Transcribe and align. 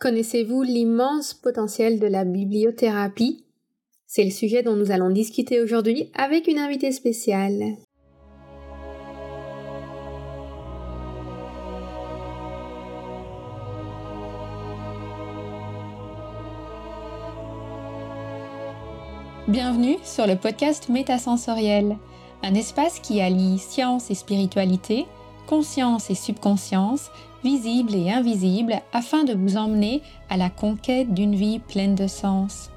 Connaissez-vous 0.00 0.62
l'immense 0.62 1.34
potentiel 1.34 1.98
de 1.98 2.06
la 2.06 2.24
bibliothérapie? 2.24 3.44
C'est 4.06 4.22
le 4.22 4.30
sujet 4.30 4.62
dont 4.62 4.76
nous 4.76 4.92
allons 4.92 5.10
discuter 5.10 5.60
aujourd'hui 5.60 6.12
avec 6.14 6.46
une 6.46 6.60
invitée 6.60 6.92
spéciale. 6.92 7.74
Bienvenue 19.48 19.96
sur 20.04 20.28
le 20.28 20.36
podcast 20.36 20.90
Métasensoriel, 20.90 21.96
un 22.44 22.54
espace 22.54 23.00
qui 23.00 23.20
allie 23.20 23.58
science 23.58 24.12
et 24.12 24.14
spiritualité, 24.14 25.06
conscience 25.48 26.10
et 26.10 26.14
subconscience 26.14 27.10
visible 27.42 27.94
et 27.94 28.10
invisible, 28.10 28.80
afin 28.92 29.24
de 29.24 29.32
vous 29.32 29.56
emmener 29.56 30.02
à 30.28 30.36
la 30.36 30.50
conquête 30.50 31.14
d'une 31.14 31.34
vie 31.34 31.58
pleine 31.58 31.94
de 31.94 32.06
sens. 32.06 32.70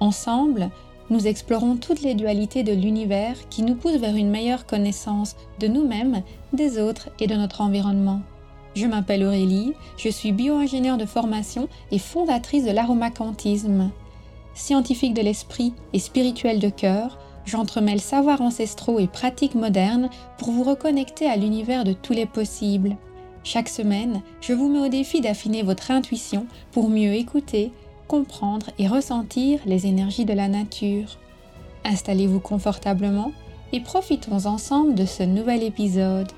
Ensemble, 0.00 0.70
nous 1.10 1.26
explorons 1.26 1.76
toutes 1.76 2.02
les 2.02 2.14
dualités 2.14 2.62
de 2.62 2.72
l'univers 2.72 3.36
qui 3.50 3.62
nous 3.62 3.74
poussent 3.74 4.00
vers 4.00 4.16
une 4.16 4.30
meilleure 4.30 4.66
connaissance 4.66 5.36
de 5.60 5.68
nous-mêmes, 5.68 6.22
des 6.52 6.80
autres 6.80 7.10
et 7.20 7.26
de 7.26 7.34
notre 7.34 7.60
environnement. 7.60 8.22
Je 8.74 8.86
m'appelle 8.86 9.24
Aurélie, 9.24 9.74
je 9.98 10.08
suis 10.08 10.32
bio-ingénieure 10.32 10.96
de 10.96 11.04
formation 11.04 11.68
et 11.90 11.98
fondatrice 11.98 12.64
de 12.64 12.70
l'aromacantisme. 12.70 13.90
Scientifique 14.54 15.14
de 15.14 15.22
l'esprit 15.22 15.74
et 15.92 15.98
spirituelle 15.98 16.58
de 16.58 16.70
cœur, 16.70 17.18
j'entremêle 17.44 18.00
savoirs 18.00 18.40
ancestraux 18.40 18.98
et 18.98 19.06
pratiques 19.06 19.54
modernes 19.54 20.10
pour 20.38 20.50
vous 20.50 20.62
reconnecter 20.62 21.26
à 21.26 21.36
l'univers 21.36 21.84
de 21.84 21.92
tous 21.92 22.12
les 22.12 22.26
possibles. 22.26 22.96
Chaque 23.44 23.68
semaine, 23.68 24.22
je 24.40 24.52
vous 24.52 24.68
mets 24.68 24.86
au 24.86 24.88
défi 24.88 25.20
d'affiner 25.20 25.62
votre 25.62 25.90
intuition 25.90 26.46
pour 26.70 26.88
mieux 26.88 27.14
écouter, 27.14 27.72
comprendre 28.06 28.70
et 28.78 28.86
ressentir 28.86 29.60
les 29.66 29.86
énergies 29.86 30.24
de 30.24 30.32
la 30.32 30.48
nature. 30.48 31.18
Installez-vous 31.84 32.40
confortablement 32.40 33.32
et 33.72 33.80
profitons 33.80 34.46
ensemble 34.46 34.94
de 34.94 35.06
ce 35.06 35.22
nouvel 35.22 35.62
épisode. 35.62 36.28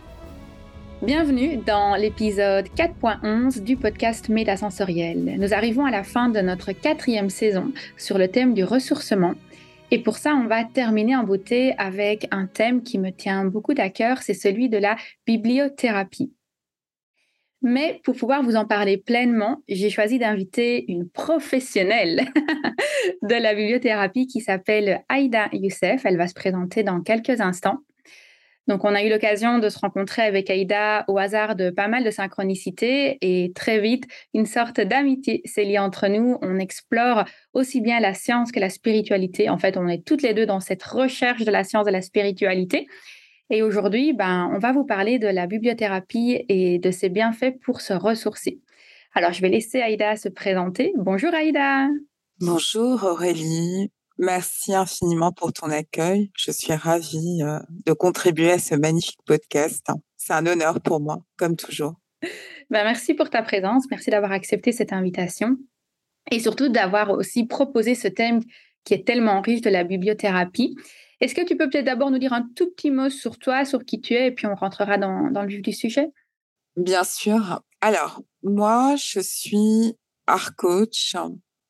Bienvenue 1.02 1.58
dans 1.58 1.96
l'épisode 1.96 2.66
4.11 2.74 3.62
du 3.62 3.76
podcast 3.76 4.30
Métasensoriel. 4.30 5.36
Nous 5.38 5.52
arrivons 5.52 5.84
à 5.84 5.90
la 5.90 6.02
fin 6.02 6.30
de 6.30 6.40
notre 6.40 6.72
quatrième 6.72 7.28
saison 7.28 7.72
sur 7.98 8.16
le 8.16 8.28
thème 8.28 8.54
du 8.54 8.64
ressourcement. 8.64 9.34
Et 9.90 10.02
pour 10.02 10.16
ça, 10.16 10.34
on 10.34 10.46
va 10.46 10.64
terminer 10.64 11.16
en 11.16 11.24
beauté 11.24 11.74
avec 11.78 12.26
un 12.30 12.46
thème 12.46 12.82
qui 12.82 12.98
me 12.98 13.10
tient 13.10 13.44
beaucoup 13.44 13.74
à 13.76 13.90
cœur, 13.90 14.22
c'est 14.22 14.34
celui 14.34 14.68
de 14.68 14.78
la 14.78 14.96
bibliothérapie. 15.26 16.32
Mais 17.62 18.00
pour 18.04 18.14
pouvoir 18.14 18.42
vous 18.42 18.56
en 18.56 18.66
parler 18.66 18.98
pleinement, 18.98 19.62
j'ai 19.68 19.88
choisi 19.88 20.18
d'inviter 20.18 20.84
une 20.92 21.08
professionnelle 21.08 22.28
de 23.22 23.34
la 23.34 23.54
bibliothérapie 23.54 24.26
qui 24.26 24.42
s'appelle 24.42 25.02
Aïda 25.08 25.48
Youssef. 25.52 26.04
Elle 26.04 26.18
va 26.18 26.28
se 26.28 26.34
présenter 26.34 26.82
dans 26.82 27.00
quelques 27.00 27.40
instants. 27.40 27.78
Donc, 28.66 28.84
on 28.84 28.94
a 28.94 29.02
eu 29.02 29.10
l'occasion 29.10 29.58
de 29.58 29.68
se 29.68 29.78
rencontrer 29.78 30.22
avec 30.22 30.48
Aïda 30.48 31.04
au 31.08 31.18
hasard 31.18 31.54
de 31.54 31.68
pas 31.68 31.86
mal 31.86 32.02
de 32.02 32.10
synchronicités 32.10 33.18
et 33.20 33.52
très 33.54 33.78
vite, 33.80 34.04
une 34.32 34.46
sorte 34.46 34.80
d'amitié 34.80 35.42
s'est 35.44 35.64
liée 35.64 35.78
entre 35.78 36.08
nous. 36.08 36.38
On 36.40 36.58
explore 36.58 37.24
aussi 37.52 37.82
bien 37.82 38.00
la 38.00 38.14
science 38.14 38.52
que 38.52 38.60
la 38.60 38.70
spiritualité. 38.70 39.50
En 39.50 39.58
fait, 39.58 39.76
on 39.76 39.86
est 39.86 40.04
toutes 40.06 40.22
les 40.22 40.32
deux 40.32 40.46
dans 40.46 40.60
cette 40.60 40.82
recherche 40.82 41.44
de 41.44 41.50
la 41.50 41.62
science 41.62 41.86
et 41.86 41.90
de 41.90 41.96
la 41.96 42.02
spiritualité. 42.02 42.86
Et 43.50 43.62
aujourd'hui, 43.62 44.14
ben, 44.14 44.50
on 44.54 44.58
va 44.58 44.72
vous 44.72 44.84
parler 44.84 45.18
de 45.18 45.28
la 45.28 45.46
bibliothérapie 45.46 46.44
et 46.48 46.78
de 46.78 46.90
ses 46.90 47.10
bienfaits 47.10 47.60
pour 47.62 47.82
se 47.82 47.92
ressourcer. 47.92 48.60
Alors, 49.14 49.32
je 49.32 49.42
vais 49.42 49.50
laisser 49.50 49.80
Aïda 49.80 50.16
se 50.16 50.28
présenter. 50.28 50.92
Bonjour 50.96 51.34
Aïda. 51.34 51.88
Bonjour 52.40 53.04
Aurélie. 53.04 53.90
Merci 54.18 54.74
infiniment 54.74 55.32
pour 55.32 55.52
ton 55.52 55.70
accueil. 55.70 56.30
Je 56.36 56.50
suis 56.52 56.72
ravie 56.72 57.42
euh, 57.42 57.58
de 57.84 57.92
contribuer 57.92 58.52
à 58.52 58.58
ce 58.58 58.74
magnifique 58.74 59.18
podcast. 59.26 59.86
C'est 60.16 60.32
un 60.32 60.46
honneur 60.46 60.80
pour 60.80 61.00
moi, 61.00 61.18
comme 61.36 61.56
toujours. 61.56 61.94
Ben, 62.70 62.84
merci 62.84 63.14
pour 63.14 63.28
ta 63.28 63.42
présence. 63.42 63.84
Merci 63.90 64.10
d'avoir 64.10 64.32
accepté 64.32 64.72
cette 64.72 64.92
invitation 64.92 65.56
et 66.30 66.40
surtout 66.40 66.68
d'avoir 66.68 67.10
aussi 67.10 67.46
proposé 67.46 67.94
ce 67.94 68.08
thème 68.08 68.40
qui 68.84 68.94
est 68.94 69.06
tellement 69.06 69.40
riche 69.40 69.60
de 69.60 69.70
la 69.70 69.84
bibliothérapie. 69.84 70.76
Est-ce 71.20 71.34
que 71.34 71.44
tu 71.44 71.56
peux 71.56 71.68
peut-être 71.68 71.86
d'abord 71.86 72.10
nous 72.10 72.18
dire 72.18 72.32
un 72.32 72.46
tout 72.54 72.70
petit 72.70 72.90
mot 72.90 73.08
sur 73.10 73.38
toi, 73.38 73.64
sur 73.64 73.84
qui 73.84 74.00
tu 74.00 74.14
es, 74.14 74.28
et 74.28 74.30
puis 74.30 74.46
on 74.46 74.54
rentrera 74.54 74.98
dans, 74.98 75.30
le 75.30 75.46
vif 75.46 75.62
du 75.62 75.72
sujet? 75.72 76.08
Bien 76.76 77.04
sûr. 77.04 77.62
Alors, 77.80 78.22
moi, 78.42 78.96
je 78.96 79.20
suis 79.20 79.94
art 80.26 80.56
coach 80.56 81.14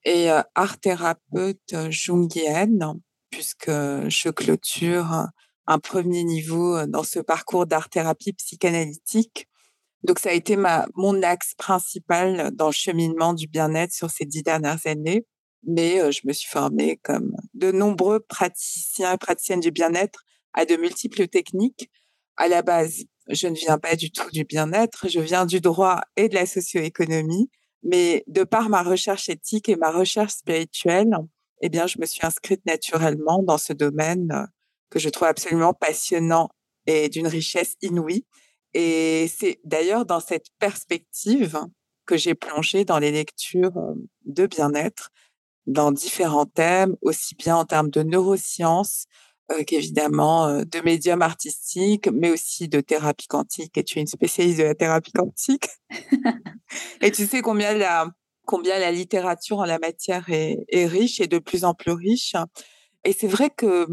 et 0.05 0.31
euh, 0.31 0.43
art 0.55 0.79
thérapeute 0.79 1.91
jungienne, 1.91 2.95
puisque 3.31 3.71
je 3.71 4.31
clôture 4.31 5.27
un 5.67 5.79
premier 5.79 6.25
niveau 6.25 6.87
dans 6.87 7.03
ce 7.03 7.21
parcours 7.21 7.67
d'art 7.67 7.89
thérapie 7.89 8.35
psychanalytique. 8.35 9.49
Donc, 10.03 10.19
ça 10.19 10.29
a 10.29 10.33
été 10.33 10.57
ma, 10.57 10.87
mon 10.95 11.23
axe 11.23 11.55
principal 11.55 12.51
dans 12.55 12.67
le 12.67 12.73
cheminement 12.73 13.33
du 13.33 13.47
bien-être 13.47 13.93
sur 13.93 14.11
ces 14.11 14.27
dix 14.27 14.43
dernières 14.43 14.87
années 14.87 15.27
mais 15.67 16.13
je 16.13 16.21
me 16.25 16.33
suis 16.33 16.49
formée 16.49 16.99
comme 17.03 17.35
de 17.55 17.73
nombreux 17.73 18.21
praticiens 18.21 19.15
et 19.15 19.19
praticiennes 19.19 19.61
du 19.61 19.71
bien-être 19.71 20.25
à 20.53 20.65
de 20.65 20.77
multiples 20.77 21.29
techniques. 21.29 21.91
À 22.37 22.49
la 22.49 22.63
base, 22.63 23.05
je 23.29 23.47
ne 23.49 23.55
viens 23.55 23.79
pas 23.79 23.97
du 23.97 24.11
tout 24.11 24.31
du 24.31 24.45
bien-être, 24.45 25.09
je 25.09 25.21
viens 25.21 25.47
du 25.47 25.61
droit 25.61 26.01
et 26.17 26.29
de 26.29 26.35
la 26.35 26.47
socio-économie, 26.47 27.51
mais 27.85 28.25
de 28.27 28.45
par 28.45 28.69
ma 28.69 28.83
recherche 28.83 29.29
éthique 29.29 29.69
et 29.69 29.77
ma 29.77 29.91
recherche 29.91 30.33
spirituelle, 30.33 31.17
eh 31.61 31.69
bien, 31.69 31.87
je 31.87 31.99
me 31.99 32.07
suis 32.07 32.25
inscrite 32.27 32.65
naturellement 32.67 33.43
dans 33.43 33.59
ce 33.59 33.73
domaine 33.73 34.49
que 34.91 34.99
je 34.99 35.09
trouve 35.09 35.29
absolument 35.29 35.75
passionnant 35.75 36.49
et 36.87 37.09
d'une 37.09 37.27
richesse 37.27 37.75
inouïe. 37.83 38.27
Et 38.75 39.29
c'est 39.29 39.61
d'ailleurs 39.65 40.05
dans 40.05 40.21
cette 40.21 40.49
perspective 40.59 41.59
que 42.07 42.17
j'ai 42.17 42.35
plongé 42.35 42.85
dans 42.85 42.99
les 42.99 43.13
lectures 43.13 43.73
de 44.25 44.47
bien-être 44.47 45.11
dans 45.67 45.93
différents 45.93 46.47
thèmes, 46.47 46.97
aussi 47.01 47.35
bien 47.35 47.57
en 47.57 47.65
termes 47.65 47.91
de 47.91 48.03
neurosciences 48.03 49.07
euh, 49.53 49.63
qu'évidemment 49.65 50.47
euh, 50.47 50.65
de 50.65 50.81
médium 50.81 51.23
artistique, 51.23 52.09
mais 52.13 52.31
aussi 52.31 52.69
de 52.69 52.81
thérapie 52.81 53.27
quantique. 53.27 53.77
Et 53.77 53.85
tu 53.85 53.99
es 53.99 54.03
une 54.03 54.07
spécialiste 54.07 54.59
de 54.59 54.65
la 54.65 54.75
thérapie 54.75 55.13
quantique. 55.13 55.69
et 57.03 57.11
tu 57.11 57.27
sais 57.27 57.43
combien 57.43 57.75
la, 57.75 58.09
combien 58.47 58.79
la 58.79 58.91
littérature 58.91 59.59
en 59.59 59.65
la 59.65 59.79
matière 59.79 60.31
est, 60.31 60.65
est 60.69 60.87
riche 60.87 61.21
et 61.21 61.27
de 61.27 61.39
plus 61.39 61.65
en 61.65 61.75
plus 61.75 61.93
riche. 61.93 62.35
Et 63.05 63.13
c'est 63.13 63.29
vrai 63.29 63.51
que 63.51 63.87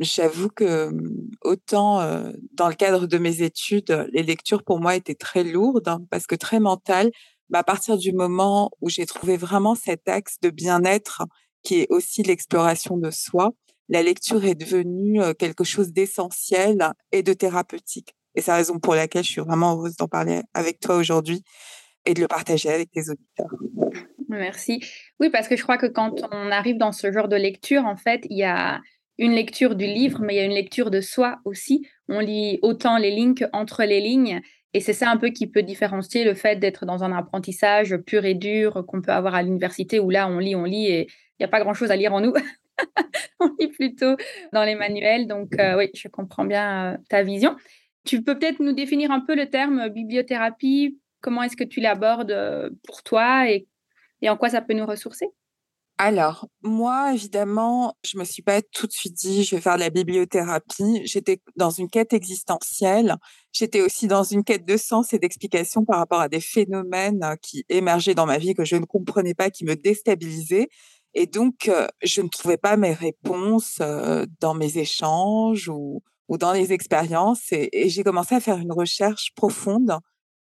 j'avoue 0.00 0.48
que 0.48 0.90
autant 1.42 2.00
euh, 2.00 2.32
dans 2.52 2.68
le 2.68 2.74
cadre 2.74 3.06
de 3.06 3.18
mes 3.18 3.42
études, 3.42 4.08
les 4.12 4.22
lectures 4.22 4.62
pour 4.62 4.80
moi 4.80 4.96
étaient 4.96 5.14
très 5.14 5.44
lourdes 5.44 5.88
hein, 5.88 6.00
parce 6.10 6.26
que 6.26 6.34
très 6.34 6.60
mentales, 6.60 7.10
bah, 7.48 7.60
à 7.60 7.64
partir 7.64 7.96
du 7.96 8.12
moment 8.12 8.70
où 8.80 8.88
j'ai 8.88 9.06
trouvé 9.06 9.36
vraiment 9.36 9.74
cet 9.74 10.08
axe 10.08 10.36
de 10.42 10.50
bien-être 10.50 11.22
qui 11.62 11.80
est 11.80 11.86
aussi 11.90 12.22
l'exploration 12.22 12.96
de 12.96 13.10
soi, 13.10 13.52
la 13.88 14.02
lecture 14.02 14.44
est 14.44 14.54
devenue 14.54 15.20
quelque 15.38 15.64
chose 15.64 15.92
d'essentiel 15.92 16.92
et 17.12 17.22
de 17.22 17.32
thérapeutique. 17.32 18.14
Et 18.34 18.42
c'est 18.42 18.50
la 18.50 18.58
raison 18.58 18.78
pour 18.78 18.94
laquelle 18.94 19.24
je 19.24 19.30
suis 19.30 19.40
vraiment 19.40 19.72
heureuse 19.72 19.96
d'en 19.96 20.08
parler 20.08 20.42
avec 20.54 20.78
toi 20.80 20.96
aujourd'hui 20.96 21.42
et 22.04 22.14
de 22.14 22.20
le 22.20 22.28
partager 22.28 22.68
avec 22.70 22.90
tes 22.90 23.08
auditeurs. 23.08 23.50
Merci. 24.28 24.80
Oui, 25.20 25.30
parce 25.30 25.48
que 25.48 25.56
je 25.56 25.62
crois 25.62 25.78
que 25.78 25.86
quand 25.86 26.14
on 26.30 26.50
arrive 26.50 26.78
dans 26.78 26.92
ce 26.92 27.10
genre 27.10 27.28
de 27.28 27.36
lecture, 27.36 27.84
en 27.84 27.96
fait, 27.96 28.26
il 28.28 28.38
y 28.38 28.44
a 28.44 28.80
une 29.18 29.32
lecture 29.32 29.74
du 29.74 29.86
livre, 29.86 30.20
mais 30.22 30.34
il 30.34 30.36
y 30.36 30.40
a 30.40 30.44
une 30.44 30.52
lecture 30.52 30.90
de 30.90 31.00
soi 31.00 31.38
aussi. 31.44 31.86
On 32.08 32.20
lit 32.20 32.58
autant 32.62 32.98
les 32.98 33.10
lignes 33.10 33.34
qu'entre 33.34 33.84
les 33.84 34.00
lignes. 34.00 34.40
Et 34.74 34.80
c'est 34.80 34.92
ça 34.92 35.10
un 35.10 35.16
peu 35.16 35.30
qui 35.30 35.46
peut 35.46 35.62
différencier 35.62 36.24
le 36.24 36.34
fait 36.34 36.56
d'être 36.56 36.84
dans 36.84 37.02
un 37.02 37.12
apprentissage 37.12 37.96
pur 37.96 38.24
et 38.26 38.34
dur 38.34 38.84
qu'on 38.86 39.00
peut 39.00 39.12
avoir 39.12 39.34
à 39.34 39.42
l'université 39.42 39.98
où 39.98 40.10
là, 40.10 40.28
on 40.28 40.38
lit, 40.38 40.54
on 40.54 40.64
lit 40.64 40.86
et 40.86 41.06
il 41.08 41.36
n'y 41.40 41.46
a 41.46 41.48
pas 41.48 41.60
grand-chose 41.60 41.90
à 41.90 41.96
lire 41.96 42.12
en 42.12 42.20
nous. 42.20 42.34
on 43.40 43.50
lit 43.58 43.68
plutôt 43.68 44.16
dans 44.52 44.64
les 44.64 44.74
manuels. 44.74 45.26
Donc 45.26 45.58
euh, 45.58 45.76
oui, 45.76 45.90
je 45.94 46.08
comprends 46.08 46.44
bien 46.44 46.94
euh, 46.94 46.96
ta 47.08 47.22
vision. 47.22 47.56
Tu 48.04 48.22
peux 48.22 48.38
peut-être 48.38 48.60
nous 48.60 48.72
définir 48.72 49.10
un 49.10 49.20
peu 49.20 49.34
le 49.34 49.50
terme 49.50 49.88
bibliothérapie. 49.88 50.98
Comment 51.20 51.42
est-ce 51.42 51.56
que 51.56 51.64
tu 51.64 51.80
l'abordes 51.80 52.30
euh, 52.30 52.70
pour 52.84 53.02
toi 53.02 53.48
et 53.50 53.66
en 54.28 54.36
quoi 54.36 54.48
ça 54.48 54.60
peut 54.60 54.74
nous 54.74 54.86
ressourcer? 54.86 55.26
Alors, 55.98 56.46
moi, 56.62 57.14
évidemment, 57.14 57.96
je 58.04 58.18
me 58.18 58.24
suis 58.24 58.42
pas 58.42 58.60
tout 58.60 58.86
de 58.86 58.92
suite 58.92 59.14
dit, 59.14 59.44
je 59.44 59.56
vais 59.56 59.62
faire 59.62 59.76
de 59.76 59.80
la 59.80 59.88
bibliothérapie. 59.88 61.00
J'étais 61.04 61.40
dans 61.56 61.70
une 61.70 61.88
quête 61.88 62.12
existentielle. 62.12 63.16
J'étais 63.52 63.80
aussi 63.80 64.06
dans 64.06 64.22
une 64.22 64.44
quête 64.44 64.66
de 64.66 64.76
sens 64.76 65.14
et 65.14 65.18
d'explication 65.18 65.86
par 65.86 65.98
rapport 65.98 66.20
à 66.20 66.28
des 66.28 66.40
phénomènes 66.40 67.24
qui 67.40 67.64
émergeaient 67.70 68.14
dans 68.14 68.26
ma 68.26 68.36
vie 68.36 68.52
que 68.52 68.66
je 68.66 68.76
ne 68.76 68.84
comprenais 68.84 69.32
pas, 69.32 69.48
qui 69.48 69.64
me 69.64 69.74
déstabilisaient. 69.74 70.68
Et 71.18 71.26
donc, 71.26 71.68
euh, 71.68 71.86
je 72.02 72.20
ne 72.20 72.28
trouvais 72.28 72.58
pas 72.58 72.76
mes 72.76 72.92
réponses 72.92 73.78
euh, 73.80 74.26
dans 74.38 74.52
mes 74.52 74.76
échanges 74.76 75.70
ou, 75.70 76.02
dans 76.28 76.52
les 76.52 76.74
expériences. 76.74 77.52
et 77.52 77.88
j'ai 77.88 78.04
commencé 78.04 78.34
à 78.34 78.40
faire 78.40 78.58
une 78.58 78.72
recherche 78.72 79.32
profonde 79.34 79.98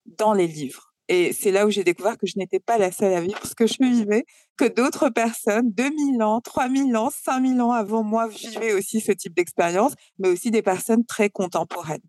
dans 0.06 0.32
les 0.32 0.46
livres 0.46 0.92
Et 1.08 1.32
c'est 1.32 1.50
là 1.50 1.66
où 1.66 1.70
j'ai 1.70 1.82
découvert 1.82 2.16
que 2.16 2.26
je 2.26 2.34
n'étais 2.36 2.60
pas 2.60 2.78
la 2.78 2.92
seule 2.92 3.14
à 3.14 3.20
vivre 3.20 3.44
ce 3.44 3.56
que 3.56 3.66
je 3.66 3.78
vivais, 3.80 4.24
que 4.56 4.66
d'autres 4.66 5.08
personnes, 5.08 5.72
2000 5.72 6.22
ans, 6.22 6.40
3000 6.40 6.96
ans, 6.96 7.10
5000 7.10 7.60
ans 7.60 7.72
avant 7.72 8.04
moi, 8.04 8.28
vivaient 8.28 8.72
aussi 8.72 9.00
ce 9.00 9.10
type 9.10 9.34
d'expérience, 9.34 9.94
mais 10.20 10.28
aussi 10.28 10.52
des 10.52 10.62
personnes 10.62 11.04
très 11.04 11.30
contemporaines. 11.30 12.06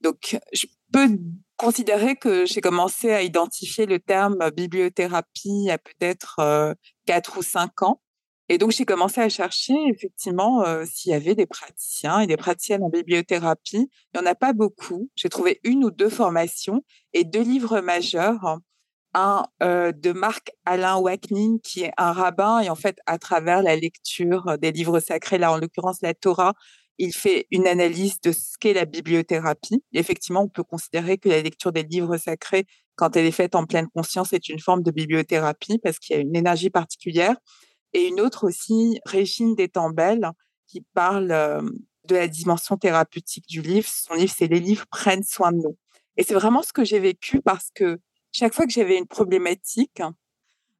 Donc, 0.00 0.36
je 0.52 0.66
peux 0.92 1.16
considérer 1.60 2.16
que 2.16 2.46
j'ai 2.46 2.62
commencé 2.62 3.12
à 3.12 3.20
identifier 3.20 3.84
le 3.84 3.98
terme 3.98 4.50
bibliothérapie 4.56 5.68
à 5.70 5.76
peut-être 5.76 6.38
euh, 6.38 6.72
4 7.04 7.36
ou 7.36 7.42
5 7.42 7.82
ans. 7.82 8.00
Et 8.48 8.56
donc, 8.56 8.70
j'ai 8.70 8.86
commencé 8.86 9.20
à 9.20 9.28
chercher 9.28 9.74
effectivement 9.88 10.64
euh, 10.64 10.84
s'il 10.86 11.12
y 11.12 11.14
avait 11.14 11.34
des 11.34 11.44
praticiens 11.44 12.20
et 12.20 12.26
des 12.26 12.38
praticiennes 12.38 12.82
en 12.82 12.88
bibliothérapie. 12.88 13.90
Il 14.14 14.20
n'y 14.20 14.26
en 14.26 14.30
a 14.30 14.34
pas 14.34 14.54
beaucoup. 14.54 15.10
J'ai 15.16 15.28
trouvé 15.28 15.60
une 15.62 15.84
ou 15.84 15.90
deux 15.90 16.08
formations 16.08 16.82
et 17.12 17.24
deux 17.24 17.42
livres 17.42 17.80
majeurs. 17.80 18.58
Un 19.12 19.44
euh, 19.62 19.92
de 19.92 20.12
Marc 20.12 20.52
Alain 20.64 20.96
Wacknin, 20.96 21.58
qui 21.62 21.82
est 21.82 21.92
un 21.98 22.12
rabbin, 22.12 22.60
et 22.60 22.70
en 22.70 22.74
fait, 22.74 22.96
à 23.04 23.18
travers 23.18 23.60
la 23.60 23.76
lecture 23.76 24.56
des 24.56 24.72
livres 24.72 25.00
sacrés, 25.00 25.36
là 25.36 25.52
en 25.52 25.58
l'occurrence 25.58 26.00
la 26.00 26.14
Torah, 26.14 26.54
il 27.00 27.14
fait 27.14 27.46
une 27.50 27.66
analyse 27.66 28.20
de 28.20 28.30
ce 28.30 28.58
qu'est 28.60 28.74
la 28.74 28.84
bibliothérapie. 28.84 29.82
effectivement, 29.94 30.42
on 30.42 30.48
peut 30.48 30.62
considérer 30.62 31.16
que 31.16 31.30
la 31.30 31.40
lecture 31.40 31.72
des 31.72 31.82
livres 31.82 32.18
sacrés, 32.18 32.66
quand 32.94 33.16
elle 33.16 33.24
est 33.24 33.30
faite 33.30 33.54
en 33.54 33.64
pleine 33.64 33.88
conscience, 33.88 34.34
est 34.34 34.50
une 34.50 34.60
forme 34.60 34.82
de 34.82 34.90
bibliothérapie 34.90 35.78
parce 35.82 35.98
qu'il 35.98 36.14
y 36.14 36.18
a 36.18 36.22
une 36.22 36.36
énergie 36.36 36.68
particulière 36.68 37.36
et 37.94 38.06
une 38.06 38.20
autre 38.20 38.46
aussi, 38.46 39.00
Régine 39.06 39.54
Détambel, 39.54 40.30
qui 40.66 40.82
parle 40.92 41.28
de 42.04 42.14
la 42.14 42.28
dimension 42.28 42.76
thérapeutique 42.76 43.46
du 43.48 43.62
livre. 43.62 43.88
Son 43.88 44.12
livre, 44.12 44.34
c'est 44.36 44.46
Les 44.46 44.60
livres 44.60 44.84
prennent 44.90 45.24
soin 45.24 45.52
de 45.52 45.56
nous. 45.56 45.78
Et 46.18 46.22
c'est 46.22 46.34
vraiment 46.34 46.62
ce 46.62 46.74
que 46.74 46.84
j'ai 46.84 46.98
vécu 46.98 47.40
parce 47.40 47.70
que 47.74 47.98
chaque 48.30 48.52
fois 48.52 48.66
que 48.66 48.72
j'avais 48.72 48.98
une 48.98 49.06
problématique, 49.06 50.02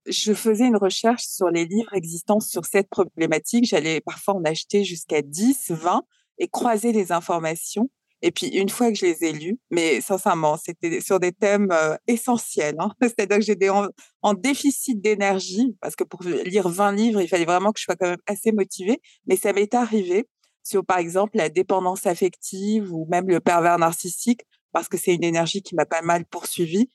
je 0.06 0.32
faisais 0.32 0.66
une 0.66 0.76
recherche 0.76 1.24
sur 1.24 1.48
les 1.50 1.64
livres 1.64 1.94
existants 1.94 2.40
sur 2.40 2.64
cette 2.64 2.88
problématique. 2.88 3.64
J'allais 3.64 4.00
parfois 4.00 4.34
en 4.34 4.44
acheter 4.44 4.84
jusqu'à 4.84 5.22
10, 5.22 5.70
20 5.70 6.02
et 6.38 6.48
croiser 6.48 6.92
les 6.92 7.12
informations. 7.12 7.90
Et 8.22 8.32
puis, 8.32 8.48
une 8.48 8.68
fois 8.68 8.90
que 8.90 8.98
je 8.98 9.06
les 9.06 9.24
ai 9.24 9.32
lus, 9.32 9.58
mais 9.70 10.00
sincèrement, 10.00 10.58
c'était 10.58 11.00
sur 11.00 11.20
des 11.20 11.32
thèmes 11.32 11.70
euh, 11.72 11.96
essentiels. 12.06 12.76
Hein. 12.78 12.90
C'est-à-dire 13.00 13.38
que 13.38 13.44
j'étais 13.44 13.70
en, 13.70 13.86
en, 14.22 14.34
déficit 14.34 15.00
d'énergie, 15.00 15.74
parce 15.80 15.96
que 15.96 16.04
pour 16.04 16.22
lire 16.22 16.68
20 16.68 16.92
livres, 16.92 17.20
il 17.22 17.28
fallait 17.28 17.46
vraiment 17.46 17.72
que 17.72 17.78
je 17.80 17.84
sois 17.84 17.96
quand 17.96 18.08
même 18.08 18.18
assez 18.26 18.52
motivée. 18.52 19.00
Mais 19.26 19.36
ça 19.36 19.52
m'est 19.54 19.72
arrivé 19.74 20.26
sur, 20.62 20.84
par 20.84 20.98
exemple, 20.98 21.38
la 21.38 21.48
dépendance 21.48 22.06
affective 22.06 22.92
ou 22.92 23.06
même 23.10 23.26
le 23.26 23.40
pervers 23.40 23.78
narcissique, 23.78 24.42
parce 24.72 24.88
que 24.88 24.98
c'est 24.98 25.14
une 25.14 25.24
énergie 25.24 25.62
qui 25.62 25.74
m'a 25.74 25.86
pas 25.86 26.02
mal 26.02 26.26
poursuivie. 26.26 26.90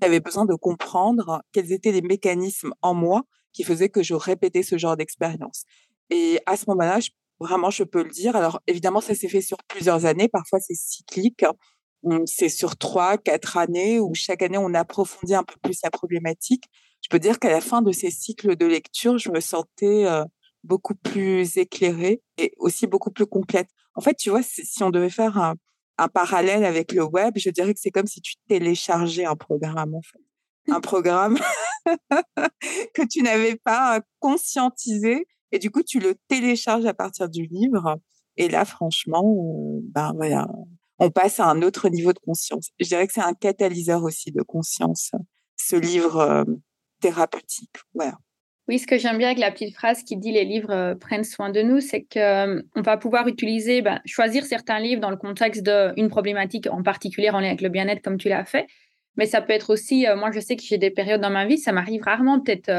J'avais 0.00 0.20
besoin 0.20 0.44
de 0.44 0.54
comprendre 0.54 1.42
quels 1.52 1.72
étaient 1.72 1.92
les 1.92 2.02
mécanismes 2.02 2.72
en 2.82 2.94
moi 2.94 3.22
qui 3.52 3.64
faisaient 3.64 3.88
que 3.88 4.02
je 4.02 4.14
répétais 4.14 4.62
ce 4.62 4.78
genre 4.78 4.96
d'expérience. 4.96 5.64
Et 6.10 6.40
à 6.46 6.56
ce 6.56 6.64
moment-là, 6.68 7.00
Vraiment, 7.40 7.70
je 7.70 7.84
peux 7.84 8.02
le 8.02 8.10
dire. 8.10 8.36
Alors, 8.36 8.60
évidemment, 8.66 9.00
ça 9.00 9.14
s'est 9.14 9.28
fait 9.28 9.40
sur 9.40 9.56
plusieurs 9.66 10.04
années. 10.04 10.28
Parfois, 10.28 10.60
c'est 10.60 10.74
cyclique. 10.74 11.44
C'est 12.26 12.50
sur 12.50 12.76
trois, 12.76 13.16
quatre 13.16 13.56
années 13.56 13.98
où 13.98 14.14
chaque 14.14 14.42
année, 14.42 14.58
on 14.58 14.74
approfondit 14.74 15.34
un 15.34 15.42
peu 15.42 15.54
plus 15.62 15.80
la 15.82 15.90
problématique. 15.90 16.64
Je 17.02 17.08
peux 17.08 17.18
dire 17.18 17.38
qu'à 17.38 17.50
la 17.50 17.62
fin 17.62 17.80
de 17.80 17.92
ces 17.92 18.10
cycles 18.10 18.56
de 18.56 18.66
lecture, 18.66 19.16
je 19.16 19.30
me 19.30 19.40
sentais 19.40 20.04
euh, 20.06 20.24
beaucoup 20.64 20.94
plus 20.94 21.56
éclairée 21.56 22.22
et 22.36 22.52
aussi 22.58 22.86
beaucoup 22.86 23.10
plus 23.10 23.26
complète. 23.26 23.68
En 23.94 24.02
fait, 24.02 24.14
tu 24.14 24.28
vois, 24.28 24.42
si 24.42 24.82
on 24.82 24.90
devait 24.90 25.10
faire 25.10 25.38
un, 25.38 25.54
un 26.00 26.08
parallèle 26.08 26.64
avec 26.64 26.92
le 26.92 27.04
web, 27.04 27.34
je 27.36 27.50
dirais 27.50 27.74
que 27.74 27.80
c'est 27.80 27.90
comme 27.90 28.06
si 28.06 28.20
tu 28.22 28.34
téléchargeais 28.48 29.26
un 29.26 29.36
programme, 29.36 29.94
en 29.94 30.02
fait. 30.02 30.72
Un 30.72 30.80
programme 30.80 31.38
que 32.94 33.06
tu 33.06 33.22
n'avais 33.22 33.56
pas 33.56 34.00
conscientisé 34.18 35.26
et 35.52 35.58
du 35.58 35.70
coup, 35.70 35.82
tu 35.82 35.98
le 35.98 36.14
télécharges 36.28 36.86
à 36.86 36.94
partir 36.94 37.28
du 37.28 37.44
livre. 37.46 37.98
Et 38.36 38.48
là, 38.48 38.64
franchement, 38.64 39.22
on, 39.24 39.80
ben 39.82 40.12
voilà, 40.14 40.48
on 40.98 41.10
passe 41.10 41.40
à 41.40 41.46
un 41.46 41.60
autre 41.62 41.88
niveau 41.88 42.12
de 42.12 42.18
conscience. 42.18 42.70
Je 42.78 42.86
dirais 42.86 43.06
que 43.06 43.12
c'est 43.12 43.20
un 43.20 43.34
catalyseur 43.34 44.02
aussi 44.02 44.30
de 44.30 44.42
conscience, 44.42 45.12
ce 45.56 45.76
livre 45.76 46.16
euh, 46.16 46.44
thérapeutique. 47.00 47.76
Voilà. 47.94 48.16
Oui, 48.70 48.78
ce 48.78 48.86
que 48.86 48.98
j'aime 48.98 49.18
bien 49.18 49.26
avec 49.26 49.40
la 49.40 49.50
petite 49.50 49.74
phrase 49.74 50.04
qui 50.04 50.16
dit 50.16 50.30
les 50.30 50.44
livres 50.44 50.70
euh, 50.70 50.94
prennent 50.94 51.24
soin 51.24 51.50
de 51.50 51.60
nous, 51.60 51.80
c'est 51.80 52.02
qu'on 52.02 52.20
euh, 52.20 52.62
va 52.76 52.96
pouvoir 52.96 53.26
utiliser, 53.26 53.82
ben, 53.82 54.00
choisir 54.06 54.44
certains 54.44 54.78
livres 54.78 55.00
dans 55.00 55.10
le 55.10 55.16
contexte 55.16 55.68
d'une 55.96 56.08
problématique 56.08 56.68
en 56.70 56.80
particulier 56.84 57.30
en 57.30 57.40
lien 57.40 57.48
avec 57.48 57.62
le 57.62 57.68
bien-être, 57.68 58.00
comme 58.00 58.16
tu 58.16 58.28
l'as 58.28 58.44
fait. 58.44 58.68
Mais 59.16 59.26
ça 59.26 59.42
peut 59.42 59.54
être 59.54 59.70
aussi, 59.70 60.06
moi 60.16 60.30
je 60.30 60.38
sais 60.38 60.54
que 60.54 60.62
j'ai 60.62 60.78
des 60.78 60.92
périodes 60.92 61.20
dans 61.20 61.30
ma 61.30 61.46
vie, 61.46 61.58
ça 61.58 61.72
m'arrive 61.72 62.04
rarement, 62.04 62.38
peut-être 62.38 62.70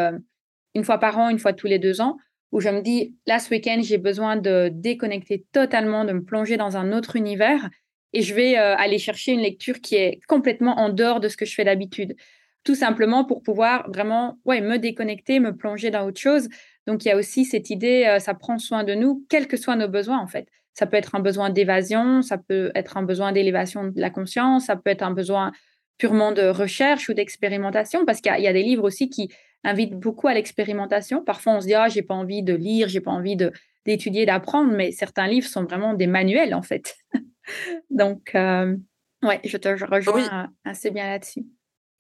une 0.76 0.86
fois 0.86 0.98
par 0.98 1.20
an, 1.20 1.28
une 1.28 1.40
fois 1.40 1.52
tous 1.52 1.68
les 1.68 1.78
deux 1.78 2.00
ans, 2.00 2.16
où 2.54 2.62
je 2.62 2.70
me 2.70 2.80
dis, 2.80 3.18
là, 3.28 3.40
ce 3.40 3.50
week-end, 3.50 3.82
j'ai 3.82 3.98
besoin 3.98 4.38
de 4.38 4.70
déconnecter 4.74 5.44
totalement, 5.52 6.06
de 6.06 6.14
me 6.14 6.24
plonger 6.24 6.56
dans 6.56 6.78
un 6.78 6.94
autre 6.94 7.18
univers 7.18 7.70
et 8.14 8.22
je 8.22 8.34
vais 8.34 8.58
euh, 8.58 8.76
aller 8.78 8.98
chercher 8.98 9.34
une 9.34 9.42
lecture 9.42 9.80
qui 9.82 9.96
est 9.96 10.20
complètement 10.28 10.80
en 10.80 10.90
dehors 10.90 11.20
de 11.20 11.28
ce 11.28 11.38
que 11.38 11.46
je 11.46 11.54
fais 11.54 11.64
d'habitude. 11.64 12.16
Tout 12.64 12.76
simplement 12.76 13.26
pour 13.26 13.42
pouvoir 13.42 13.90
vraiment 13.90 14.40
ouais, 14.46 14.62
me 14.62 14.78
déconnecter, 14.78 15.40
me 15.40 15.56
plonger 15.56 15.90
dans 15.90 16.06
autre 16.06 16.20
chose. 16.20 16.48
Donc, 16.88 17.06
il 17.06 17.10
y 17.10 17.12
a 17.12 17.18
aussi 17.18 17.46
cette 17.46 17.70
idée, 17.70 18.06
euh, 18.08 18.20
ça 18.20 18.34
prend 18.34 18.58
soin 18.58 18.84
de 18.84 18.94
nous, 18.94 19.26
quels 19.30 19.48
que 19.48 19.58
soient 19.58 19.76
nos 19.76 19.88
besoins, 19.88 20.20
en 20.20 20.28
fait. 20.28 20.48
Ça 20.74 20.86
peut 20.86 20.98
être 20.98 21.16
un 21.16 21.20
besoin 21.20 21.50
d'évasion, 21.50 22.22
ça 22.22 22.38
peut 22.38 22.72
être 22.76 22.98
un 22.98 23.04
besoin 23.04 23.32
d'élévation 23.32 23.86
de 23.86 24.00
la 24.00 24.10
conscience, 24.10 24.66
ça 24.66 24.76
peut 24.76 24.90
être 24.90 25.04
un 25.04 25.12
besoin 25.12 25.52
purement 25.98 26.32
de 26.32 26.48
recherche 26.48 27.10
ou 27.10 27.14
d'expérimentation, 27.14 28.06
parce 28.06 28.22
qu'il 28.22 28.34
y, 28.40 28.48
a 28.48 28.54
des 28.54 28.64
livres 28.64 28.84
aussi 28.84 29.10
qui 29.10 29.30
invite 29.64 29.94
beaucoup 29.94 30.28
à 30.28 30.34
l'expérimentation. 30.34 31.24
Parfois, 31.24 31.54
on 31.54 31.62
se 31.62 31.68
dit, 31.68 31.76
ah, 31.76 31.90
j'ai 31.90 32.02
pas 32.02 32.16
envie 32.16 32.42
de 32.42 32.54
lire, 32.54 32.88
j'ai 32.88 33.02
pas 33.02 33.12
envie 33.12 33.38
d'étudier, 33.86 34.26
d'apprendre, 34.26 34.72
mais 34.72 34.92
certains 34.92 35.28
livres 35.28 35.48
sont 35.48 35.64
vraiment 35.64 35.94
des 35.94 36.08
manuels, 36.08 36.56
en 36.56 36.64
fait. 36.64 36.96
Donc, 37.92 38.34
euh, 38.34 38.76
ouais, 39.24 39.40
je 39.44 39.58
te 39.58 39.70
rejoins 39.86 40.50
assez 40.64 40.90
bien 40.90 41.08
là-dessus. 41.08 41.46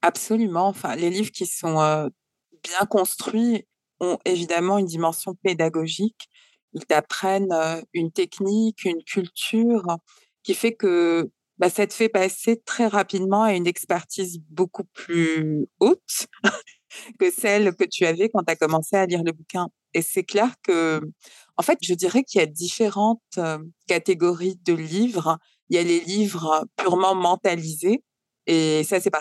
Absolument. 0.02 0.68
Enfin, 0.68 0.96
les 0.96 1.10
livres 1.10 1.32
qui 1.32 1.46
sont 1.46 1.76
bien 2.64 2.86
construits 2.90 3.66
ont 4.00 4.18
évidemment 4.26 4.78
une 4.80 4.86
dimension 4.88 5.36
pédagogique. 5.44 6.30
Ils 6.74 6.86
t'apprennent 6.86 7.54
une 7.94 8.12
technique, 8.12 8.84
une 8.86 9.04
culture 9.04 9.86
qui 10.44 10.54
fait 10.56 10.74
que 10.76 11.30
bah, 11.60 11.70
ça 11.70 11.86
te 11.88 11.94
fait 11.94 12.10
passer 12.10 12.62
très 12.66 12.88
rapidement 12.88 13.44
à 13.44 13.54
une 13.54 13.68
expertise 13.68 14.40
beaucoup 14.50 14.86
plus 14.94 15.68
haute 15.80 16.28
que 17.20 17.32
celle 17.32 17.76
que 17.76 17.86
tu 17.86 18.06
avais 18.06 18.30
quand 18.30 18.44
tu 18.44 18.52
as 18.52 18.56
commencé 18.56 18.96
à 18.98 19.06
lire 19.06 19.24
le 19.24 19.32
bouquin. 19.34 19.70
Et 19.94 20.02
c'est 20.02 20.24
clair 20.24 20.54
que, 20.64 21.02
en 21.58 21.64
fait, 21.64 21.78
je 21.84 21.94
dirais 21.96 22.24
qu'il 22.24 22.40
y 22.42 22.44
a 22.44 22.48
différentes 22.48 23.40
catégories 23.88 24.58
de 24.66 24.74
livres. 24.74 25.38
Il 25.70 25.76
y 25.78 25.80
a 25.80 25.84
les 25.84 26.02
livres 26.02 26.66
purement 26.78 27.16
mentalisés. 27.16 28.04
Et 28.48 28.84
ça, 28.84 29.00
c'est, 29.00 29.12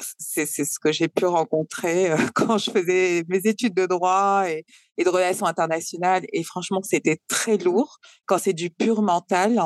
c'est, 0.46 0.64
ce 0.64 0.78
que 0.78 0.92
j'ai 0.92 1.08
pu 1.08 1.26
rencontrer 1.26 2.10
euh, 2.10 2.16
quand 2.34 2.58
je 2.58 2.70
faisais 2.70 3.24
mes 3.28 3.40
études 3.44 3.74
de 3.74 3.86
droit 3.86 4.44
et, 4.48 4.64
et 4.96 5.04
de 5.04 5.08
relations 5.08 5.46
internationales. 5.46 6.24
Et 6.32 6.42
franchement, 6.42 6.80
c'était 6.82 7.18
très 7.28 7.58
lourd 7.58 7.98
quand 8.26 8.38
c'est 8.38 8.54
du 8.54 8.70
pur 8.70 9.02
mental. 9.02 9.60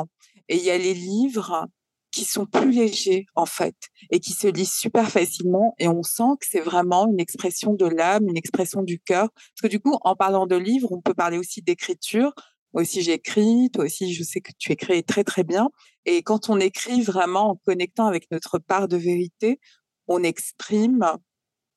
Et 0.49 0.57
il 0.57 0.63
y 0.63 0.71
a 0.71 0.77
les 0.77 0.93
livres 0.93 1.67
qui 2.15 2.23
sont 2.23 2.45
plus 2.45 2.71
légers 2.71 3.25
en 3.35 3.45
fait 3.45 3.75
et 4.09 4.21
qui 4.21 4.31
se 4.31 4.47
lisent 4.47 4.73
super 4.73 5.09
facilement 5.11 5.75
et 5.79 5.89
on 5.89 6.01
sent 6.01 6.37
que 6.39 6.47
c'est 6.49 6.61
vraiment 6.61 7.07
une 7.07 7.19
expression 7.19 7.73
de 7.73 7.85
l'âme, 7.85 8.29
une 8.29 8.37
expression 8.37 8.83
du 8.83 8.99
cœur. 8.99 9.27
Parce 9.33 9.61
que 9.63 9.67
du 9.67 9.81
coup, 9.81 9.97
en 10.01 10.15
parlant 10.15 10.47
de 10.47 10.55
livres, 10.55 10.93
on 10.93 11.01
peut 11.01 11.13
parler 11.13 11.37
aussi 11.37 11.61
d'écriture. 11.61 12.33
Moi 12.75 12.81
aussi, 12.81 13.01
j'écris. 13.01 13.69
Toi 13.73 13.85
aussi, 13.85 14.13
je 14.13 14.21
sais 14.21 14.41
que 14.41 14.51
tu 14.59 14.73
écris 14.73 15.01
très 15.05 15.23
très 15.23 15.45
bien. 15.45 15.69
Et 16.05 16.21
quand 16.23 16.49
on 16.49 16.59
écrit 16.59 17.01
vraiment 17.01 17.51
en 17.51 17.55
connectant 17.55 18.05
avec 18.05 18.29
notre 18.31 18.59
part 18.59 18.89
de 18.89 18.97
vérité, 18.97 19.61
on 20.07 20.23
exprime 20.23 21.05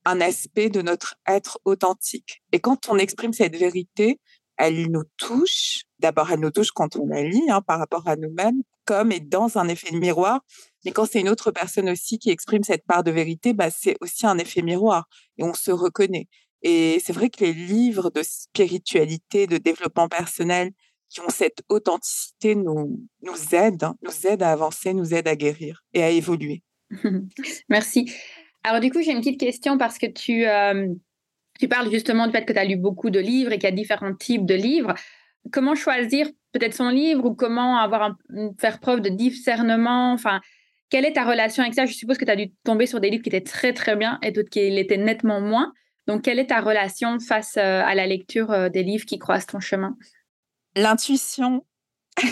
un 0.05 0.21
aspect 0.21 0.71
de 0.71 0.83
notre 0.83 1.15
être 1.29 1.61
authentique. 1.65 2.43
Et 2.51 2.59
quand 2.59 2.89
on 2.89 2.99
exprime 2.99 3.33
cette 3.33 3.55
vérité, 3.55 4.19
elle 4.57 4.91
nous 4.91 5.05
touche. 5.17 5.85
D'abord, 6.01 6.33
elle 6.33 6.41
nous 6.41 6.51
touche 6.51 6.73
quand 6.73 6.97
on 6.97 7.07
la 7.07 7.23
lit 7.23 7.49
hein, 7.49 7.63
par 7.63 7.79
rapport 7.79 8.09
à 8.09 8.17
nous-mêmes, 8.17 8.63
comme 8.85 9.13
et 9.13 9.21
dans 9.21 9.57
un 9.57 9.69
effet 9.69 9.93
de 9.93 9.99
miroir. 9.99 10.41
Mais 10.85 10.91
quand 10.91 11.07
c'est 11.07 11.21
une 11.21 11.29
autre 11.29 11.53
personne 11.53 11.89
aussi 11.91 12.19
qui 12.19 12.31
exprime 12.31 12.65
cette 12.65 12.85
part 12.85 13.05
de 13.05 13.13
vérité, 13.13 13.53
bah, 13.53 13.71
c'est 13.71 13.97
aussi 14.01 14.27
un 14.27 14.39
effet 14.39 14.63
miroir 14.63 15.09
et 15.37 15.45
on 15.45 15.55
se 15.55 15.71
reconnaît. 15.71 16.27
Et 16.63 17.01
c'est 17.05 17.13
vrai 17.13 17.31
que 17.31 17.45
les 17.45 17.53
livres 17.53 18.11
de 18.11 18.23
spiritualité, 18.25 19.47
de 19.47 19.59
développement 19.59 20.09
personnel 20.09 20.73
qui 21.09 21.21
ont 21.21 21.29
cette 21.29 21.63
authenticité 21.69 22.55
nous, 22.55 23.01
nous 23.23 23.55
aident, 23.55 23.85
hein, 23.85 23.97
nous 24.03 24.27
aident 24.27 24.43
à 24.43 24.53
avancer, 24.53 24.95
nous 24.95 25.15
aident 25.15 25.29
à 25.29 25.37
guérir 25.37 25.83
et 25.95 26.03
à 26.03 26.11
évoluer. 26.11 26.63
Merci. 27.69 28.13
Alors 28.65 28.81
du 28.81 28.91
coup, 28.91 29.01
j'ai 29.03 29.13
une 29.13 29.19
petite 29.19 29.41
question 29.41 29.79
parce 29.79 29.99
que 29.99 30.07
tu, 30.07 30.47
euh, 30.47 30.89
tu 31.59 31.69
parles 31.69 31.91
justement 31.91 32.27
du 32.27 32.33
fait 32.33 32.45
que 32.45 32.53
tu 32.53 32.59
as 32.59 32.65
lu 32.65 32.77
beaucoup 32.77 33.11
de 33.11 33.21
livres 33.21 33.53
et 33.53 33.59
qu'il 33.59 33.69
y 33.69 33.73
a 33.73 33.77
différents 33.77 34.15
types 34.15 34.47
de 34.47 34.55
livres. 34.55 34.95
Comment 35.53 35.75
choisir 35.75 36.29
peut-être 36.53 36.75
son 36.75 36.91
livre 36.91 37.25
ou 37.25 37.35
comment 37.35 37.79
avoir 37.79 38.17
faire 38.61 38.81
preuve 38.81 39.01
de 39.01 39.09
discernement? 39.09 40.13
Enfin, 40.13 40.41
Quelle 40.91 41.05
est 41.05 41.15
ta 41.15 41.25
relation 41.25 41.63
avec 41.63 41.75
ça? 41.75 41.87
Je 41.87 41.95
suppose 41.95 42.19
que 42.19 42.25
tu 42.25 42.31
as 42.31 42.37
dû 42.37 42.51
tomber 42.65 42.87
sur 42.87 43.01
des 43.01 43.11
livres 43.11 43.23
qui 43.23 43.29
étaient 43.29 43.41
très 43.41 43.73
très 43.73 43.97
bien 43.97 44.19
et 44.23 44.33
d'autres 44.33 44.51
qui 44.51 44.69
l'étaient 44.71 44.97
nettement 44.97 45.41
moins. 45.41 45.73
Donc, 46.07 46.23
quelle 46.23 46.39
est 46.39 46.47
ta 46.47 46.61
relation 46.61 47.21
face 47.21 47.59
euh, 47.59 47.83
à 47.85 47.95
la 47.95 48.07
lecture 48.07 48.51
euh, 48.51 48.71
des 48.71 48.83
livres 48.83 49.05
qui 49.05 49.19
croisent 49.19 49.47
ton 49.47 49.61
chemin? 49.61 49.97
L'intuition. 50.79 51.67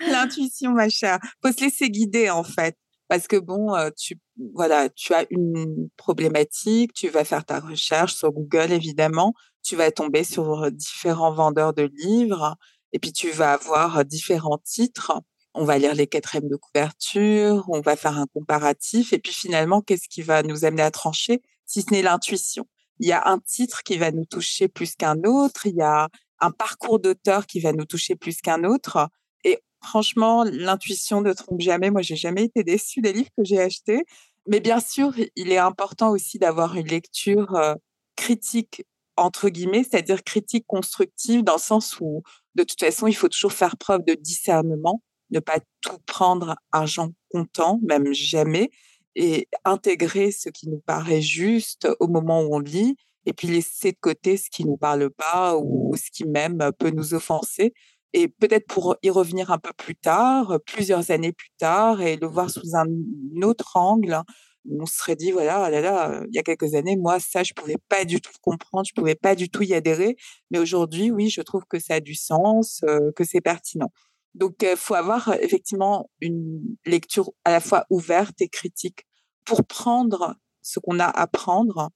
L'intuition, 0.00 0.72
ma 0.72 0.88
chère. 0.88 1.18
Faut 1.42 1.52
se 1.52 1.60
laisser 1.60 1.90
guider, 1.90 2.30
en 2.30 2.42
fait. 2.42 2.74
Parce 3.08 3.28
que 3.28 3.36
bon, 3.36 3.74
euh, 3.74 3.90
tu, 3.94 4.18
voilà, 4.54 4.88
tu 4.88 5.12
as 5.12 5.26
une 5.28 5.90
problématique, 5.98 6.94
tu 6.94 7.08
vas 7.10 7.24
faire 7.24 7.44
ta 7.44 7.60
recherche 7.60 8.14
sur 8.14 8.32
Google, 8.32 8.72
évidemment. 8.72 9.34
Tu 9.62 9.76
vas 9.76 9.90
tomber 9.90 10.24
sur 10.24 10.72
différents 10.72 11.34
vendeurs 11.34 11.74
de 11.74 11.90
livres. 11.98 12.56
Et 12.94 12.98
puis, 12.98 13.12
tu 13.12 13.30
vas 13.30 13.52
avoir 13.52 14.02
différents 14.06 14.58
titres. 14.64 15.12
On 15.52 15.64
va 15.64 15.76
lire 15.76 15.94
les 15.94 16.06
quatrièmes 16.06 16.48
de 16.48 16.56
couverture, 16.56 17.66
on 17.68 17.82
va 17.82 17.96
faire 17.96 18.16
un 18.16 18.26
comparatif. 18.26 19.12
Et 19.12 19.18
puis, 19.18 19.34
finalement, 19.34 19.82
qu'est-ce 19.82 20.08
qui 20.08 20.22
va 20.22 20.42
nous 20.42 20.64
amener 20.64 20.82
à 20.82 20.90
trancher 20.90 21.42
si 21.66 21.82
ce 21.82 21.90
n'est 21.90 22.02
l'intuition? 22.02 22.66
Il 23.00 23.06
y 23.06 23.12
a 23.12 23.28
un 23.28 23.38
titre 23.38 23.82
qui 23.82 23.98
va 23.98 24.12
nous 24.12 24.24
toucher 24.24 24.68
plus 24.68 24.94
qu'un 24.94 25.22
autre, 25.24 25.66
il 25.66 25.76
y 25.76 25.82
a 25.82 26.08
un 26.40 26.50
parcours 26.50 26.98
d'auteur 26.98 27.46
qui 27.46 27.60
va 27.60 27.72
nous 27.72 27.84
toucher 27.84 28.14
plus 28.14 28.40
qu'un 28.40 28.64
autre. 28.64 29.08
Et 29.44 29.58
franchement, 29.82 30.44
l'intuition 30.44 31.20
ne 31.20 31.32
trompe 31.32 31.60
jamais. 31.60 31.90
Moi, 31.90 32.02
j'ai 32.02 32.16
jamais 32.16 32.44
été 32.44 32.64
déçue 32.64 33.00
des 33.00 33.12
livres 33.12 33.30
que 33.36 33.44
j'ai 33.44 33.60
achetés. 33.60 34.04
Mais 34.48 34.60
bien 34.60 34.80
sûr, 34.80 35.12
il 35.34 35.52
est 35.52 35.58
important 35.58 36.10
aussi 36.10 36.38
d'avoir 36.38 36.76
une 36.76 36.86
lecture 36.86 37.54
euh, 37.56 37.74
critique, 38.16 38.84
entre 39.16 39.48
guillemets, 39.48 39.82
c'est-à-dire 39.82 40.22
critique 40.22 40.66
constructive, 40.66 41.42
dans 41.42 41.54
le 41.54 41.60
sens 41.60 41.98
où, 42.00 42.22
de 42.54 42.62
toute 42.62 42.78
façon, 42.78 43.06
il 43.06 43.14
faut 43.14 43.28
toujours 43.28 43.52
faire 43.52 43.76
preuve 43.76 44.04
de 44.04 44.14
discernement, 44.14 45.02
ne 45.30 45.40
pas 45.40 45.58
tout 45.80 45.98
prendre 46.06 46.56
argent 46.70 47.10
comptant, 47.30 47.80
même 47.82 48.12
jamais 48.12 48.70
et 49.16 49.48
intégrer 49.64 50.30
ce 50.30 50.50
qui 50.50 50.68
nous 50.68 50.80
paraît 50.80 51.22
juste 51.22 51.88
au 52.00 52.06
moment 52.06 52.42
où 52.42 52.54
on 52.54 52.58
lit 52.60 52.96
et 53.26 53.32
puis 53.32 53.48
laisser 53.48 53.92
de 53.92 53.98
côté 54.00 54.36
ce 54.36 54.48
qui 54.50 54.64
nous 54.64 54.76
parle 54.76 55.10
pas 55.10 55.56
ou 55.56 55.94
ce 55.96 56.10
qui 56.10 56.24
même 56.24 56.70
peut 56.78 56.90
nous 56.90 57.14
offenser 57.14 57.74
et 58.12 58.28
peut-être 58.28 58.66
pour 58.66 58.96
y 59.02 59.10
revenir 59.10 59.50
un 59.50 59.58
peu 59.58 59.72
plus 59.76 59.96
tard, 59.96 60.58
plusieurs 60.64 61.10
années 61.10 61.32
plus 61.32 61.50
tard 61.58 62.00
et 62.00 62.16
le 62.16 62.26
voir 62.26 62.48
sous 62.48 62.74
un 62.74 62.86
autre 63.42 63.76
angle, 63.76 64.22
on 64.80 64.86
se 64.86 64.96
serait 64.96 65.16
dit 65.16 65.32
voilà, 65.32 65.66
oh 65.66 65.70
là 65.70 65.80
là, 65.80 66.22
il 66.28 66.34
y 66.34 66.38
a 66.38 66.42
quelques 66.42 66.74
années, 66.74 66.96
moi 66.96 67.20
ça 67.20 67.42
je 67.42 67.52
pouvais 67.52 67.76
pas 67.88 68.04
du 68.04 68.20
tout 68.20 68.32
comprendre, 68.40 68.86
je 68.88 68.94
pouvais 68.94 69.16
pas 69.16 69.34
du 69.34 69.50
tout 69.50 69.62
y 69.62 69.74
adhérer, 69.74 70.16
mais 70.50 70.58
aujourd'hui 70.58 71.10
oui, 71.10 71.28
je 71.28 71.42
trouve 71.42 71.64
que 71.68 71.78
ça 71.78 71.94
a 71.94 72.00
du 72.00 72.14
sens, 72.14 72.82
que 73.14 73.24
c'est 73.24 73.42
pertinent. 73.42 73.90
Donc, 74.36 74.56
il 74.62 74.76
faut 74.76 74.94
avoir 74.94 75.32
effectivement 75.40 76.10
une 76.20 76.76
lecture 76.84 77.30
à 77.44 77.50
la 77.50 77.60
fois 77.60 77.86
ouverte 77.88 78.42
et 78.42 78.48
critique 78.48 79.06
pour 79.46 79.64
prendre 79.64 80.36
ce 80.60 80.78
qu'on 80.78 81.00
a 81.00 81.06
à 81.06 81.26
prendre 81.26 81.88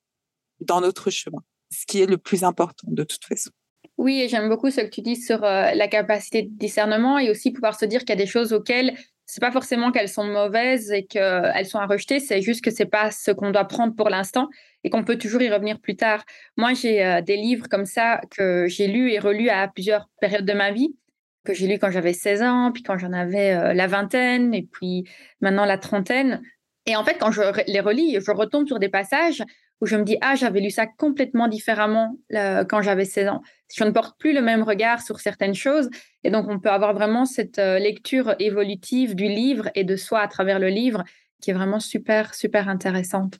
dans 0.60 0.80
notre 0.80 1.10
chemin, 1.10 1.42
ce 1.70 1.86
qui 1.86 2.00
est 2.00 2.06
le 2.06 2.18
plus 2.18 2.44
important 2.44 2.88
de 2.90 3.04
toute 3.04 3.24
façon. 3.24 3.50
Oui, 3.98 4.26
j'aime 4.30 4.48
beaucoup 4.48 4.70
ce 4.70 4.80
que 4.80 4.88
tu 4.88 5.02
dis 5.02 5.16
sur 5.16 5.40
la 5.40 5.88
capacité 5.88 6.42
de 6.42 6.48
discernement 6.50 7.18
et 7.18 7.30
aussi 7.30 7.50
pouvoir 7.50 7.78
se 7.78 7.84
dire 7.84 8.00
qu'il 8.00 8.10
y 8.10 8.12
a 8.12 8.16
des 8.16 8.26
choses 8.26 8.52
auxquelles 8.52 8.96
c'est 9.26 9.40
pas 9.40 9.52
forcément 9.52 9.92
qu'elles 9.92 10.08
sont 10.08 10.24
mauvaises 10.24 10.90
et 10.90 11.04
qu'elles 11.04 11.66
sont 11.66 11.78
à 11.78 11.86
rejeter, 11.86 12.18
c'est 12.18 12.42
juste 12.42 12.64
que 12.64 12.70
c'est 12.70 12.86
pas 12.86 13.10
ce 13.10 13.30
qu'on 13.30 13.50
doit 13.50 13.66
prendre 13.66 13.94
pour 13.94 14.08
l'instant 14.08 14.48
et 14.82 14.90
qu'on 14.90 15.04
peut 15.04 15.18
toujours 15.18 15.42
y 15.42 15.50
revenir 15.50 15.78
plus 15.80 15.96
tard. 15.96 16.24
Moi, 16.56 16.72
j'ai 16.74 17.20
des 17.24 17.36
livres 17.36 17.68
comme 17.68 17.84
ça 17.84 18.22
que 18.30 18.66
j'ai 18.66 18.88
lus 18.88 19.12
et 19.12 19.18
relus 19.18 19.50
à 19.50 19.68
plusieurs 19.68 20.08
périodes 20.20 20.46
de 20.46 20.52
ma 20.52 20.72
vie 20.72 20.96
que 21.44 21.54
j'ai 21.54 21.66
lu 21.66 21.78
quand 21.78 21.90
j'avais 21.90 22.12
16 22.12 22.42
ans, 22.42 22.70
puis 22.72 22.82
quand 22.82 22.98
j'en 22.98 23.12
avais 23.12 23.54
euh, 23.54 23.72
la 23.72 23.86
vingtaine, 23.86 24.54
et 24.54 24.62
puis 24.62 25.04
maintenant 25.40 25.64
la 25.64 25.78
trentaine. 25.78 26.42
Et 26.86 26.96
en 26.96 27.04
fait, 27.04 27.16
quand 27.18 27.30
je 27.30 27.42
les 27.66 27.80
relis, 27.80 28.18
je 28.20 28.30
retombe 28.30 28.66
sur 28.66 28.78
des 28.78 28.88
passages 28.88 29.42
où 29.80 29.86
je 29.86 29.96
me 29.96 30.04
dis, 30.04 30.16
ah, 30.20 30.34
j'avais 30.34 30.60
lu 30.60 30.70
ça 30.70 30.86
complètement 30.86 31.48
différemment 31.48 32.16
quand 32.30 32.82
j'avais 32.82 33.04
16 33.04 33.28
ans. 33.28 33.42
Je 33.74 33.84
ne 33.84 33.90
porte 33.90 34.18
plus 34.18 34.32
le 34.32 34.42
même 34.42 34.62
regard 34.62 35.00
sur 35.00 35.20
certaines 35.20 35.54
choses. 35.54 35.88
Et 36.24 36.30
donc, 36.30 36.46
on 36.48 36.58
peut 36.58 36.70
avoir 36.70 36.92
vraiment 36.92 37.24
cette 37.24 37.58
euh, 37.58 37.78
lecture 37.78 38.34
évolutive 38.38 39.14
du 39.14 39.28
livre 39.28 39.70
et 39.74 39.84
de 39.84 39.96
soi 39.96 40.20
à 40.20 40.28
travers 40.28 40.58
le 40.58 40.68
livre 40.68 41.04
qui 41.40 41.50
est 41.50 41.54
vraiment 41.54 41.80
super, 41.80 42.34
super 42.34 42.68
intéressante. 42.68 43.38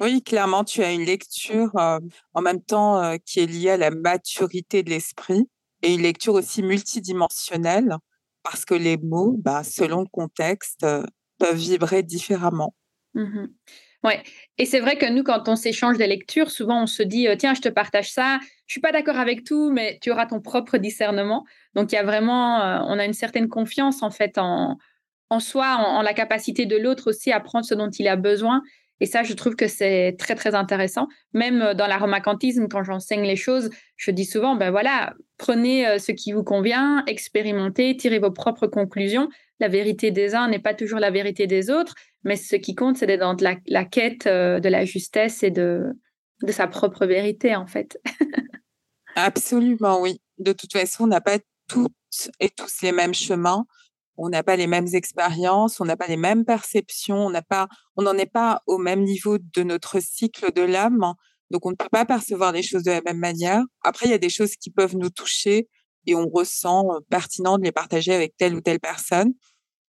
Oui, 0.00 0.22
clairement, 0.22 0.64
tu 0.64 0.82
as 0.82 0.92
une 0.92 1.04
lecture 1.04 1.70
euh, 1.76 2.00
en 2.34 2.42
même 2.42 2.60
temps 2.60 3.16
qui 3.24 3.40
est 3.40 3.46
liée 3.46 3.70
à 3.70 3.76
la 3.76 3.90
maturité 3.90 4.82
de 4.82 4.90
l'esprit 4.90 5.48
et 5.82 5.94
une 5.94 6.02
lecture 6.02 6.34
aussi 6.34 6.62
multidimensionnelle 6.62 7.96
parce 8.42 8.64
que 8.64 8.74
les 8.74 8.96
mots, 8.96 9.36
bah, 9.38 9.62
selon 9.64 10.00
le 10.00 10.08
contexte, 10.08 10.84
euh, 10.84 11.04
peuvent 11.38 11.56
vibrer 11.56 12.02
différemment. 12.02 12.74
Mmh 13.14 13.46
ouais, 14.04 14.22
et 14.58 14.66
c'est 14.66 14.80
vrai 14.80 14.96
que 14.96 15.06
nous, 15.06 15.22
quand 15.22 15.48
on 15.48 15.56
s'échange 15.56 15.98
des 15.98 16.06
lectures, 16.06 16.50
souvent 16.50 16.82
on 16.82 16.86
se 16.86 17.02
dit 17.02 17.28
euh, 17.28 17.36
tiens, 17.36 17.54
je 17.54 17.60
te 17.60 17.68
partage 17.68 18.10
ça, 18.10 18.38
je 18.66 18.74
suis 18.74 18.80
pas 18.80 18.92
d'accord 18.92 19.18
avec 19.18 19.44
tout, 19.44 19.70
mais 19.70 19.98
tu 20.00 20.10
auras 20.10 20.26
ton 20.26 20.40
propre 20.40 20.78
discernement. 20.78 21.44
Donc 21.74 21.92
il 21.92 21.94
y 21.94 21.98
a 21.98 22.02
vraiment, 22.02 22.60
euh, 22.60 22.78
on 22.86 22.98
a 22.98 23.04
une 23.04 23.12
certaine 23.12 23.48
confiance 23.48 24.02
en 24.02 24.10
fait 24.10 24.38
en, 24.38 24.78
en 25.30 25.40
soi, 25.40 25.76
en 25.76 26.02
la 26.02 26.14
capacité 26.14 26.66
de 26.66 26.76
l'autre 26.76 27.10
aussi 27.10 27.32
à 27.32 27.40
prendre 27.40 27.64
ce 27.64 27.74
dont 27.74 27.90
il 27.90 28.08
a 28.08 28.16
besoin 28.16 28.62
et 29.00 29.06
ça, 29.06 29.24
je 29.24 29.32
trouve 29.32 29.56
que 29.56 29.66
c'est 29.66 30.14
très, 30.16 30.36
très 30.36 30.54
intéressant. 30.54 31.08
Même 31.32 31.60
euh, 31.60 31.74
dans 31.74 31.88
l'aromacantisme, 31.88 32.68
quand 32.68 32.84
j'enseigne 32.84 33.24
les 33.24 33.34
choses, 33.34 33.68
je 33.96 34.12
dis 34.12 34.24
souvent, 34.24 34.54
ben 34.54 34.70
voilà, 34.70 35.14
prenez 35.38 35.98
ce 35.98 36.12
qui 36.12 36.30
vous 36.32 36.44
convient, 36.44 37.02
expérimentez, 37.08 37.96
tirez 37.96 38.20
vos 38.20 38.30
propres 38.30 38.68
conclusions. 38.68 39.28
La 39.62 39.68
vérité 39.68 40.10
des 40.10 40.34
uns 40.34 40.48
n'est 40.48 40.58
pas 40.58 40.74
toujours 40.74 40.98
la 40.98 41.10
vérité 41.10 41.46
des 41.46 41.70
autres, 41.70 41.94
mais 42.24 42.36
ce 42.36 42.56
qui 42.56 42.74
compte, 42.74 42.96
c'est 42.96 43.06
d'être 43.06 43.20
dans 43.20 43.36
la, 43.40 43.84
quête 43.84 44.26
euh, 44.26 44.58
de 44.58 44.68
la 44.68 44.84
justesse 44.84 45.42
et 45.42 45.50
de, 45.50 45.84
de 46.42 46.52
sa 46.52 46.66
propre 46.66 47.06
vérité, 47.06 47.54
en 47.54 47.66
fait. 47.66 47.96
Absolument, 49.14 50.00
oui. 50.00 50.20
De 50.38 50.52
toute 50.52 50.72
façon, 50.72 51.04
on 51.04 51.06
n'a 51.06 51.20
pas 51.20 51.38
toutes 51.68 51.92
et 52.40 52.50
tous 52.50 52.82
les 52.82 52.92
mêmes 52.92 53.14
chemins 53.14 53.64
on 54.16 54.28
n'a 54.28 54.42
pas 54.42 54.56
les 54.56 54.66
mêmes 54.66 54.88
expériences, 54.92 55.80
on 55.80 55.84
n'a 55.84 55.96
pas 55.96 56.06
les 56.06 56.16
mêmes 56.16 56.44
perceptions, 56.44 57.26
on 57.26 57.32
on 57.96 58.02
n'en 58.02 58.18
est 58.18 58.30
pas 58.30 58.62
au 58.66 58.78
même 58.78 59.02
niveau 59.02 59.38
de 59.38 59.62
notre 59.62 60.00
cycle 60.00 60.52
de 60.52 60.62
l'âme. 60.62 61.14
Donc, 61.50 61.66
on 61.66 61.70
ne 61.70 61.76
peut 61.76 61.88
pas 61.90 62.04
percevoir 62.04 62.52
les 62.52 62.62
choses 62.62 62.82
de 62.82 62.90
la 62.90 63.02
même 63.02 63.18
manière. 63.18 63.62
Après, 63.82 64.06
il 64.06 64.10
y 64.10 64.14
a 64.14 64.18
des 64.18 64.30
choses 64.30 64.56
qui 64.56 64.70
peuvent 64.70 64.96
nous 64.96 65.10
toucher 65.10 65.68
et 66.06 66.14
on 66.14 66.28
ressent 66.28 66.84
euh, 66.92 67.00
pertinent 67.10 67.58
de 67.58 67.64
les 67.64 67.72
partager 67.72 68.12
avec 68.12 68.36
telle 68.36 68.54
ou 68.54 68.60
telle 68.60 68.80
personne. 68.80 69.32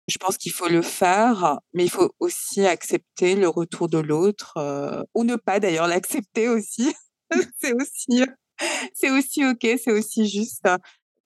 Je 0.09 0.19
pense 0.19 0.37
qu'il 0.37 0.53
faut 0.53 0.69
le 0.69 0.83
faire, 0.83 1.59
mais 1.73 1.85
il 1.85 1.91
faut 1.91 2.13
aussi 2.21 2.67
accepter 2.67 3.37
le 3.37 3.49
retour 3.49 3.89
de 3.89 3.99
l'autre, 3.99 4.55
euh, 4.59 5.03
ou 5.15 5.25
ne 5.25 5.37
pas 5.37 5.61
d'ailleurs 5.61 5.87
l'accepter 5.87 6.49
aussi. 6.49 6.95
c'est 7.61 7.73
aussi, 7.73 8.23
c'est 8.93 9.11
aussi 9.11 9.45
ok, 9.47 9.67
c'est 9.83 9.93
aussi 9.93 10.29
juste 10.29 10.67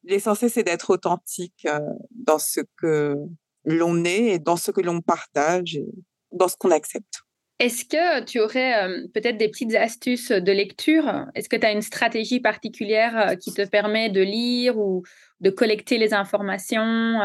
l'essentiel, 0.05 0.51
c'est 0.51 0.63
d'être 0.63 0.91
authentique 0.91 1.67
euh, 1.67 1.81
dans 2.11 2.39
ce 2.39 2.61
que 2.77 3.17
l'on 3.65 4.05
est 4.05 4.27
et 4.27 4.39
dans 4.39 4.57
ce 4.57 4.71
que 4.71 4.81
l'on 4.81 5.01
partage 5.01 5.77
et 5.77 5.87
dans 6.33 6.49
ce 6.49 6.57
qu'on 6.57 6.71
accepte. 6.71 7.23
Est-ce 7.59 7.85
que 7.85 8.25
tu 8.25 8.39
aurais 8.39 8.85
euh, 8.85 9.07
peut-être 9.13 9.37
des 9.37 9.49
petites 9.49 9.75
astuces 9.75 10.31
de 10.31 10.53
lecture? 10.53 11.27
Est-ce 11.35 11.49
que 11.49 11.57
tu 11.57 11.67
as 11.67 11.73
une 11.73 11.83
stratégie 11.83 12.39
particulière 12.39 13.31
euh, 13.31 13.35
qui 13.35 13.53
te 13.53 13.67
permet 13.67 14.11
de 14.11 14.21
lire 14.21 14.79
ou 14.79 15.03
de 15.41 15.51
collecter 15.51 15.99
les 15.99 16.15
informations 16.15 17.23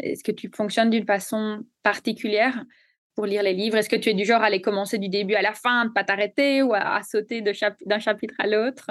Est-ce 0.00 0.24
que 0.24 0.32
tu 0.32 0.50
fonctionnes 0.54 0.90
d'une 0.90 1.06
façon 1.06 1.64
particulière 1.82 2.64
pour 3.14 3.26
lire 3.26 3.42
les 3.42 3.54
livres? 3.54 3.76
Est-ce 3.76 3.88
que 3.88 3.96
tu 3.96 4.10
es 4.10 4.14
du 4.14 4.24
genre 4.24 4.42
à 4.42 4.50
les 4.50 4.60
commencer 4.60 4.98
du 4.98 5.08
début 5.08 5.34
à 5.34 5.42
la 5.42 5.54
fin, 5.54 5.84
ne 5.84 5.90
pas 5.90 6.04
t'arrêter 6.04 6.62
ou 6.62 6.74
à, 6.74 7.00
sauter 7.02 7.42
d'un 7.42 7.98
chapitre 7.98 8.34
à 8.38 8.46
l'autre? 8.46 8.90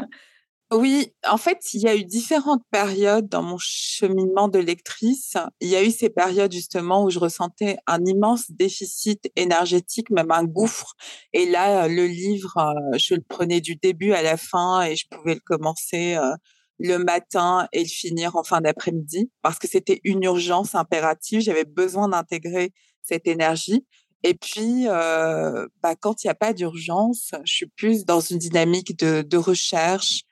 Oui, 0.71 1.13
en 1.29 1.37
fait, 1.37 1.73
il 1.75 1.81
y 1.81 1.87
a 1.87 1.95
eu 1.95 2.03
différentes 2.03 2.63
périodes 2.71 3.27
dans 3.29 3.43
mon 3.43 3.57
cheminement 3.59 4.47
de 4.47 4.57
lectrice. 4.57 5.37
Il 5.61 5.67
y 5.67 5.75
a 5.75 5.83
eu 5.83 5.91
ces 5.91 6.09
périodes 6.09 6.51
justement 6.51 7.03
où 7.03 7.11
je 7.11 7.19
ressentais 7.19 7.77
un 7.85 8.03
immense 8.05 8.49
déficit 8.49 9.31
énergétique, 9.35 10.09
même 10.09 10.31
un 10.31 10.45
gouffre. 10.45 10.95
Et 11.31 11.45
là, 11.45 11.87
le 11.87 12.07
livre, 12.07 12.57
euh, 12.57 12.97
je 12.97 13.13
le 13.13 13.21
prenais 13.21 13.61
du 13.61 13.75
début 13.75 14.13
à 14.13 14.23
la 14.23 14.35
fin 14.35 14.81
et 14.81 14.95
je 14.95 15.05
pouvais 15.11 15.35
le 15.35 15.41
commencer 15.41 16.15
euh, 16.15 16.31
le 16.79 16.97
matin 16.97 17.67
et 17.71 17.79
le 17.79 17.89
finir 17.89 18.35
en 18.35 18.43
fin 18.43 18.61
d'après-midi 18.61 19.31
parce 19.41 19.59
que 19.59 19.67
c'était 19.67 20.01
une 20.03 20.23
urgence 20.23 20.75
impérative. 20.75 21.41
J'avais 21.41 21.65
besoin 21.65 22.09
d'intégrer 22.09 22.71
cette 23.01 23.27
énergie. 23.27 23.85
Et 24.23 24.33
puis, 24.33 24.87
euh, 24.87 25.67
bah, 25.81 25.95
quand 25.95 26.23
il 26.23 26.27
n'y 26.27 26.31
a 26.31 26.35
pas 26.35 26.53
d'urgence, 26.53 27.31
je 27.43 27.53
suis 27.53 27.67
plus 27.67 28.05
dans 28.05 28.21
une 28.21 28.37
dynamique 28.37 28.97
de, 28.97 29.21
de 29.21 29.37
recherche, 29.37 30.23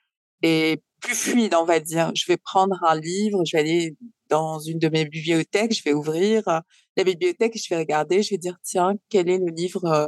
et 0.43 0.81
plus 1.01 1.15
fluide, 1.15 1.55
on 1.55 1.65
va 1.65 1.79
dire. 1.79 2.11
Je 2.15 2.25
vais 2.27 2.37
prendre 2.37 2.81
un 2.83 2.99
livre, 2.99 3.43
je 3.45 3.55
vais 3.55 3.61
aller 3.61 3.95
dans 4.29 4.59
une 4.59 4.79
de 4.79 4.87
mes 4.89 5.05
bibliothèques, 5.05 5.73
je 5.73 5.83
vais 5.83 5.93
ouvrir 5.93 6.43
la 6.97 7.03
bibliothèque, 7.03 7.57
je 7.57 7.67
vais 7.69 7.77
regarder, 7.77 8.23
je 8.23 8.31
vais 8.31 8.37
dire 8.37 8.57
tiens, 8.63 8.93
quel 9.09 9.29
est 9.29 9.37
le 9.37 9.51
livre 9.51 9.85
euh, 9.85 10.07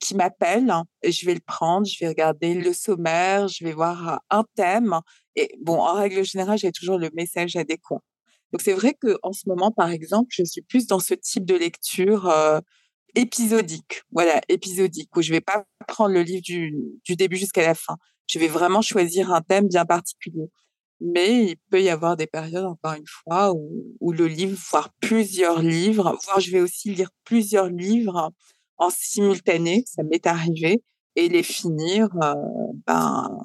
qui 0.00 0.14
m'appelle 0.14 0.72
et 1.02 1.12
je 1.12 1.26
vais 1.26 1.34
le 1.34 1.40
prendre, 1.40 1.86
je 1.86 1.96
vais 2.00 2.08
regarder 2.08 2.54
le 2.54 2.72
sommaire, 2.72 3.48
je 3.48 3.64
vais 3.64 3.72
voir 3.72 4.20
un 4.30 4.44
thème 4.54 5.00
et 5.36 5.50
bon, 5.60 5.80
en 5.80 5.94
règle 5.94 6.24
générale, 6.24 6.58
j'ai 6.58 6.72
toujours 6.72 6.98
le 6.98 7.10
message 7.14 7.56
adéquat. 7.56 8.00
Donc 8.52 8.62
c'est 8.62 8.72
vrai 8.72 8.94
que 8.94 9.18
en 9.22 9.32
ce 9.32 9.48
moment, 9.48 9.70
par 9.70 9.90
exemple, 9.90 10.28
je 10.30 10.42
suis 10.44 10.62
plus 10.62 10.86
dans 10.86 11.00
ce 11.00 11.14
type 11.14 11.44
de 11.44 11.54
lecture 11.54 12.32
épisodique. 13.14 14.02
Voilà, 14.10 14.40
épisodique, 14.48 15.14
où 15.16 15.22
je 15.22 15.32
vais 15.32 15.40
pas 15.40 15.64
prendre 15.86 16.14
le 16.14 16.22
livre 16.22 16.42
du, 16.42 16.74
du 17.04 17.16
début 17.16 17.36
jusqu'à 17.36 17.66
la 17.66 17.74
fin. 17.74 17.96
Je 18.26 18.38
vais 18.38 18.48
vraiment 18.48 18.82
choisir 18.82 19.32
un 19.32 19.40
thème 19.40 19.68
bien 19.68 19.84
particulier. 19.84 20.48
Mais 21.00 21.44
il 21.44 21.56
peut 21.70 21.80
y 21.80 21.90
avoir 21.90 22.16
des 22.16 22.26
périodes, 22.26 22.64
encore 22.64 22.94
une 22.94 23.06
fois, 23.06 23.52
où, 23.52 23.84
où 24.00 24.12
le 24.12 24.26
livre, 24.26 24.58
voire 24.70 24.90
plusieurs 25.00 25.62
livres, 25.62 26.18
voire 26.24 26.40
je 26.40 26.50
vais 26.50 26.60
aussi 26.60 26.92
lire 26.92 27.10
plusieurs 27.24 27.68
livres 27.68 28.32
en 28.78 28.90
simultané, 28.90 29.84
ça 29.86 30.02
m'est 30.02 30.26
arrivé, 30.26 30.82
et 31.16 31.28
les 31.28 31.42
finir 31.42 32.08
euh, 32.22 32.34
ben, 32.86 33.42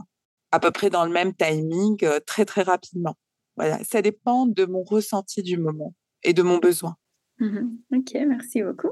à 0.52 0.60
peu 0.60 0.72
près 0.72 0.90
dans 0.90 1.06
le 1.06 1.12
même 1.12 1.34
timing, 1.34 1.98
euh, 2.04 2.20
très 2.26 2.46
très 2.46 2.62
rapidement. 2.62 3.16
Voilà, 3.58 3.84
ça 3.84 4.02
dépend 4.02 4.46
de 4.46 4.66
mon 4.66 4.84
ressenti 4.84 5.42
du 5.42 5.58
moment 5.58 5.94
et 6.24 6.34
de 6.34 6.44
mon 6.44 6.58
besoin. 6.58 6.96
Mmh 7.40 7.78
ok, 7.96 8.14
merci 8.28 8.62
beaucoup. 8.62 8.92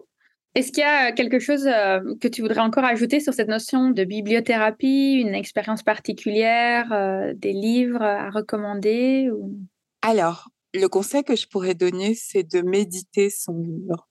Est-ce 0.56 0.72
qu'il 0.72 0.82
y 0.82 0.86
a 0.86 1.14
quelque 1.14 1.40
chose 1.40 1.66
euh, 1.68 2.00
que 2.20 2.28
tu 2.28 2.42
voudrais 2.42 2.60
encore 2.60 2.84
ajouter 2.84 3.20
sur 3.20 3.34
cette 3.34 3.48
notion 3.48 3.92
de 3.92 4.04
bibliothérapie, 4.04 5.22
une 5.22 5.36
expérience 5.36 5.84
particulière, 5.84 6.90
des 7.36 7.54
livres 7.54 8.02
à 8.02 8.30
recommander 8.32 9.30
ou... 9.32 9.58
Alors, 10.02 10.50
le 10.74 10.88
conseil 10.88 11.24
que 11.24 11.36
je 11.36 11.48
pourrais 11.48 11.76
donner, 11.76 12.16
c'est 12.16 12.44
de 12.44 12.62
méditer 12.62 13.30
son 13.30 13.60
livre. 13.60 14.10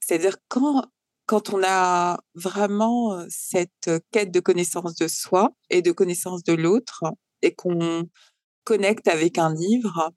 C'est-à-dire 0.00 0.36
quand 0.48 0.84
quand 1.32 1.54
on 1.54 1.62
a 1.64 2.18
vraiment 2.34 3.24
cette 3.30 3.90
quête 4.10 4.30
de 4.30 4.40
connaissance 4.40 4.96
de 4.96 5.08
soi 5.08 5.48
et 5.70 5.80
de 5.80 5.90
connaissance 5.90 6.44
de 6.44 6.52
l'autre 6.52 7.04
et 7.40 7.54
qu'on 7.54 8.06
connecte 8.64 9.08
avec 9.08 9.38
un 9.38 9.54
livre, 9.54 10.12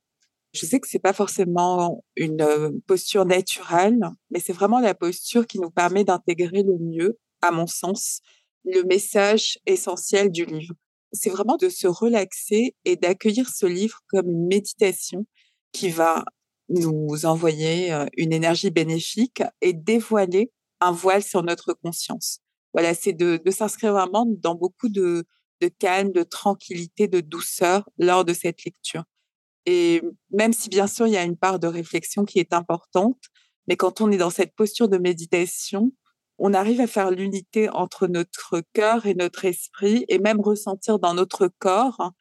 je 0.52 0.66
sais 0.66 0.82
que 0.82 0.90
c'est 0.90 1.00
pas 1.00 1.14
forcément 1.14 2.04
une 2.18 2.82
posture 2.86 3.24
naturelle, 3.24 3.98
mais 4.30 4.42
c'est 4.42 4.52
vraiment 4.52 4.82
la 4.82 4.94
posture 4.94 5.48
qui 5.48 5.58
nous 5.60 5.72
permet 5.72 6.04
d'intégrer 6.04 6.64
le 6.64 6.78
mieux, 6.82 7.18
à 7.42 7.52
mon 7.52 7.66
sens, 7.66 8.20
le 8.66 8.84
message 8.84 9.58
essentiel 9.66 10.30
du 10.30 10.44
livre. 10.44 10.76
C'est 11.14 11.30
vraiment 11.30 11.56
de 11.56 11.70
se 11.70 11.88
relaxer 11.88 12.76
et 12.84 12.98
d'accueillir 12.98 13.48
ce 13.48 13.66
livre 13.66 14.02
comme 14.10 14.30
une 14.30 14.48
méditation 14.48 15.26
qui 15.72 15.88
va 15.88 16.26
nous 16.68 17.26
envoyer 17.26 17.98
une 18.18 18.34
énergie 18.34 18.70
bénéfique 18.70 19.44
et 19.62 19.72
dévoiler 19.72 20.52
un 20.82 20.92
voile 20.92 21.24
sur 21.24 21.44
notre 21.44 21.74
conscience. 21.74 22.40
Voilà, 22.74 22.94
c'est 22.94 23.14
de, 23.14 23.40
s'inscrire 23.52 23.94
vraiment 23.94 24.26
dans 24.28 24.56
beaucoup 24.56 24.90
de, 24.90 25.26
de 25.62 25.68
calme, 25.68 26.12
de 26.12 26.24
tranquillité, 26.24 27.08
de 27.08 27.22
douceur 27.22 27.90
lors 27.98 28.26
de 28.26 28.34
cette 28.34 28.66
lecture. 28.66 29.04
Et 29.66 30.02
même 30.32 30.54
si 30.54 30.70
bien 30.70 30.88
sûr 30.88 31.08
il 31.08 31.14
y 31.14 31.18
a 31.18 31.24
une 31.24 31.38
part 31.38 31.60
de 31.60 31.68
réflexion 31.68 32.26
qui 32.26 32.40
est 32.40 32.54
importante, 32.54 33.20
mais 33.68 33.78
quand 33.78 34.02
on 34.02 34.12
est 34.12 34.18
dans 34.18 34.30
cette 34.30 34.54
posture 34.56 34.90
de 34.90 34.98
méditation, 34.98 35.92
on 36.38 36.54
arrive 36.54 36.82
à 36.82 36.88
faire 36.88 37.12
l'unité 37.12 37.70
entre 37.70 38.08
notre 38.08 38.62
cœur 38.74 39.06
et 39.06 39.16
notre 39.16 39.46
esprit 39.46 40.06
et 40.10 40.20
même 40.20 40.42
ressentir 40.42 41.00
dans 41.00 41.14
notre 41.14 41.50
corps 41.60 42.12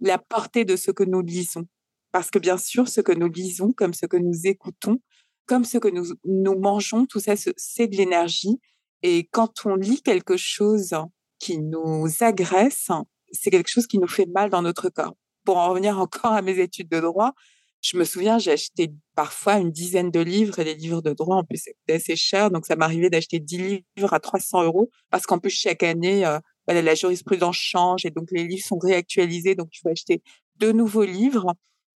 la 0.00 0.18
portée 0.18 0.64
de 0.64 0.76
ce 0.76 0.90
que 0.90 1.04
nous 1.04 1.22
lisons. 1.22 1.66
Parce 2.12 2.30
que 2.30 2.38
bien 2.38 2.58
sûr, 2.58 2.88
ce 2.88 3.00
que 3.00 3.12
nous 3.12 3.28
lisons, 3.28 3.72
comme 3.72 3.94
ce 3.94 4.04
que 4.04 4.18
nous 4.18 4.46
écoutons, 4.46 5.00
comme 5.46 5.64
ce 5.64 5.78
que 5.78 5.88
nous, 5.88 6.06
nous 6.24 6.58
mangeons, 6.58 7.06
tout 7.06 7.20
ça, 7.20 7.34
c'est 7.36 7.86
de 7.86 7.96
l'énergie. 7.96 8.60
Et 9.02 9.28
quand 9.30 9.66
on 9.66 9.74
lit 9.74 10.02
quelque 10.02 10.36
chose 10.36 10.94
qui 11.38 11.58
nous 11.58 12.06
agresse, 12.20 12.88
c'est 13.32 13.50
quelque 13.50 13.68
chose 13.68 13.86
qui 13.86 13.98
nous 13.98 14.08
fait 14.08 14.26
mal 14.26 14.50
dans 14.50 14.62
notre 14.62 14.88
corps. 14.88 15.14
Pour 15.44 15.56
en 15.56 15.68
revenir 15.70 15.98
encore 15.98 16.32
à 16.32 16.42
mes 16.42 16.58
études 16.60 16.88
de 16.88 17.00
droit, 17.00 17.32
je 17.80 17.96
me 17.96 18.04
souviens, 18.04 18.38
j'ai 18.38 18.52
acheté 18.52 18.92
parfois 19.16 19.58
une 19.58 19.72
dizaine 19.72 20.12
de 20.12 20.20
livres 20.20 20.60
et 20.60 20.64
les 20.64 20.76
livres 20.76 21.02
de 21.02 21.12
droit, 21.12 21.36
en 21.36 21.44
plus, 21.44 21.58
c'était 21.64 21.94
assez 21.94 22.14
cher. 22.14 22.52
Donc, 22.52 22.64
ça 22.64 22.76
m'arrivait 22.76 23.10
d'acheter 23.10 23.40
10 23.40 23.82
livres 23.96 24.12
à 24.14 24.20
300 24.20 24.62
euros 24.62 24.88
parce 25.10 25.26
qu'en 25.26 25.40
plus, 25.40 25.50
chaque 25.50 25.82
année, 25.82 26.24
euh, 26.24 26.38
la 26.68 26.94
jurisprudence 26.94 27.56
change 27.56 28.06
et 28.06 28.10
donc 28.10 28.28
les 28.30 28.46
livres 28.46 28.64
sont 28.64 28.78
réactualisés. 28.78 29.56
Donc, 29.56 29.70
il 29.72 29.80
faut 29.80 29.88
acheter 29.88 30.22
de 30.58 30.70
nouveaux 30.70 31.04
livres. 31.04 31.54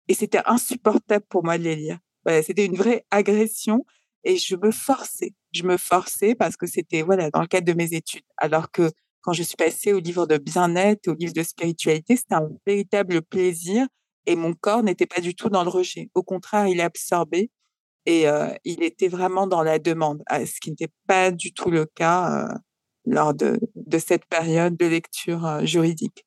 Et 0.08 0.14
c'était 0.14 0.40
insupportable 0.46 1.24
pour 1.28 1.44
moi 1.44 1.58
de 1.58 1.64
les 1.64 1.76
lire 1.76 1.98
c'était 2.42 2.64
une 2.66 2.76
vraie 2.76 3.04
agression 3.10 3.84
et 4.24 4.36
je 4.36 4.56
me 4.56 4.70
forçais. 4.70 5.34
Je 5.52 5.62
me 5.64 5.76
forçais 5.76 6.34
parce 6.34 6.56
que 6.56 6.66
c'était 6.66 7.02
voilà 7.02 7.30
dans 7.30 7.40
le 7.40 7.46
cadre 7.46 7.66
de 7.66 7.76
mes 7.76 7.94
études. 7.94 8.24
Alors 8.38 8.70
que 8.70 8.90
quand 9.20 9.32
je 9.32 9.42
suis 9.42 9.56
passée 9.56 9.92
au 9.92 10.00
livre 10.00 10.26
de 10.26 10.38
bien-être, 10.38 11.08
au 11.08 11.14
livre 11.14 11.32
de 11.32 11.42
spiritualité, 11.42 12.16
c'était 12.16 12.34
un 12.34 12.48
véritable 12.66 13.22
plaisir 13.22 13.86
et 14.26 14.36
mon 14.36 14.54
corps 14.54 14.82
n'était 14.82 15.06
pas 15.06 15.20
du 15.20 15.34
tout 15.34 15.48
dans 15.48 15.64
le 15.64 15.70
rejet. 15.70 16.10
Au 16.14 16.22
contraire, 16.22 16.66
il 16.66 16.80
absorbé 16.80 17.50
et 18.06 18.28
euh, 18.28 18.52
il 18.64 18.82
était 18.82 19.08
vraiment 19.08 19.46
dans 19.46 19.62
la 19.62 19.78
demande, 19.78 20.22
ce 20.30 20.60
qui 20.60 20.70
n'était 20.70 20.92
pas 21.06 21.30
du 21.30 21.52
tout 21.52 21.70
le 21.70 21.86
cas 21.86 22.48
euh, 22.48 22.54
lors 23.06 23.34
de, 23.34 23.58
de, 23.74 23.98
cette 23.98 24.26
période 24.26 24.76
de 24.76 24.86
lecture 24.86 25.46
euh, 25.46 25.64
juridique. 25.64 26.26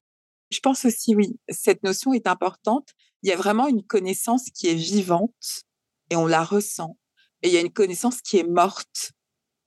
Je 0.50 0.60
pense 0.60 0.86
aussi, 0.86 1.16
oui, 1.16 1.40
cette 1.50 1.84
notion 1.84 2.14
est 2.14 2.26
importante. 2.26 2.90
Il 3.22 3.30
y 3.30 3.34
a 3.34 3.36
vraiment 3.36 3.68
une 3.68 3.84
connaissance 3.84 4.46
qui 4.54 4.70
est 4.70 4.76
vivante 4.76 5.66
et 6.10 6.16
on 6.16 6.28
la 6.28 6.44
ressent. 6.44 6.98
Et 7.44 7.50
il 7.50 7.54
y 7.54 7.58
a 7.58 7.62
une 7.62 7.72
connaissance 7.72 8.22
qui 8.22 8.38
est 8.38 8.48
morte. 8.48 9.12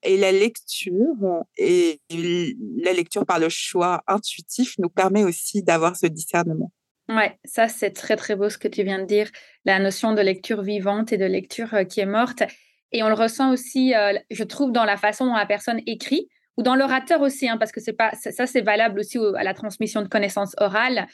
Et 0.02 0.16
la 0.16 0.32
lecture, 0.32 1.44
et 1.58 2.00
la 2.08 2.92
lecture 2.92 3.26
par 3.26 3.38
le 3.38 3.50
choix 3.50 4.02
intuitif 4.06 4.74
nous 4.78 4.88
permet 4.88 5.24
aussi 5.24 5.62
d'avoir 5.62 5.96
ce 5.96 6.06
discernement. 6.06 6.72
Ouais, 7.10 7.38
ça 7.44 7.66
c'est 7.66 7.90
très 7.90 8.14
très 8.14 8.36
beau 8.36 8.48
ce 8.48 8.56
que 8.56 8.68
tu 8.68 8.84
viens 8.84 9.00
de 9.00 9.04
dire, 9.04 9.28
la 9.64 9.80
notion 9.80 10.14
de 10.14 10.20
lecture 10.20 10.62
vivante 10.62 11.12
et 11.12 11.18
de 11.18 11.24
lecture 11.24 11.74
euh, 11.74 11.84
qui 11.84 12.00
est 12.00 12.06
morte. 12.06 12.44
Et 12.92 13.02
on 13.02 13.08
le 13.08 13.14
ressent 13.14 13.52
aussi, 13.52 13.94
euh, 13.94 14.16
je 14.30 14.44
trouve, 14.44 14.70
dans 14.70 14.84
la 14.84 14.96
façon 14.96 15.26
dont 15.26 15.34
la 15.34 15.46
personne 15.46 15.80
écrit 15.86 16.28
ou 16.56 16.62
dans 16.62 16.76
l'orateur 16.76 17.20
aussi, 17.20 17.48
hein, 17.48 17.56
parce 17.58 17.72
que 17.72 17.80
c'est 17.80 17.92
pas 17.94 18.12
ça, 18.14 18.46
c'est 18.46 18.60
valable 18.60 19.00
aussi 19.00 19.18
à 19.36 19.42
la 19.42 19.54
transmission 19.54 20.02
de 20.02 20.08
connaissances 20.08 20.54
orales. 20.58 21.08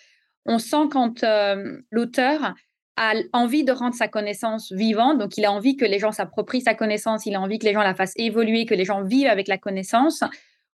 On 0.44 0.58
sent 0.58 0.88
quand 0.90 1.24
euh, 1.24 1.78
l'auteur 1.90 2.54
a 2.96 3.14
envie 3.32 3.64
de 3.64 3.72
rendre 3.72 3.94
sa 3.94 4.08
connaissance 4.08 4.72
vivante, 4.72 5.18
donc 5.18 5.36
il 5.36 5.44
a 5.44 5.52
envie 5.52 5.76
que 5.76 5.84
les 5.84 5.98
gens 5.98 6.12
s'approprient 6.12 6.62
sa 6.62 6.74
connaissance, 6.74 7.26
il 7.26 7.34
a 7.34 7.40
envie 7.40 7.58
que 7.58 7.66
les 7.66 7.74
gens 7.74 7.82
la 7.82 7.94
fassent 7.94 8.14
évoluer, 8.16 8.64
que 8.64 8.74
les 8.74 8.84
gens 8.84 9.02
vivent 9.02 9.28
avec 9.28 9.48
la 9.48 9.58
connaissance, 9.58 10.24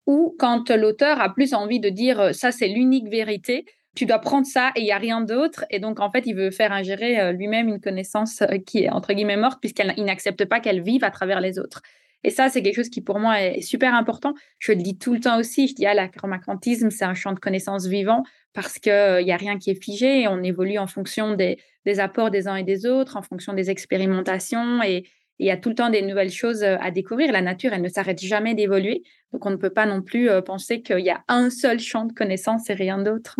ou 0.05 0.35
quand 0.37 0.69
l'auteur 0.69 1.21
a 1.21 1.33
plus 1.33 1.53
envie 1.53 1.79
de 1.79 1.89
dire 1.89 2.19
euh, 2.19 2.31
ça 2.33 2.51
c'est 2.51 2.67
l'unique 2.67 3.07
vérité, 3.09 3.65
tu 3.95 4.05
dois 4.05 4.19
prendre 4.19 4.45
ça 4.45 4.71
et 4.75 4.81
il 4.81 4.85
n'y 4.85 4.91
a 4.91 4.97
rien 4.97 5.21
d'autre, 5.21 5.65
et 5.69 5.79
donc 5.79 5.99
en 5.99 6.11
fait 6.11 6.25
il 6.25 6.35
veut 6.35 6.51
faire 6.51 6.71
ingérer 6.73 7.19
euh, 7.19 7.31
lui-même 7.31 7.69
une 7.69 7.79
connaissance 7.79 8.41
euh, 8.41 8.57
qui 8.57 8.83
est 8.83 8.89
entre 8.89 9.13
guillemets 9.13 9.37
morte 9.37 9.59
puisqu'il 9.59 10.03
n'accepte 10.03 10.45
pas 10.45 10.59
qu'elle 10.59 10.81
vive 10.81 11.03
à 11.03 11.11
travers 11.11 11.39
les 11.39 11.57
autres. 11.57 11.81
Et 12.23 12.31
ça, 12.31 12.49
c'est 12.49 12.61
quelque 12.61 12.75
chose 12.75 12.89
qui, 12.89 13.01
pour 13.01 13.19
moi, 13.19 13.41
est 13.41 13.61
super 13.61 13.93
important. 13.93 14.33
Je 14.57 14.73
le 14.73 14.81
dis 14.81 14.97
tout 14.97 15.13
le 15.13 15.19
temps 15.19 15.39
aussi. 15.39 15.67
Je 15.67 15.75
dis, 15.75 15.85
ah, 15.85 15.93
l'acromacrantisme, 15.93 16.89
c'est 16.89 17.05
un 17.05 17.13
champ 17.13 17.31
de 17.31 17.39
connaissances 17.39 17.87
vivant 17.87 18.23
parce 18.53 18.79
qu'il 18.79 19.23
n'y 19.23 19.31
a 19.31 19.37
rien 19.37 19.57
qui 19.57 19.69
est 19.69 19.81
figé 19.81 20.27
on 20.27 20.41
évolue 20.43 20.79
en 20.79 20.87
fonction 20.87 21.35
des, 21.35 21.59
des 21.85 21.99
apports 21.99 22.31
des 22.31 22.47
uns 22.47 22.55
et 22.55 22.63
des 22.63 22.85
autres, 22.85 23.15
en 23.15 23.21
fonction 23.21 23.53
des 23.53 23.69
expérimentations 23.69 24.81
et 24.83 25.05
il 25.39 25.47
y 25.47 25.51
a 25.51 25.57
tout 25.57 25.69
le 25.69 25.75
temps 25.75 25.89
des 25.89 26.01
nouvelles 26.01 26.31
choses 26.31 26.63
euh, 26.63 26.77
à 26.81 26.91
découvrir. 26.91 27.31
La 27.31 27.41
nature, 27.41 27.71
elle 27.73 27.81
ne 27.81 27.89
s'arrête 27.89 28.19
jamais 28.19 28.55
d'évoluer. 28.55 29.03
Donc, 29.31 29.45
on 29.45 29.51
ne 29.51 29.55
peut 29.55 29.69
pas 29.69 29.85
non 29.85 30.01
plus 30.01 30.29
euh, 30.29 30.41
penser 30.41 30.81
qu'il 30.81 30.99
y 30.99 31.09
a 31.09 31.23
un 31.29 31.49
seul 31.49 31.79
champ 31.79 32.05
de 32.05 32.13
connaissances 32.13 32.69
et 32.69 32.73
rien 32.73 32.97
d'autre. 33.01 33.37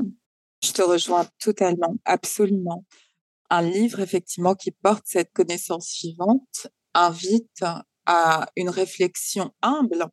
Je 0.64 0.72
te 0.72 0.82
rejoins 0.82 1.26
totalement, 1.40 1.96
absolument. 2.06 2.86
Un 3.50 3.62
livre, 3.62 4.00
effectivement, 4.00 4.56
qui 4.56 4.72
porte 4.72 5.04
cette 5.06 5.32
connaissance 5.34 6.00
vivante 6.02 6.68
invite 6.94 7.64
à 8.12 8.50
une 8.56 8.70
réflexion 8.70 9.52
humble 9.62 10.08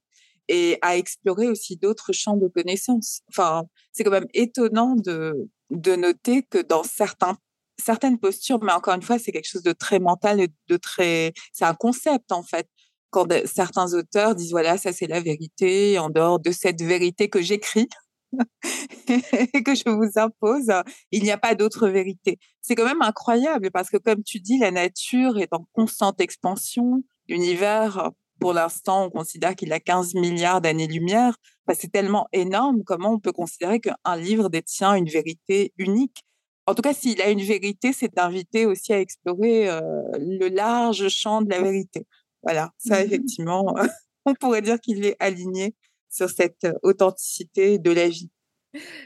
et 0.48 0.78
à 0.82 0.98
explorer 0.98 1.48
aussi 1.48 1.78
d'autres 1.78 2.12
champs 2.12 2.36
de 2.36 2.46
connaissances. 2.46 3.22
Enfin, 3.30 3.62
c'est 3.92 4.04
quand 4.04 4.10
même 4.10 4.28
étonnant 4.34 4.94
de, 4.96 5.48
de 5.70 5.96
noter 5.96 6.42
que 6.42 6.58
dans 6.58 6.82
certaines 6.84 8.18
postures, 8.18 8.62
mais 8.62 8.72
encore 8.72 8.94
une 8.94 9.02
fois, 9.02 9.18
c'est 9.18 9.32
quelque 9.32 9.48
chose 9.48 9.62
de 9.62 9.72
très 9.72 9.98
mental 9.98 10.46
de 10.68 10.76
très, 10.76 11.32
c'est 11.54 11.64
un 11.64 11.74
concept 11.74 12.32
en 12.32 12.42
fait. 12.42 12.68
Quand 13.10 13.26
certains 13.46 13.94
auteurs 13.94 14.34
disent 14.34 14.50
voilà, 14.50 14.76
ça 14.76 14.92
c'est 14.92 15.06
la 15.06 15.20
vérité, 15.20 15.98
en 15.98 16.10
dehors 16.10 16.38
de 16.38 16.50
cette 16.50 16.82
vérité 16.82 17.30
que 17.30 17.40
j'écris 17.40 17.88
et 19.08 19.62
que 19.62 19.74
je 19.74 19.88
vous 19.88 20.18
impose, 20.20 20.70
il 21.12 21.22
n'y 21.22 21.30
a 21.30 21.38
pas 21.38 21.54
d'autre 21.54 21.88
vérité. 21.88 22.38
C'est 22.60 22.74
quand 22.74 22.84
même 22.84 23.00
incroyable 23.00 23.70
parce 23.70 23.88
que 23.88 23.96
comme 23.96 24.22
tu 24.22 24.38
dis, 24.40 24.58
la 24.58 24.70
nature 24.70 25.38
est 25.38 25.54
en 25.54 25.64
constante 25.72 26.20
expansion. 26.20 27.02
L'univers, 27.28 28.10
pour 28.40 28.52
l'instant, 28.52 29.06
on 29.06 29.10
considère 29.10 29.54
qu'il 29.54 29.72
a 29.72 29.80
15 29.80 30.14
milliards 30.14 30.60
d'années-lumière. 30.60 31.36
c'est 31.74 31.90
tellement 31.90 32.26
énorme. 32.32 32.82
Comment 32.84 33.12
on 33.12 33.18
peut 33.18 33.32
considérer 33.32 33.80
qu'un 33.80 34.16
livre 34.16 34.48
détient 34.48 34.94
une 34.94 35.08
vérité 35.08 35.72
unique? 35.78 36.22
En 36.66 36.74
tout 36.74 36.82
cas, 36.82 36.92
s'il 36.92 37.20
a 37.22 37.30
une 37.30 37.42
vérité, 37.42 37.92
c'est 37.92 38.12
d'inviter 38.12 38.66
aussi 38.66 38.92
à 38.92 39.00
explorer 39.00 39.68
euh, 39.68 40.02
le 40.18 40.48
large 40.48 41.08
champ 41.08 41.40
de 41.40 41.50
la 41.50 41.60
vérité. 41.60 42.06
Voilà, 42.42 42.70
ça, 42.78 43.00
mmh 43.00 43.06
effectivement, 43.06 43.74
on 44.26 44.34
pourrait 44.34 44.62
dire 44.62 44.80
qu'il 44.80 45.04
est 45.04 45.16
aligné 45.20 45.74
sur 46.10 46.28
cette 46.28 46.66
authenticité 46.82 47.78
de 47.78 47.90
la 47.90 48.08
vie. 48.08 48.30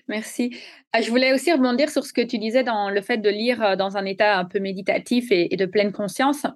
Merci. 0.09 0.57
Ah, 0.93 1.01
je 1.01 1.11
voulais 1.11 1.33
aussi 1.33 1.53
rebondir 1.53 1.91
sur 1.91 2.05
ce 2.05 2.13
que 2.13 2.21
tu 2.21 2.39
disais 2.39 2.65
dans 2.65 2.91
le 2.91 3.01
fait 3.03 3.19
de 3.19 3.29
lire 3.29 3.63
euh, 3.63 3.77
dans 3.77 3.97
un 3.97 4.05
état 4.05 4.39
un 4.39 4.45
peu 4.45 4.59
méditatif 4.59 5.31
et, 5.31 5.49
de 5.49 5.67
pleine 5.67 5.93
conscience. 5.93 6.47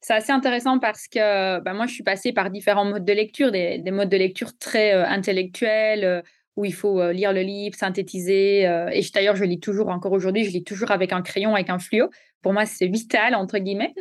C'est 0.00 0.14
assez 0.14 0.32
intéressant 0.32 0.78
parce 0.78 1.08
que 1.08 1.60
bah, 1.60 1.74
moi, 1.74 1.86
je 1.86 1.94
suis 1.94 2.04
passée 2.04 2.32
par 2.32 2.50
différents 2.50 2.84
modes 2.84 3.04
de 3.04 3.12
lecture, 3.12 3.50
des, 3.50 3.82
modes 3.90 4.08
de 4.08 4.16
lecture 4.16 4.56
très 4.58 4.94
euh, 4.94 5.04
intellectuels, 5.04 6.04
euh, 6.04 6.22
où 6.56 6.64
il 6.64 6.74
faut 6.74 7.12
lire 7.12 7.32
le 7.32 7.42
livre, 7.42 7.76
synthétiser. 7.76 8.62
et 8.62 9.00
d'ailleurs, 9.14 9.36
je 9.36 9.44
lis 9.44 9.60
toujours, 9.60 9.90
encore 9.90 10.10
aujourd'hui, 10.10 10.42
je 10.42 10.50
lis 10.50 10.64
toujours 10.64 10.90
avec 10.90 11.12
un 11.12 11.22
crayon, 11.22 11.54
avec 11.54 11.70
un 11.70 11.78
fluo. 11.78 12.10
Pour 12.42 12.52
moi, 12.52 12.66
c'est 12.66 12.88
vital, 12.88 13.36
entre 13.36 13.58
guillemets. 13.58 13.94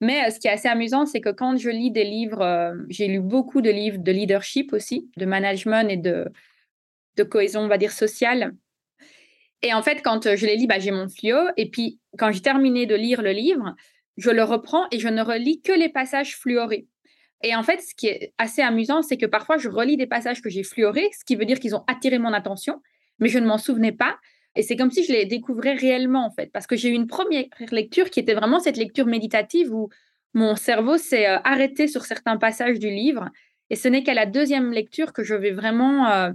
Mais 0.00 0.30
ce 0.30 0.38
qui 0.38 0.46
est 0.46 0.52
assez 0.52 0.68
amusant, 0.68 1.04
c'est 1.04 1.20
que 1.20 1.30
quand 1.30 1.56
je 1.56 1.68
lis 1.68 1.90
des 1.90 2.04
livres, 2.04 2.76
j'ai 2.88 3.08
lu 3.08 3.18
beaucoup 3.18 3.60
de 3.60 3.70
livres 3.70 3.98
de 3.98 4.12
leadership 4.12 4.72
aussi, 4.72 5.10
de 5.16 5.26
management 5.26 5.90
et 5.90 5.96
de, 5.96 6.28
de 7.16 7.22
cohésion, 7.24 7.62
on 7.62 7.68
va 7.68 7.78
dire, 7.78 7.90
sociale. 7.90 8.54
Et 9.62 9.72
en 9.72 9.82
fait, 9.82 10.02
quand 10.02 10.36
je 10.36 10.46
les 10.46 10.56
lis, 10.56 10.66
bah, 10.66 10.78
j'ai 10.78 10.90
mon 10.90 11.08
fluo. 11.08 11.38
Et 11.56 11.70
puis, 11.70 11.98
quand 12.18 12.30
j'ai 12.30 12.40
terminé 12.40 12.86
de 12.86 12.94
lire 12.94 13.22
le 13.22 13.32
livre, 13.32 13.74
je 14.16 14.30
le 14.30 14.42
reprends 14.42 14.86
et 14.90 14.98
je 14.98 15.08
ne 15.08 15.22
relis 15.22 15.60
que 15.60 15.72
les 15.72 15.88
passages 15.88 16.36
fluorés. 16.36 16.86
Et 17.42 17.54
en 17.54 17.62
fait, 17.62 17.80
ce 17.80 17.94
qui 17.94 18.06
est 18.08 18.32
assez 18.38 18.62
amusant, 18.62 19.02
c'est 19.02 19.18
que 19.18 19.26
parfois, 19.26 19.58
je 19.58 19.68
relis 19.68 19.96
des 19.96 20.06
passages 20.06 20.40
que 20.40 20.48
j'ai 20.48 20.62
fluorés, 20.62 21.10
ce 21.18 21.24
qui 21.24 21.36
veut 21.36 21.44
dire 21.44 21.60
qu'ils 21.60 21.76
ont 21.76 21.84
attiré 21.86 22.18
mon 22.18 22.32
attention, 22.32 22.80
mais 23.18 23.28
je 23.28 23.38
ne 23.38 23.46
m'en 23.46 23.58
souvenais 23.58 23.92
pas. 23.92 24.16
Et 24.56 24.62
c'est 24.62 24.76
comme 24.76 24.90
si 24.90 25.04
je 25.04 25.12
les 25.12 25.26
découvrais 25.26 25.74
réellement, 25.74 26.24
en 26.24 26.30
fait, 26.30 26.50
parce 26.50 26.66
que 26.66 26.76
j'ai 26.76 26.88
eu 26.88 26.94
une 26.94 27.06
première 27.06 27.44
lecture 27.70 28.08
qui 28.08 28.20
était 28.20 28.34
vraiment 28.34 28.58
cette 28.58 28.78
lecture 28.78 29.06
méditative 29.06 29.72
où 29.72 29.90
mon 30.32 30.56
cerveau 30.56 30.96
s'est 30.96 31.28
euh, 31.28 31.38
arrêté 31.44 31.88
sur 31.88 32.04
certains 32.04 32.38
passages 32.38 32.78
du 32.78 32.88
livre. 32.88 33.28
Et 33.68 33.76
ce 33.76 33.88
n'est 33.88 34.02
qu'à 34.02 34.14
la 34.14 34.26
deuxième 34.26 34.72
lecture 34.72 35.12
que 35.12 35.22
je 35.22 35.34
vais 35.34 35.50
vraiment 35.50 36.08
euh, 36.08 36.30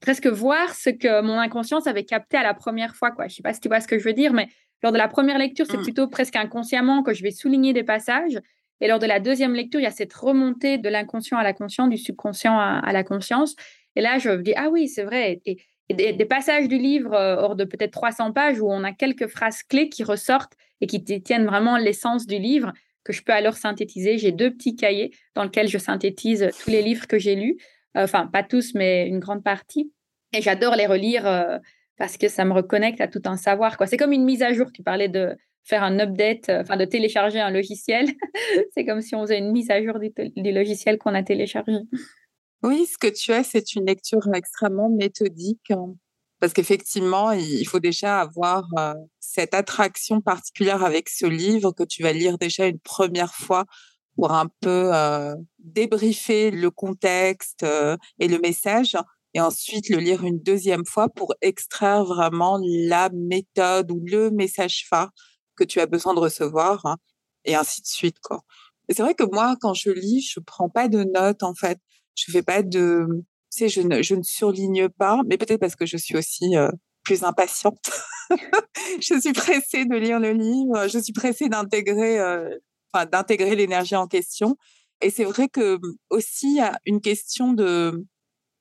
presque 0.00 0.26
voir 0.26 0.74
ce 0.74 0.90
que 0.90 1.20
mon 1.20 1.38
inconscience 1.38 1.86
avait 1.86 2.04
capté 2.04 2.36
à 2.36 2.42
la 2.42 2.54
première 2.54 2.94
fois. 2.94 3.10
Je 3.18 3.24
ne 3.24 3.28
sais 3.28 3.42
pas 3.42 3.52
si 3.52 3.60
tu 3.60 3.68
vois 3.68 3.80
ce 3.80 3.88
que 3.88 3.98
je 3.98 4.04
veux 4.04 4.12
dire, 4.14 4.32
mais 4.32 4.48
lors 4.82 4.92
de 4.92 4.98
la 4.98 5.08
première 5.08 5.38
lecture, 5.38 5.66
c'est 5.68 5.78
mmh. 5.78 5.82
plutôt 5.82 6.08
presque 6.08 6.36
inconsciemment 6.36 7.02
que 7.02 7.12
je 7.12 7.22
vais 7.22 7.30
souligner 7.30 7.72
des 7.72 7.82
passages. 7.82 8.38
Et 8.80 8.86
lors 8.86 8.98
de 8.98 9.06
la 9.06 9.18
deuxième 9.18 9.54
lecture, 9.54 9.80
il 9.80 9.84
y 9.84 9.86
a 9.86 9.90
cette 9.90 10.12
remontée 10.12 10.78
de 10.78 10.88
l'inconscient 10.88 11.36
à 11.36 11.42
la 11.42 11.52
conscience, 11.52 11.88
du 11.88 11.98
subconscient 11.98 12.56
à, 12.56 12.92
la 12.92 13.02
conscience. 13.02 13.56
Et 13.96 14.00
là, 14.00 14.18
je 14.18 14.30
me 14.30 14.42
dis, 14.42 14.52
ah 14.56 14.68
oui, 14.70 14.88
c'est 14.88 15.02
vrai. 15.02 15.40
Et, 15.44 15.58
des, 15.90 16.24
passages 16.26 16.68
du 16.68 16.76
livre, 16.76 17.14
euh, 17.14 17.36
hors 17.36 17.56
de 17.56 17.64
peut-être 17.64 17.92
300 17.92 18.32
pages, 18.32 18.60
où 18.60 18.70
on 18.70 18.84
a 18.84 18.92
quelques 18.92 19.26
phrases 19.26 19.62
clés 19.62 19.88
qui 19.88 20.04
ressortent 20.04 20.52
et 20.82 20.86
qui 20.86 21.00
détiennent 21.00 21.46
vraiment 21.46 21.78
l'essence 21.78 22.26
du 22.26 22.38
livre, 22.38 22.72
que 23.04 23.12
je 23.14 23.22
peux 23.22 23.32
alors 23.32 23.56
synthétiser. 23.56 24.18
J'ai 24.18 24.30
deux 24.30 24.50
petits 24.50 24.76
cahiers 24.76 25.12
dans 25.34 25.44
lesquels 25.44 25.68
je 25.68 25.78
synthétise 25.78 26.50
tous 26.62 26.70
les 26.70 26.82
livres 26.82 27.06
que 27.06 27.18
j'ai 27.18 27.34
lus. 27.34 27.56
Enfin, 27.94 28.26
pas 28.26 28.42
tous, 28.42 28.74
mais 28.74 29.08
une 29.08 29.18
grande 29.18 29.42
partie. 29.42 29.90
Et 30.34 30.42
j'adore 30.42 30.76
les 30.76 30.86
relire 30.86 31.26
euh, 31.26 31.58
parce 31.98 32.16
que 32.16 32.28
ça 32.28 32.44
me 32.44 32.52
reconnecte 32.52 33.00
à 33.00 33.08
tout 33.08 33.22
un 33.24 33.36
savoir. 33.36 33.76
C'est 33.86 33.96
comme 33.96 34.12
une 34.12 34.24
mise 34.24 34.42
à 34.42 34.52
jour. 34.52 34.68
Tu 34.72 34.82
parlais 34.82 35.08
de 35.08 35.36
faire 35.64 35.82
un 35.82 35.98
update, 35.98 36.48
euh, 36.48 36.62
enfin 36.62 36.76
de 36.76 36.84
télécharger 36.84 37.40
un 37.40 37.50
logiciel. 37.50 38.06
c'est 38.74 38.84
comme 38.84 39.02
si 39.02 39.14
on 39.14 39.22
faisait 39.22 39.38
une 39.38 39.52
mise 39.52 39.70
à 39.70 39.82
jour 39.82 39.98
du, 39.98 40.12
logiciel 40.52 40.96
qu'on 40.98 41.14
a 41.14 41.22
téléchargé. 41.22 41.72
Oui, 42.62 42.86
ce 42.86 42.96
que 42.96 43.12
tu 43.12 43.32
as, 43.32 43.44
c'est 43.44 43.74
une 43.74 43.86
lecture 43.86 44.26
extrêmement 44.34 44.88
méthodique. 44.88 45.70
Hein, 45.70 45.94
parce 46.40 46.52
qu'effectivement, 46.52 47.32
il 47.32 47.66
faut 47.66 47.80
déjà 47.80 48.20
avoir 48.20 48.64
cette 49.18 49.54
attraction 49.54 50.20
particulière 50.20 50.84
avec 50.84 51.08
ce 51.08 51.26
livre 51.26 51.72
que 51.72 51.82
tu 51.82 52.04
vas 52.04 52.12
lire 52.12 52.38
déjà 52.38 52.66
une 52.66 52.78
première 52.78 53.34
fois 53.34 53.64
pour 54.18 54.32
un 54.32 54.48
peu 54.60 54.90
euh, 54.92 55.36
débriefer 55.60 56.50
le 56.50 56.70
contexte 56.72 57.62
euh, 57.62 57.96
et 58.18 58.26
le 58.26 58.38
message 58.40 58.96
et 59.34 59.40
ensuite 59.40 59.88
le 59.88 59.98
lire 59.98 60.24
une 60.24 60.40
deuxième 60.40 60.84
fois 60.86 61.08
pour 61.08 61.34
extraire 61.42 62.04
vraiment 62.04 62.58
la 62.62 63.10
méthode 63.12 63.90
ou 63.90 64.02
le 64.04 64.30
message 64.30 64.86
phare 64.88 65.10
que 65.56 65.64
tu 65.64 65.80
as 65.80 65.86
besoin 65.86 66.14
de 66.14 66.20
recevoir 66.20 66.84
hein, 66.86 66.96
et 67.44 67.54
ainsi 67.54 67.82
de 67.82 67.86
suite 67.86 68.18
quoi. 68.20 68.42
C'est 68.90 69.02
vrai 69.02 69.14
que 69.14 69.24
moi 69.24 69.56
quand 69.60 69.74
je 69.74 69.90
lis, 69.90 70.30
je 70.32 70.40
prends 70.40 70.70
pas 70.70 70.88
de 70.88 71.04
notes 71.04 71.42
en 71.42 71.54
fait. 71.54 71.78
Je 72.14 72.32
fais 72.32 72.42
pas 72.42 72.62
de 72.62 73.06
tu 73.50 73.58
sais 73.58 73.68
je 73.68 73.82
ne 73.82 74.02
je 74.02 74.14
ne 74.14 74.22
surligne 74.22 74.88
pas 74.88 75.20
mais 75.26 75.36
peut-être 75.36 75.60
parce 75.60 75.76
que 75.76 75.86
je 75.86 75.96
suis 75.96 76.16
aussi 76.16 76.56
euh, 76.56 76.70
plus 77.04 77.22
impatiente. 77.24 77.90
je 79.00 79.20
suis 79.20 79.32
pressée 79.32 79.84
de 79.84 79.96
lire 79.96 80.20
le 80.20 80.32
livre, 80.32 80.88
je 80.88 80.98
suis 80.98 81.12
pressée 81.12 81.48
d'intégrer 81.48 82.18
euh, 82.18 82.48
d'intégrer 83.12 83.54
l'énergie 83.54 83.96
en 83.96 84.06
question. 84.06 84.56
Et 85.00 85.10
c'est 85.10 85.24
vrai 85.24 85.48
que 85.48 85.78
aussi 86.10 86.58
une 86.84 87.00
question 87.00 87.52
de, 87.52 88.04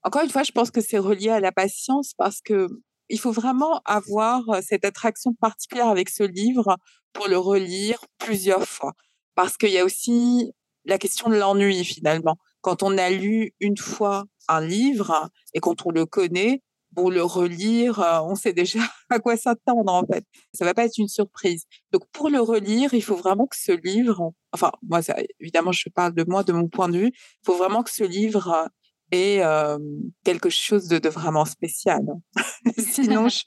encore 0.04 0.24
une 0.24 0.30
fois, 0.30 0.44
je 0.44 0.52
pense 0.52 0.72
que 0.72 0.82
c'est 0.82 0.98
relié 0.98 1.30
à 1.30 1.40
la 1.40 1.52
patience 1.52 2.14
parce 2.18 2.42
que 2.42 2.68
il 3.10 3.20
faut 3.20 3.32
vraiment 3.32 3.82
avoir 3.86 4.44
cette 4.62 4.84
attraction 4.84 5.34
particulière 5.34 5.88
avec 5.88 6.10
ce 6.10 6.24
livre 6.24 6.78
pour 7.14 7.28
le 7.28 7.38
relire 7.38 8.00
plusieurs 8.18 8.68
fois. 8.68 8.94
Parce 9.36 9.58
qu'il 9.58 9.70
y 9.70 9.78
a 9.78 9.86
aussi 9.86 10.52
la 10.86 10.98
question 10.98 11.30
de 11.30 11.36
l'ennui 11.36 11.84
finalement. 11.86 12.38
Quand 12.62 12.84
on 12.84 12.98
a 12.98 13.10
lu 13.10 13.54
une 13.60 13.78
fois 13.78 14.26
un 14.48 14.62
livre 14.62 15.30
et 15.54 15.60
quand 15.60 15.86
on 15.86 15.92
le 15.92 16.06
connaît, 16.06 16.62
pour 16.96 17.12
le 17.12 17.22
relire, 17.22 18.00
euh, 18.00 18.22
on 18.22 18.36
sait 18.36 18.54
déjà 18.54 18.80
à 19.12 19.20
quoi 19.20 19.38
s'attendre 19.38 19.94
en 19.94 20.06
fait. 20.06 20.26
Ça 20.54 20.66
va 20.66 20.74
pas 20.74 20.86
être 20.86 20.98
une 20.98 21.08
surprise. 21.08 21.66
Donc 21.92 22.04
pour 22.12 22.30
le 22.30 22.40
relire, 22.40 22.94
il 22.94 23.04
faut 23.04 23.16
vraiment 23.16 23.46
que 23.46 23.56
ce 23.56 23.72
livre, 23.72 24.34
enfin 24.52 24.72
moi 24.82 25.02
évidemment 25.40 25.72
je 25.72 25.90
parle 25.90 26.14
de 26.14 26.24
moi, 26.28 26.44
de 26.44 26.54
mon 26.54 26.68
point 26.68 26.90
de 26.90 26.98
vue, 26.98 27.12
il 27.14 27.46
faut 27.46 27.56
vraiment 27.56 27.84
que 27.84 27.92
ce 27.92 28.04
livre 28.04 28.68
ait 29.12 29.44
euh, 29.44 29.78
quelque 30.24 30.50
chose 30.50 30.88
de, 30.88 31.10
vraiment 31.10 31.46
spécial. 31.46 32.02
sinon 32.78 33.30
je, 33.30 33.44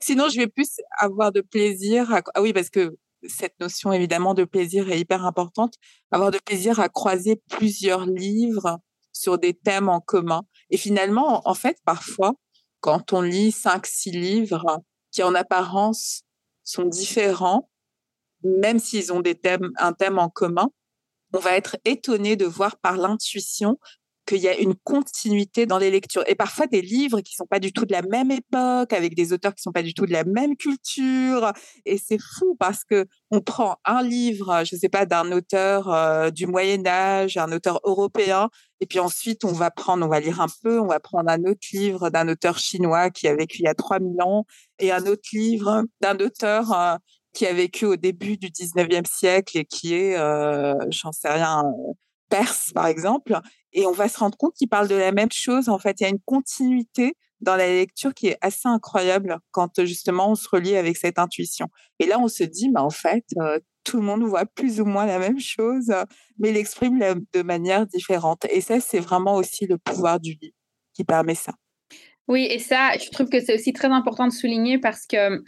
sinon 0.00 0.28
je 0.28 0.38
vais 0.38 0.46
plus 0.46 0.76
avoir 0.98 1.32
de 1.32 1.40
plaisir. 1.40 2.12
À, 2.12 2.22
ah 2.34 2.42
oui 2.42 2.52
parce 2.52 2.70
que 2.70 2.96
cette 3.28 3.58
notion 3.60 3.92
évidemment 3.92 4.34
de 4.34 4.44
plaisir 4.44 4.90
est 4.90 5.00
hyper 5.00 5.24
importante. 5.24 5.74
Avoir 6.10 6.30
de 6.30 6.38
plaisir 6.38 6.80
à 6.80 6.88
croiser 6.88 7.40
plusieurs 7.50 8.06
livres 8.06 8.78
sur 9.12 9.38
des 9.38 9.54
thèmes 9.54 9.88
en 9.88 10.00
commun. 10.00 10.42
Et 10.70 10.76
finalement, 10.76 11.46
en 11.46 11.54
fait, 11.54 11.78
parfois, 11.84 12.32
quand 12.80 13.12
on 13.12 13.20
lit 13.20 13.52
cinq, 13.52 13.86
six 13.86 14.10
livres 14.10 14.80
qui 15.10 15.22
en 15.22 15.34
apparence 15.34 16.22
sont 16.64 16.84
différents, 16.84 17.68
même 18.42 18.78
s'ils 18.78 19.12
ont 19.12 19.20
des 19.20 19.36
thèmes, 19.36 19.70
un 19.76 19.92
thème 19.92 20.18
en 20.18 20.28
commun, 20.28 20.70
on 21.32 21.38
va 21.38 21.56
être 21.56 21.76
étonné 21.84 22.36
de 22.36 22.44
voir 22.44 22.78
par 22.78 22.96
l'intuition 22.96 23.78
qu'il 24.26 24.38
y 24.38 24.48
a 24.48 24.56
une 24.56 24.74
continuité 24.74 25.66
dans 25.66 25.78
les 25.78 25.90
lectures. 25.90 26.22
Et 26.26 26.34
parfois 26.34 26.66
des 26.66 26.82
livres 26.82 27.20
qui 27.20 27.34
sont 27.34 27.46
pas 27.46 27.58
du 27.58 27.72
tout 27.72 27.84
de 27.84 27.92
la 27.92 28.02
même 28.02 28.30
époque, 28.30 28.92
avec 28.92 29.14
des 29.14 29.32
auteurs 29.32 29.54
qui 29.54 29.62
sont 29.62 29.72
pas 29.72 29.82
du 29.82 29.94
tout 29.94 30.06
de 30.06 30.12
la 30.12 30.24
même 30.24 30.56
culture. 30.56 31.52
Et 31.84 31.98
c'est 31.98 32.20
fou 32.20 32.56
parce 32.58 32.84
que 32.84 33.06
on 33.30 33.40
prend 33.40 33.76
un 33.84 34.02
livre, 34.02 34.62
je 34.64 34.76
sais 34.76 34.88
pas, 34.88 35.06
d'un 35.06 35.32
auteur 35.32 35.92
euh, 35.92 36.30
du 36.30 36.46
Moyen 36.46 36.86
Âge, 36.86 37.36
un 37.36 37.50
auteur 37.52 37.80
européen, 37.84 38.48
et 38.80 38.86
puis 38.86 38.98
ensuite 38.98 39.44
on 39.44 39.52
va 39.52 39.70
prendre, 39.70 40.04
on 40.04 40.08
va 40.08 40.20
lire 40.20 40.40
un 40.40 40.48
peu, 40.62 40.80
on 40.80 40.86
va 40.86 41.00
prendre 41.00 41.30
un 41.30 41.42
autre 41.44 41.66
livre 41.72 42.10
d'un 42.10 42.28
auteur 42.28 42.58
chinois 42.58 43.10
qui 43.10 43.28
a 43.28 43.34
vécu 43.34 43.58
il 43.60 43.64
y 43.64 43.68
a 43.68 43.74
3000 43.74 44.20
ans, 44.22 44.46
et 44.78 44.92
un 44.92 45.06
autre 45.06 45.28
livre 45.32 45.84
d'un 46.00 46.18
auteur 46.18 46.72
euh, 46.72 46.96
qui 47.32 47.46
a 47.46 47.52
vécu 47.52 47.86
au 47.86 47.96
début 47.96 48.36
du 48.36 48.48
19e 48.48 49.06
siècle 49.06 49.58
et 49.58 49.64
qui 49.64 49.94
est, 49.94 50.16
euh, 50.18 50.74
j'en 50.90 51.12
sais 51.12 51.30
rien, 51.30 51.64
perse, 52.32 52.72
par 52.72 52.86
exemple, 52.86 53.38
et 53.74 53.84
on 53.86 53.92
va 53.92 54.08
se 54.08 54.18
rendre 54.18 54.38
compte 54.38 54.54
qu'il 54.54 54.68
parle 54.68 54.88
de 54.88 54.94
la 54.94 55.12
même 55.12 55.30
chose. 55.30 55.68
En 55.68 55.78
fait, 55.78 56.00
il 56.00 56.04
y 56.04 56.06
a 56.06 56.08
une 56.08 56.20
continuité 56.24 57.14
dans 57.40 57.56
la 57.56 57.66
lecture 57.66 58.14
qui 58.14 58.28
est 58.28 58.38
assez 58.40 58.68
incroyable 58.68 59.38
quand 59.50 59.84
justement 59.84 60.30
on 60.30 60.34
se 60.34 60.48
relie 60.48 60.76
avec 60.76 60.96
cette 60.96 61.18
intuition. 61.18 61.68
Et 61.98 62.06
là, 62.06 62.18
on 62.18 62.28
se 62.28 62.44
dit, 62.44 62.70
bah, 62.70 62.82
en 62.82 62.90
fait, 62.90 63.24
euh, 63.38 63.58
tout 63.84 63.98
le 63.98 64.02
monde 64.02 64.22
voit 64.22 64.46
plus 64.46 64.80
ou 64.80 64.86
moins 64.86 65.04
la 65.04 65.18
même 65.18 65.40
chose, 65.40 65.92
mais 66.38 66.50
il 66.50 66.56
exprime 66.56 66.98
de 67.32 67.42
manière 67.42 67.86
différente. 67.86 68.46
Et 68.48 68.62
ça, 68.62 68.80
c'est 68.80 69.00
vraiment 69.00 69.34
aussi 69.34 69.66
le 69.66 69.76
pouvoir 69.76 70.18
du 70.18 70.38
livre 70.40 70.54
qui 70.94 71.04
permet 71.04 71.34
ça. 71.34 71.52
Oui, 72.28 72.46
et 72.48 72.60
ça, 72.60 72.92
je 72.98 73.10
trouve 73.10 73.28
que 73.28 73.40
c'est 73.40 73.54
aussi 73.54 73.74
très 73.74 73.88
important 73.88 74.26
de 74.26 74.32
souligner 74.32 74.78
parce 74.78 75.06
que 75.06 75.42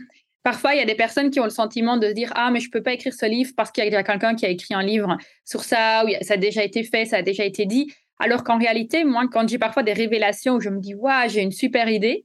Parfois, 0.44 0.74
il 0.74 0.78
y 0.78 0.82
a 0.82 0.84
des 0.84 0.94
personnes 0.94 1.30
qui 1.30 1.40
ont 1.40 1.44
le 1.44 1.50
sentiment 1.50 1.96
de 1.96 2.08
se 2.08 2.12
dire 2.12 2.30
Ah, 2.36 2.50
mais 2.50 2.60
je 2.60 2.68
ne 2.68 2.70
peux 2.70 2.82
pas 2.82 2.92
écrire 2.92 3.14
ce 3.14 3.24
livre 3.24 3.52
parce 3.56 3.72
qu'il 3.72 3.82
y 3.82 3.94
a 3.96 4.02
quelqu'un 4.02 4.34
qui 4.34 4.44
a 4.44 4.50
écrit 4.50 4.74
un 4.74 4.82
livre 4.82 5.16
sur 5.44 5.64
ça, 5.64 6.04
ou 6.04 6.10
ça 6.20 6.34
a 6.34 6.36
déjà 6.36 6.62
été 6.62 6.84
fait, 6.84 7.06
ça 7.06 7.16
a 7.16 7.22
déjà 7.22 7.44
été 7.44 7.64
dit. 7.64 7.90
Alors 8.20 8.44
qu'en 8.44 8.58
réalité, 8.58 9.04
moi, 9.04 9.24
quand 9.32 9.48
j'ai 9.48 9.58
parfois 9.58 9.82
des 9.82 9.94
révélations 9.94 10.56
où 10.56 10.60
je 10.60 10.68
me 10.68 10.80
dis 10.80 10.94
Waouh, 10.94 11.30
j'ai 11.30 11.40
une 11.40 11.50
super 11.50 11.88
idée, 11.88 12.24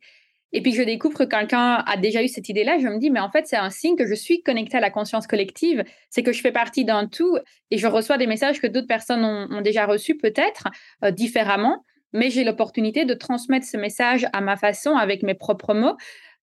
et 0.52 0.62
puis 0.62 0.74
je 0.74 0.84
découvre 0.84 1.18
que 1.18 1.24
quelqu'un 1.24 1.76
a 1.76 1.96
déjà 1.96 2.22
eu 2.22 2.28
cette 2.28 2.50
idée-là, 2.50 2.78
je 2.78 2.88
me 2.90 3.00
dis 3.00 3.10
Mais 3.10 3.22
en 3.22 3.32
fait, 3.32 3.48
c'est 3.48 3.56
un 3.56 3.70
signe 3.70 3.96
que 3.96 4.06
je 4.06 4.16
suis 4.16 4.44
connectée 4.44 4.76
à 4.76 4.82
la 4.82 4.90
conscience 4.90 5.26
collective, 5.26 5.86
c'est 6.10 6.22
que 6.22 6.34
je 6.34 6.42
fais 6.42 6.52
partie 6.52 6.84
d'un 6.84 7.08
tout 7.08 7.38
et 7.72 7.78
je 7.78 7.88
reçois 7.88 8.18
des 8.18 8.28
messages 8.28 8.60
que 8.60 8.68
d'autres 8.68 8.88
personnes 8.88 9.24
ont, 9.24 9.62
déjà 9.62 9.86
reçus, 9.86 10.18
peut-être 10.18 10.68
euh, 11.06 11.12
différemment, 11.12 11.86
mais 12.12 12.30
j'ai 12.30 12.44
l'opportunité 12.44 13.06
de 13.06 13.14
transmettre 13.14 13.66
ce 13.66 13.78
message 13.78 14.28
à 14.34 14.42
ma 14.42 14.58
façon, 14.58 14.98
avec 14.98 15.24
mes 15.24 15.36
propres 15.36 15.74
mots 15.74 15.96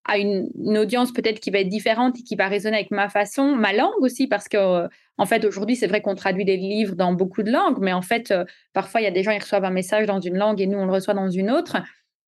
à 0.07 0.19
une, 0.19 0.49
audience 0.79 1.13
peut-être 1.13 1.41
qui 1.41 1.51
va 1.51 1.59
être 1.59 1.69
différente 1.69 2.19
et 2.19 2.23
qui 2.23 2.37
va 2.37 2.49
résonner 2.49 2.77
avec 2.77 2.91
ma 2.91 3.09
façon, 3.09 3.55
ma 3.57 3.73
langue 3.73 4.01
aussi, 4.01 4.27
parce 4.27 4.49
que 4.49 4.57
euh, 4.57 4.89
en 5.19 5.27
fait 5.27 5.45
aujourd'hui 5.45 5.77
c'est 5.77 5.87
vrai 5.87 6.01
qu'on 6.01 6.15
traduit 6.15 6.45
des 6.45 6.57
livres 6.57 6.95
dans 6.95 7.13
beaucoup 7.13 7.43
de 7.43 7.51
langues, 7.51 7.79
mais 7.81 7.93
en 7.93 8.03
fait 8.03 8.31
euh, 8.31 8.45
parfois 8.73 9.01
il 9.01 9.05
y 9.05 9.09
a 9.09 9.11
des 9.11 9.23
gens 9.23 9.33
qui 9.33 9.41
reçoivent 9.41 9.65
un 9.65 9.71
message 9.71 10.07
dans 10.07 10.21
une 10.21 10.37
langue 10.37 10.61
et 10.61 10.67
nous 10.67 10.79
on 10.79 10.87
le 10.87 10.93
reçoit 10.93 11.15
dans 11.15 11.31
une 11.31 11.51
autre. 11.51 11.77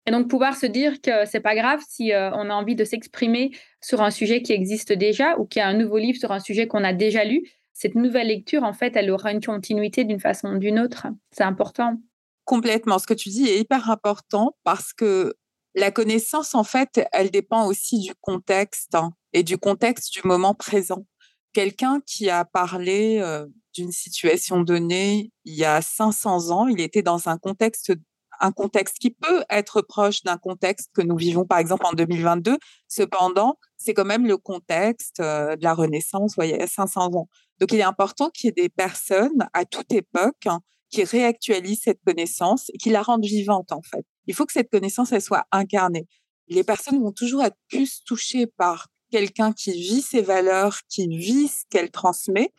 Et 0.08 0.12
donc 0.12 0.30
pouvoir 0.30 0.56
se 0.56 0.68
dire 0.68 1.02
que 1.02 1.26
c'est 1.26 1.40
pas 1.40 1.56
grave 1.56 1.82
si 1.88 2.14
euh, 2.14 2.32
on 2.34 2.50
a 2.50 2.54
envie 2.54 2.76
de 2.76 2.84
s'exprimer 2.84 3.52
sur 3.82 4.02
un 4.02 4.12
sujet 4.12 4.42
qui 4.42 4.54
existe 4.54 4.94
déjà 4.94 5.38
ou 5.38 5.46
qu'il 5.46 5.60
y 5.60 5.64
a 5.64 5.68
un 5.68 5.74
nouveau 5.74 5.98
livre 5.98 6.20
sur 6.20 6.32
un 6.32 6.40
sujet 6.40 6.68
qu'on 6.68 6.84
a 6.84 6.94
déjà 6.94 7.24
lu, 7.24 7.44
cette 7.76 7.96
nouvelle 7.96 8.28
lecture, 8.28 8.64
en 8.64 8.72
fait, 8.72 8.96
elle 8.96 9.12
aura 9.12 9.34
une 9.34 9.44
continuité 9.44 10.06
d'une 10.06 10.22
façon 10.22 10.48
ou 10.54 10.60
d'une 10.60 10.80
autre. 10.80 11.08
C'est 11.32 11.44
important. 11.44 11.98
Complètement. 12.46 13.00
Ce 13.00 13.06
que 13.06 13.14
tu 13.14 13.30
dis 13.30 13.48
est 13.48 13.60
hyper 13.60 13.90
important 13.90 14.56
parce 14.64 14.94
que 14.94 15.34
la 15.76 15.92
connaissance, 15.92 16.56
en 16.56 16.64
fait, 16.64 17.06
elle 17.12 17.32
dépend 17.32 17.68
aussi 17.68 18.00
du 18.00 18.14
contexte 18.22 18.96
hein, 18.96 19.12
et 19.34 19.44
du 19.44 19.58
contexte 19.58 20.14
du 20.14 20.22
moment 20.24 20.54
présent. 20.54 21.06
Quelqu'un 21.54 22.02
qui 22.06 22.30
a 22.30 22.46
parlé 22.46 23.20
euh, 23.20 23.46
d'une 23.74 23.92
situation 23.92 24.62
donnée 24.62 25.32
il 25.44 25.56
y 25.56 25.66
a 25.66 25.82
500 25.82 26.50
ans, 26.52 26.68
il 26.68 26.80
était 26.82 27.02
dans 27.02 27.28
un 27.28 27.38
contexte 27.38 27.94
un 28.42 28.52
contexte 28.52 28.98
qui 29.00 29.12
peut 29.12 29.46
être 29.50 29.82
proche 29.82 30.24
d'un 30.24 30.38
contexte 30.38 30.90
que 30.94 31.02
nous 31.02 31.16
vivons 31.16 31.46
par 31.46 31.58
exemple 31.58 31.86
en 31.86 31.94
2022. 31.94 32.58
Cependant, 32.90 33.58
c'est 33.78 33.94
quand 33.94 34.04
même 34.04 34.28
le 34.28 34.36
contexte 34.36 35.22
euh, 35.22 35.56
de 35.56 35.64
la 35.64 35.74
Renaissance, 35.74 36.36
il 36.42 36.50
y 36.50 36.54
a 36.54 36.68
500 36.68 37.16
ans. 37.16 37.30
Donc, 37.60 37.72
il 37.72 37.80
est 37.80 37.84
important 37.84 38.30
qu'il 38.30 38.48
y 38.48 38.50
ait 38.50 38.64
des 38.64 38.70
personnes 38.70 39.48
à 39.54 39.64
toute 39.64 39.92
époque 39.94 40.48
hein, 40.48 40.60
qui 40.90 41.06
réactualisent 41.06 41.84
cette 41.84 42.02
connaissance 42.06 42.70
et 42.74 42.78
qui 42.78 42.90
la 42.90 43.02
rendent 43.02 43.26
vivante 43.26 43.72
en 43.72 43.82
fait. 43.82 44.06
Il 44.28 44.34
faut 44.34 44.46
que 44.46 44.54
cette 44.54 44.70
connaissance 44.70 45.12
elle 45.12 45.22
soit 45.22 45.46
incarnée. 45.52 46.08
Les 46.48 46.64
personnes 46.64 47.02
vont 47.02 47.12
toujours 47.12 47.44
être 47.44 47.58
plus 47.70 48.04
touchées 48.04 48.48
par 48.48 48.88
quelqu'un 49.12 49.54
qui 49.54 49.72
vit 49.72 50.02
ses 50.02 50.22
valeurs, 50.22 50.80
qui 50.90 51.08
vit 51.08 51.48
ce 51.48 51.64
qu'elle 51.70 51.92
transmet, 51.92 52.52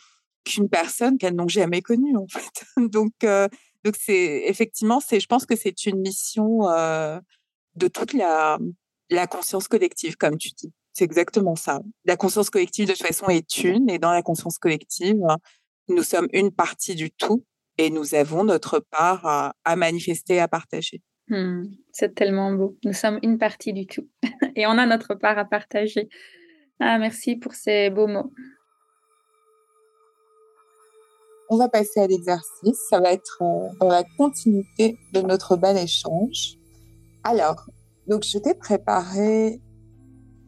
qu'une 0.45 0.69
personne 0.69 1.19
qu'elles 1.19 1.35
n'ont 1.35 1.49
jamais 1.49 1.83
connue 1.83 2.17
en 2.17 2.27
fait. 2.27 2.65
Donc, 2.91 3.13
euh, 3.25 3.49
donc 3.85 3.95
c'est 4.01 4.43
effectivement, 4.47 4.99
c'est, 4.99 5.21
je 5.21 5.27
pense 5.27 5.47
que 5.47 5.55
c'est 5.55 5.87
une 5.87 6.01
mission 6.01 6.69
euh, 6.69 7.21
de 7.77 7.87
toute 7.87 8.15
la, 8.15 8.59
la 9.11 9.27
conscience 9.29 9.69
collective, 9.69 10.17
comme 10.17 10.39
tu 10.39 10.51
dis. 10.51 10.73
C'est 10.93 11.05
exactement 11.05 11.57
ça. 11.57 11.83
La 12.05 12.17
conscience 12.17 12.51
collective, 12.51 12.89
de 12.89 12.95
toute 12.95 13.07
façon, 13.07 13.29
est 13.29 13.63
une, 13.63 13.89
et 13.91 13.99
dans 13.99 14.13
la 14.13 14.23
conscience 14.23 14.59
collective, 14.59 15.23
nous 15.89 16.03
sommes 16.03 16.27
une 16.33 16.51
partie 16.51 16.95
du 16.95 17.11
tout, 17.11 17.45
et 17.79 17.91
nous 17.91 18.15
avons 18.15 18.45
notre 18.45 18.81
part 18.81 19.55
à, 19.65 19.77
manifester, 19.77 20.41
à 20.41 20.49
partager. 20.49 21.03
Mmh, 21.29 21.65
c'est 21.93 22.15
tellement 22.15 22.53
beau. 22.53 22.77
Nous 22.85 22.93
sommes 22.93 23.19
une 23.23 23.39
partie 23.39 23.73
du 23.73 23.87
tout, 23.87 24.09
et 24.57 24.67
on 24.67 24.79
a 24.79 24.87
notre 24.87 25.15
part 25.15 25.39
à 25.39 25.45
partager. 25.45 26.09
Ah, 26.79 26.99
merci 26.99 27.37
pour 27.37 27.55
ces 27.55 27.91
beaux 27.91 28.07
mots. 28.07 28.33
On 31.49 31.57
va 31.57 31.69
passer 31.69 32.01
à 32.01 32.07
l'exercice. 32.07 32.79
Ça 32.91 33.01
va 33.01 33.13
être 33.13 33.39
euh, 33.41 33.69
dans 33.81 33.89
la 33.89 34.05
continuité 34.17 34.99
de 35.13 35.21
notre 35.21 35.57
bel 35.57 35.77
échange. 35.77 36.59
Alors, 37.23 37.69
donc 38.09 38.25
je 38.25 38.39
t'ai 38.39 38.55
préparé 38.55 39.61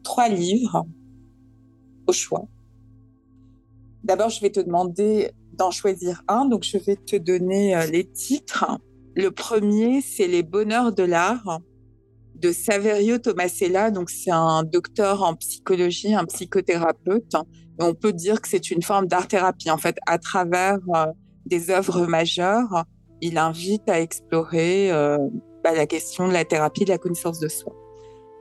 trois 0.03 0.27
livres 0.27 0.85
au 2.07 2.11
choix. 2.11 2.47
D'abord, 4.03 4.29
je 4.29 4.41
vais 4.41 4.49
te 4.49 4.59
demander 4.59 5.31
d'en 5.53 5.71
choisir 5.71 6.23
un. 6.27 6.45
Donc, 6.45 6.63
je 6.63 6.77
vais 6.77 6.95
te 6.95 7.15
donner 7.15 7.75
euh, 7.75 7.85
les 7.85 8.09
titres. 8.09 8.65
Le 9.19 9.31
premier, 9.31 9.99
c'est 9.99 10.27
Les 10.27 10.43
bonheurs 10.43 10.93
de 10.93 11.03
l'art 11.03 11.59
de 12.35 12.53
Saverio 12.53 13.17
Tomasella. 13.17 13.91
Donc, 13.91 14.09
c'est 14.09 14.31
un 14.31 14.63
docteur 14.63 15.23
en 15.23 15.35
psychologie, 15.35 16.15
un 16.15 16.23
psychothérapeute 16.23 17.35
on 17.81 17.93
peut 17.93 18.13
dire 18.13 18.41
que 18.41 18.47
c'est 18.47 18.71
une 18.71 18.81
forme 18.81 19.07
d'art-thérapie. 19.07 19.69
En 19.71 19.77
fait, 19.77 19.97
à 20.07 20.17
travers 20.19 20.77
euh, 20.95 21.07
des 21.45 21.69
œuvres 21.69 22.05
majeures, 22.05 22.85
il 23.19 23.37
invite 23.37 23.89
à 23.89 23.99
explorer 23.99 24.89
euh, 24.91 25.17
bah, 25.65 25.73
la 25.73 25.85
question 25.85 26.29
de 26.29 26.33
la 26.33 26.45
thérapie 26.45 26.85
de 26.85 26.91
la 26.91 26.97
connaissance 26.97 27.39
de 27.39 27.49
soi. 27.49 27.73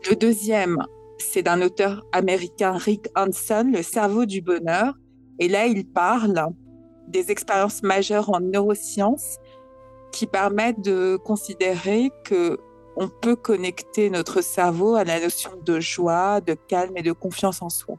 Le 0.09 0.14
deuxième, 0.14 0.79
c'est 1.19 1.43
d'un 1.43 1.61
auteur 1.61 2.05
américain, 2.12 2.77
Rick 2.77 3.09
Hanson, 3.17 3.73
Le 3.73 3.83
cerveau 3.83 4.27
du 4.27 4.43
bonheur. 4.43 4.95
Et 5.41 5.49
là, 5.49 5.67
il 5.67 5.88
parle 5.88 6.47
des 7.09 7.33
expériences 7.33 7.83
majeures 7.83 8.31
en 8.31 8.41
neurosciences 8.41 9.38
qui 10.12 10.27
permettent 10.27 10.81
de 10.81 11.16
considérer 11.16 12.11
que 12.25 12.59
on 12.97 13.09
peut 13.09 13.37
connecter 13.37 14.11
notre 14.11 14.40
cerveau 14.42 14.97
à 14.97 15.05
la 15.05 15.21
notion 15.21 15.53
de 15.64 15.79
joie, 15.79 16.40
de 16.40 16.55
calme 16.55 16.97
et 16.97 17.03
de 17.03 17.12
confiance 17.12 17.62
en 17.62 17.68
soi. 17.68 17.97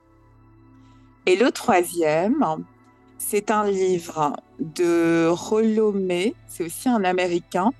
Et 1.25 1.37
le 1.37 1.51
troisième, 1.51 2.43
c'est 3.17 3.49
un 3.51 3.69
livre 3.69 4.33
de 4.59 5.27
Rollo 5.29 5.93
May, 5.93 6.33
c'est 6.47 6.65
aussi 6.65 6.89
un 6.89 7.03
Américain. 7.03 7.71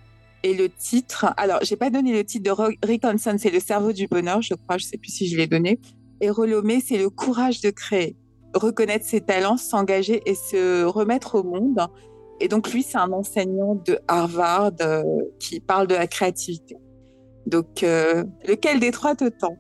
Et 0.43 0.53
le 0.53 0.69
titre, 0.69 1.33
alors 1.35 1.59
j'ai 1.63 1.75
pas 1.75 1.89
donné 1.89 2.13
le 2.13 2.23
titre 2.23 2.55
de 2.55 2.77
Rick 2.85 3.03
Hanson, 3.03 3.35
c'est 3.37 3.49
Le 3.49 3.59
cerveau 3.59 3.91
du 3.91 4.07
bonheur, 4.07 4.41
je 4.41 4.53
crois, 4.53 4.77
je 4.77 4.85
sais 4.85 4.97
plus 4.97 5.11
si 5.11 5.27
je 5.27 5.35
l'ai 5.35 5.47
donné. 5.47 5.79
Et 6.21 6.29
Rollo 6.29 6.61
May, 6.61 6.79
c'est 6.79 6.97
le 6.97 7.09
courage 7.09 7.59
de 7.59 7.69
créer, 7.69 8.15
reconnaître 8.53 9.05
ses 9.05 9.21
talents, 9.21 9.57
s'engager 9.57 10.21
et 10.25 10.35
se 10.35 10.85
remettre 10.85 11.35
au 11.35 11.43
monde. 11.43 11.79
Et 12.39 12.47
donc 12.47 12.71
lui, 12.71 12.83
c'est 12.83 12.97
un 12.97 13.11
enseignant 13.11 13.75
de 13.75 13.99
Harvard 14.07 14.71
euh, 14.81 15.03
qui 15.39 15.59
parle 15.59 15.87
de 15.87 15.95
la 15.95 16.07
créativité. 16.07 16.77
Donc, 17.45 17.83
euh, 17.83 18.23
lequel 18.47 18.79
des 18.79 18.91
trois 18.91 19.15
te 19.15 19.27
tente? 19.27 19.57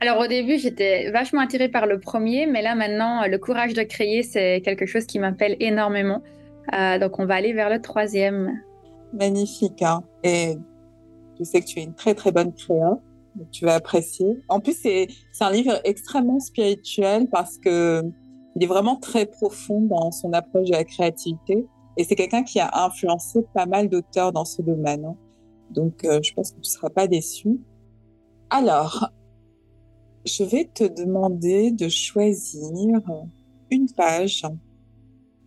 Alors 0.00 0.18
au 0.18 0.26
début, 0.26 0.58
j'étais 0.58 1.10
vachement 1.10 1.40
attirée 1.40 1.68
par 1.68 1.86
le 1.86 2.00
premier, 2.00 2.46
mais 2.46 2.62
là 2.62 2.74
maintenant, 2.74 3.26
le 3.26 3.38
courage 3.38 3.72
de 3.72 3.82
créer, 3.82 4.22
c'est 4.22 4.60
quelque 4.62 4.86
chose 4.86 5.06
qui 5.06 5.18
m'appelle 5.18 5.56
énormément. 5.60 6.22
Euh, 6.74 6.98
donc 6.98 7.18
on 7.18 7.26
va 7.26 7.34
aller 7.34 7.52
vers 7.52 7.70
le 7.70 7.80
troisième. 7.80 8.60
Magnifique. 9.12 9.82
Hein 9.82 10.02
Et 10.22 10.56
je 11.38 11.44
sais 11.44 11.60
que 11.60 11.66
tu 11.66 11.80
es 11.80 11.84
une 11.84 11.94
très 11.94 12.14
très 12.14 12.30
bonne 12.32 12.52
créa. 12.52 12.98
Tu 13.52 13.64
vas 13.64 13.74
apprécier. 13.74 14.26
En 14.48 14.60
plus, 14.60 14.76
c'est 14.76 15.08
un 15.40 15.52
livre 15.52 15.80
extrêmement 15.84 16.40
spirituel 16.40 17.28
parce 17.30 17.56
que 17.58 18.02
il 18.56 18.64
est 18.64 18.66
vraiment 18.66 18.96
très 18.96 19.26
profond 19.26 19.82
dans 19.82 20.10
son 20.10 20.32
approche 20.32 20.68
de 20.68 20.72
la 20.72 20.84
créativité. 20.84 21.66
Et 21.96 22.04
c'est 22.04 22.16
quelqu'un 22.16 22.42
qui 22.42 22.60
a 22.60 22.70
influencé 22.84 23.42
pas 23.54 23.66
mal 23.66 23.88
d'auteurs 23.88 24.32
dans 24.32 24.44
ce 24.44 24.62
domaine. 24.62 25.04
Hein. 25.04 25.16
Donc, 25.70 26.04
euh, 26.04 26.20
je 26.22 26.32
pense 26.34 26.50
que 26.50 26.56
tu 26.56 26.60
ne 26.60 26.64
seras 26.64 26.90
pas 26.90 27.06
déçu. 27.06 27.60
Alors, 28.48 29.10
je 30.24 30.44
vais 30.44 30.64
te 30.72 30.84
demander 30.84 31.70
de 31.70 31.88
choisir 31.88 33.00
une 33.70 33.90
page 33.92 34.42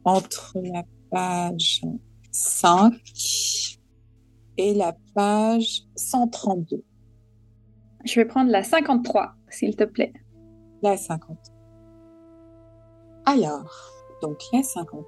entre 0.05 0.53
la 0.63 0.83
page 1.11 1.81
5 2.31 2.93
et 4.57 4.73
la 4.73 4.95
page 5.13 5.83
132. 5.95 6.83
Je 8.05 8.15
vais 8.15 8.25
prendre 8.25 8.51
la 8.51 8.63
53, 8.63 9.33
s'il 9.49 9.75
te 9.75 9.83
plaît. 9.83 10.13
La 10.81 10.97
50. 10.97 11.52
Alors, 13.25 13.91
donc 14.21 14.37
la 14.51 14.63
50. 14.63 15.05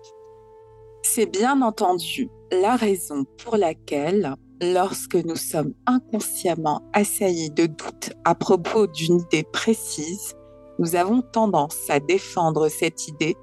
C'est 1.04 1.26
bien 1.26 1.62
entendu 1.62 2.30
la 2.52 2.78
raison 2.78 3.26
pour 3.44 3.58
laquelle 3.58 4.36
lorsque 4.62 5.16
nous 5.16 5.36
sommes 5.36 5.74
inconsciemment 5.86 6.82
assaillis 6.94 7.52
de 7.52 7.66
doutes 7.66 8.14
à 8.24 8.34
propos 8.34 8.88
d'une 8.88 9.20
idée 9.20 9.44
précise, 9.44 10.34
nous 10.80 10.96
avons 10.96 11.22
tendance 11.22 11.90
à 11.90 12.00
défendre 12.00 12.70
cette 12.70 13.08
idée 13.10 13.36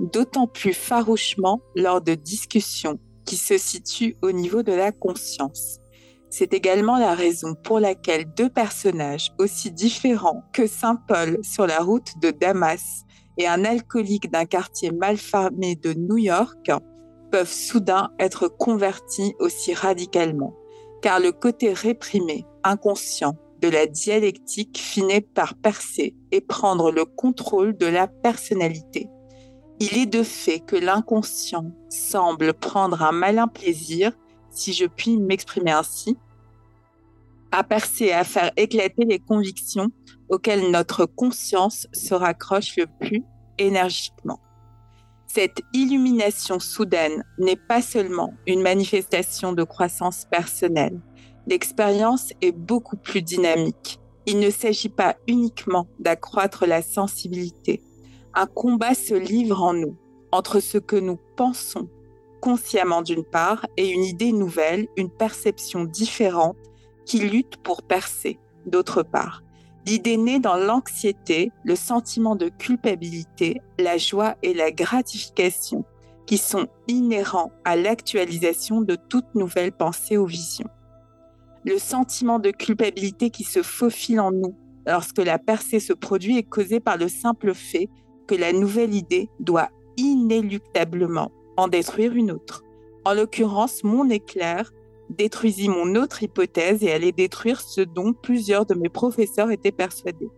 d'autant 0.00 0.46
plus 0.46 0.72
farouchement 0.72 1.60
lors 1.76 2.00
de 2.00 2.14
discussions 2.14 2.98
qui 3.26 3.36
se 3.36 3.58
situent 3.58 4.16
au 4.22 4.32
niveau 4.32 4.62
de 4.62 4.72
la 4.72 4.90
conscience. 4.90 5.80
C'est 6.30 6.52
également 6.54 6.98
la 6.98 7.14
raison 7.14 7.54
pour 7.54 7.78
laquelle 7.78 8.24
deux 8.34 8.48
personnages 8.48 9.32
aussi 9.38 9.70
différents 9.70 10.42
que 10.52 10.66
Saint 10.66 10.96
Paul 10.96 11.38
sur 11.44 11.66
la 11.66 11.78
route 11.78 12.18
de 12.20 12.30
Damas 12.30 13.03
et 13.38 13.46
un 13.46 13.64
alcoolique 13.64 14.30
d'un 14.30 14.44
quartier 14.44 14.92
malfamé 14.92 15.76
de 15.76 15.92
New 15.92 16.18
York 16.18 16.70
peuvent 17.30 17.52
soudain 17.52 18.10
être 18.18 18.48
convertis 18.48 19.34
aussi 19.40 19.74
radicalement, 19.74 20.54
car 21.02 21.20
le 21.20 21.32
côté 21.32 21.72
réprimé, 21.72 22.46
inconscient 22.62 23.36
de 23.60 23.68
la 23.68 23.86
dialectique 23.86 24.78
finit 24.78 25.20
par 25.20 25.54
percer 25.54 26.14
et 26.32 26.40
prendre 26.40 26.92
le 26.92 27.04
contrôle 27.04 27.76
de 27.76 27.86
la 27.86 28.06
personnalité. 28.06 29.08
Il 29.80 29.98
est 29.98 30.06
de 30.06 30.22
fait 30.22 30.60
que 30.60 30.76
l'inconscient 30.76 31.72
semble 31.88 32.54
prendre 32.54 33.02
un 33.02 33.12
malin 33.12 33.48
plaisir, 33.48 34.12
si 34.50 34.72
je 34.72 34.84
puis 34.84 35.16
m'exprimer 35.16 35.72
ainsi, 35.72 36.16
à 37.50 37.64
percer 37.64 38.06
et 38.06 38.12
à 38.12 38.24
faire 38.24 38.52
éclater 38.56 39.04
les 39.04 39.18
convictions 39.18 39.90
auxquelles 40.28 40.70
notre 40.70 41.06
conscience 41.06 41.86
se 41.92 42.14
raccroche 42.14 42.76
le 42.76 42.86
plus 43.00 43.24
énergiquement. 43.58 44.40
Cette 45.26 45.60
illumination 45.72 46.60
soudaine 46.60 47.24
n'est 47.38 47.56
pas 47.56 47.82
seulement 47.82 48.34
une 48.46 48.62
manifestation 48.62 49.52
de 49.52 49.64
croissance 49.64 50.26
personnelle. 50.30 51.00
L'expérience 51.46 52.32
est 52.40 52.52
beaucoup 52.52 52.96
plus 52.96 53.22
dynamique. 53.22 53.98
Il 54.26 54.38
ne 54.38 54.50
s'agit 54.50 54.88
pas 54.88 55.16
uniquement 55.28 55.86
d'accroître 55.98 56.66
la 56.66 56.82
sensibilité. 56.82 57.82
Un 58.32 58.46
combat 58.46 58.94
se 58.94 59.14
livre 59.14 59.62
en 59.62 59.74
nous 59.74 59.96
entre 60.32 60.60
ce 60.60 60.78
que 60.78 60.96
nous 60.96 61.18
pensons 61.36 61.88
consciemment 62.44 63.00
d'une 63.00 63.24
part 63.24 63.66
et 63.78 63.88
une 63.88 64.04
idée 64.04 64.32
nouvelle, 64.32 64.86
une 64.98 65.08
perception 65.08 65.84
différente 65.84 66.58
qui 67.06 67.20
luttent 67.20 67.56
pour 67.56 67.82
percer, 67.82 68.38
d'autre 68.66 69.02
part. 69.02 69.43
L'idée 69.86 70.16
naît 70.16 70.40
dans 70.40 70.56
l'anxiété, 70.56 71.52
le 71.64 71.76
sentiment 71.76 72.36
de 72.36 72.48
culpabilité, 72.48 73.60
la 73.78 73.98
joie 73.98 74.36
et 74.42 74.54
la 74.54 74.70
gratification 74.70 75.84
qui 76.26 76.38
sont 76.38 76.68
inhérents 76.88 77.52
à 77.64 77.76
l'actualisation 77.76 78.80
de 78.80 78.96
toute 78.96 79.34
nouvelle 79.34 79.72
pensée 79.72 80.16
ou 80.16 80.24
vision. 80.24 80.66
Le 81.64 81.78
sentiment 81.78 82.38
de 82.38 82.50
culpabilité 82.50 83.28
qui 83.28 83.44
se 83.44 83.62
faufile 83.62 84.20
en 84.20 84.32
nous 84.32 84.56
lorsque 84.86 85.18
la 85.18 85.38
percée 85.38 85.80
se 85.80 85.92
produit 85.92 86.38
est 86.38 86.48
causé 86.48 86.80
par 86.80 86.96
le 86.96 87.08
simple 87.08 87.54
fait 87.54 87.88
que 88.26 88.34
la 88.34 88.52
nouvelle 88.52 88.94
idée 88.94 89.28
doit 89.40 89.68
inéluctablement 89.96 91.30
en 91.56 91.68
détruire 91.68 92.14
une 92.14 92.30
autre. 92.30 92.62
En 93.04 93.12
l'occurrence, 93.12 93.84
mon 93.84 94.08
éclair 94.08 94.72
détruisit 95.10 95.68
mon 95.68 95.94
autre 95.94 96.22
hypothèse 96.22 96.82
et 96.82 96.92
allait 96.92 97.12
détruire 97.12 97.60
ce 97.60 97.80
dont 97.80 98.12
plusieurs 98.12 98.66
de 98.66 98.74
mes 98.74 98.88
professeurs 98.88 99.50
étaient 99.50 99.72
persuadés. 99.72 100.30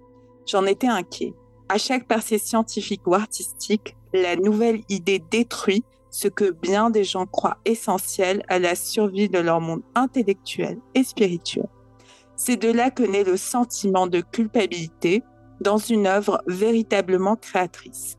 J'en 0.46 0.66
étais 0.66 0.88
inquiet. 0.88 1.35
À 1.68 1.79
chaque 1.79 2.07
percée 2.07 2.38
scientifique 2.38 3.07
ou 3.07 3.14
artistique, 3.14 3.96
la 4.12 4.37
nouvelle 4.37 4.83
idée 4.88 5.22
détruit 5.31 5.85
ce 6.11 6.29
que 6.29 6.50
bien 6.50 6.90
des 6.90 7.05
gens 7.05 7.26
croient 7.26 7.59
essentiel 7.64 8.42
à 8.48 8.59
la 8.59 8.74
survie 8.74 9.29
de 9.29 9.38
leur 9.38 9.61
monde 9.61 9.83
intellectuel 9.94 10.79
et 10.94 11.05
spirituel. 11.05 11.68
C'est 12.37 12.57
de 12.57 12.70
là 12.70 12.90
que 12.90 13.02
naît 13.02 13.24
le 13.24 13.37
sentiment 13.37 14.07
de 14.07 14.20
culpabilité 14.20 15.22
dans 15.61 15.79
une 15.79 16.07
œuvre 16.07 16.42
véritablement 16.46 17.37
créatrice. 17.37 18.16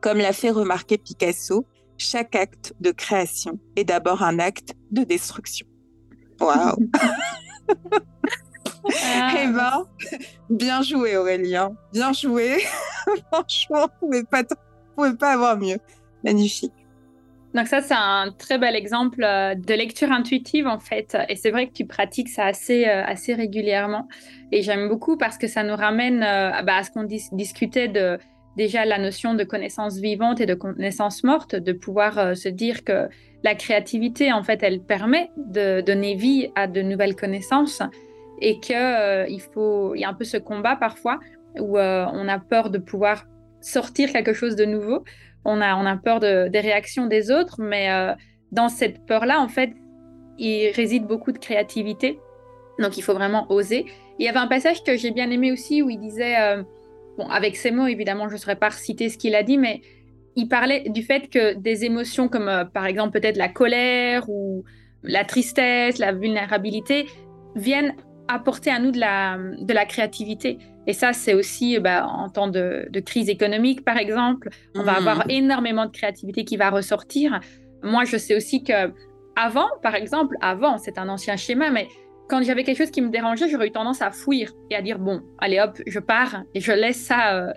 Comme 0.00 0.18
l'a 0.18 0.32
fait 0.32 0.50
remarquer 0.50 0.98
Picasso, 0.98 1.66
chaque 1.98 2.34
acte 2.34 2.74
de 2.80 2.90
création 2.90 3.58
est 3.76 3.84
d'abord 3.84 4.22
un 4.22 4.38
acte 4.38 4.74
de 4.90 5.04
destruction. 5.04 5.66
Waouh 6.40 6.76
ah. 8.92 9.34
Eh 9.36 9.46
ben, 9.48 9.84
bien 10.48 10.82
joué 10.82 11.16
Aurélien, 11.16 11.72
bien 11.92 12.12
joué. 12.12 12.58
Franchement, 13.32 13.88
vous 14.00 14.08
ne 14.08 14.22
pouvez 14.96 15.16
pas 15.16 15.32
avoir 15.32 15.56
mieux. 15.56 15.78
Magnifique. 16.24 16.72
Donc 17.54 17.66
ça, 17.66 17.80
c'est 17.80 17.94
un 17.94 18.32
très 18.36 18.58
bel 18.58 18.76
exemple 18.76 19.24
euh, 19.24 19.54
de 19.54 19.74
lecture 19.74 20.12
intuitive 20.12 20.66
en 20.66 20.78
fait. 20.78 21.16
Et 21.28 21.34
c'est 21.34 21.50
vrai 21.50 21.66
que 21.66 21.72
tu 21.72 21.84
pratiques 21.84 22.28
ça 22.28 22.44
assez, 22.44 22.86
euh, 22.86 23.02
assez 23.04 23.34
régulièrement. 23.34 24.08
Et 24.52 24.62
j'aime 24.62 24.88
beaucoup 24.88 25.16
parce 25.16 25.36
que 25.36 25.48
ça 25.48 25.64
nous 25.64 25.74
ramène 25.74 26.22
euh, 26.22 26.62
bah, 26.62 26.76
à 26.76 26.82
ce 26.84 26.90
qu'on 26.90 27.04
discutait 27.04 27.88
de 27.88 28.18
déjà 28.56 28.84
la 28.84 28.98
notion 28.98 29.34
de 29.34 29.44
connaissance 29.44 29.98
vivante 29.98 30.40
et 30.40 30.46
de 30.46 30.54
connaissance 30.54 31.24
morte, 31.24 31.54
de 31.54 31.72
pouvoir 31.72 32.36
se 32.36 32.48
dire 32.48 32.84
que 32.84 33.08
la 33.42 33.54
créativité, 33.54 34.32
en 34.32 34.42
fait, 34.42 34.62
elle 34.62 34.80
permet 34.80 35.30
de 35.36 35.80
donner 35.80 36.14
vie 36.14 36.50
à 36.56 36.66
de 36.66 36.82
nouvelles 36.82 37.16
connaissances 37.16 37.82
et 38.40 38.60
qu'il 38.60 39.40
faut, 39.54 39.94
il 39.94 40.00
y 40.00 40.04
a 40.04 40.08
un 40.08 40.14
peu 40.14 40.24
ce 40.24 40.36
combat 40.36 40.76
parfois 40.76 41.20
où 41.58 41.78
on 41.78 42.28
a 42.28 42.38
peur 42.38 42.70
de 42.70 42.78
pouvoir 42.78 43.24
sortir 43.60 44.12
quelque 44.12 44.32
chose 44.32 44.56
de 44.56 44.64
nouveau 44.64 45.04
on 45.44 45.60
a, 45.60 45.76
on 45.76 45.86
a 45.86 45.96
peur 45.96 46.20
des 46.20 46.60
réactions 46.60 47.06
des 47.06 47.30
autres, 47.30 47.56
mais 47.60 47.90
euh, 47.90 48.12
dans 48.52 48.68
cette 48.68 49.06
peur-là, 49.06 49.40
en 49.40 49.48
fait, 49.48 49.72
il 50.38 50.70
réside 50.70 51.06
beaucoup 51.06 51.32
de 51.32 51.38
créativité. 51.38 52.18
Donc, 52.78 52.96
il 52.96 53.02
faut 53.02 53.14
vraiment 53.14 53.50
oser. 53.50 53.86
Il 54.18 54.24
y 54.24 54.28
avait 54.28 54.38
un 54.38 54.46
passage 54.46 54.82
que 54.82 54.96
j'ai 54.96 55.10
bien 55.10 55.30
aimé 55.30 55.52
aussi 55.52 55.82
où 55.82 55.90
il 55.90 55.98
disait, 55.98 56.38
euh, 56.40 56.62
bon, 57.18 57.26
avec 57.28 57.56
ces 57.56 57.70
mots, 57.70 57.86
évidemment, 57.86 58.28
je 58.28 58.34
ne 58.34 58.38
saurais 58.38 58.56
pas 58.56 58.70
citer 58.70 59.08
ce 59.08 59.18
qu'il 59.18 59.34
a 59.34 59.42
dit, 59.42 59.58
mais 59.58 59.82
il 60.36 60.48
parlait 60.48 60.88
du 60.88 61.02
fait 61.02 61.28
que 61.28 61.54
des 61.54 61.84
émotions 61.84 62.28
comme, 62.28 62.48
euh, 62.48 62.64
par 62.64 62.86
exemple, 62.86 63.18
peut-être 63.18 63.36
la 63.36 63.48
colère 63.48 64.28
ou 64.28 64.64
la 65.02 65.24
tristesse, 65.24 65.98
la 65.98 66.12
vulnérabilité, 66.12 67.06
viennent 67.56 67.94
apporter 68.28 68.70
à 68.70 68.78
nous 68.78 68.92
de 68.92 69.00
la, 69.00 69.38
de 69.38 69.72
la 69.72 69.84
créativité. 69.84 70.58
Et 70.86 70.92
ça, 70.92 71.12
c'est 71.12 71.34
aussi 71.34 71.78
bah, 71.78 72.06
en 72.06 72.28
temps 72.28 72.48
de, 72.48 72.88
crise 73.04 73.28
économique, 73.28 73.84
par 73.84 73.96
exemple, 73.96 74.50
on 74.74 74.82
va 74.82 74.92
avoir 74.92 75.26
mmh. 75.26 75.30
énormément 75.30 75.86
de 75.86 75.90
créativité 75.90 76.44
qui 76.44 76.56
va 76.56 76.70
ressortir. 76.70 77.40
Moi, 77.82 78.04
je 78.04 78.16
sais 78.16 78.36
aussi 78.36 78.62
que 78.62 78.92
avant, 79.36 79.68
par 79.82 79.94
exemple, 79.94 80.36
avant, 80.40 80.78
c'est 80.78 80.98
un 80.98 81.08
ancien 81.08 81.36
schéma, 81.36 81.70
mais 81.70 81.88
quand 82.30 82.42
j'avais 82.44 82.62
quelque 82.62 82.78
chose 82.78 82.92
qui 82.92 83.02
me 83.02 83.10
dérangeait, 83.10 83.48
j'aurais 83.48 83.66
eu 83.66 83.72
tendance 83.72 84.00
à 84.00 84.12
fuir 84.12 84.52
et 84.70 84.76
à 84.76 84.82
dire 84.82 84.98
bon, 84.98 85.20
allez 85.38 85.58
hop, 85.60 85.76
je 85.86 85.98
pars 85.98 86.44
et 86.54 86.60
je 86.60 86.70
laisse 86.70 87.00
ça 87.00 87.34
euh, 87.34 87.52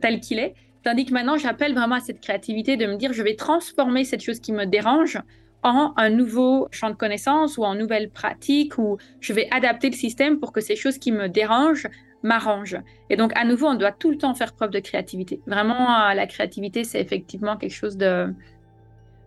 tel 0.00 0.20
qu'il 0.20 0.38
est. 0.38 0.54
Tandis 0.84 1.04
que 1.04 1.12
maintenant, 1.12 1.36
j'appelle 1.36 1.74
vraiment 1.74 1.96
à 1.96 2.00
cette 2.00 2.20
créativité 2.20 2.76
de 2.76 2.86
me 2.86 2.96
dire 2.96 3.12
je 3.12 3.22
vais 3.24 3.34
transformer 3.34 4.04
cette 4.04 4.22
chose 4.22 4.38
qui 4.38 4.52
me 4.52 4.64
dérange 4.64 5.18
en 5.64 5.92
un 5.96 6.10
nouveau 6.10 6.68
champ 6.70 6.90
de 6.90 6.94
connaissances 6.94 7.58
ou 7.58 7.64
en 7.64 7.74
nouvelle 7.74 8.08
pratique 8.08 8.78
ou 8.78 8.96
je 9.20 9.32
vais 9.32 9.48
adapter 9.50 9.90
le 9.90 9.96
système 9.96 10.38
pour 10.38 10.52
que 10.52 10.60
ces 10.60 10.76
choses 10.76 10.98
qui 10.98 11.10
me 11.10 11.28
dérangent 11.28 11.88
m'arrange. 12.22 12.76
Et 13.10 13.16
donc, 13.16 13.32
à 13.34 13.44
nouveau, 13.44 13.66
on 13.66 13.74
doit 13.74 13.92
tout 13.92 14.10
le 14.10 14.18
temps 14.18 14.34
faire 14.34 14.52
preuve 14.52 14.70
de 14.70 14.78
créativité. 14.78 15.40
Vraiment, 15.46 15.90
euh, 15.90 16.14
la 16.14 16.26
créativité, 16.28 16.84
c'est 16.84 17.00
effectivement 17.00 17.56
quelque 17.56 17.74
chose 17.74 17.96
de 17.96 18.32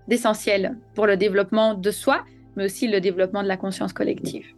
d'essentiel 0.08 0.76
pour 0.96 1.06
le 1.06 1.18
développement 1.18 1.76
de 1.76 1.92
soi, 1.92 2.24
mais 2.56 2.66
aussi 2.66 2.88
le 2.88 3.00
développement 3.00 3.44
de 3.44 3.48
la 3.48 3.58
conscience 3.58 3.94
collective. 3.94 4.56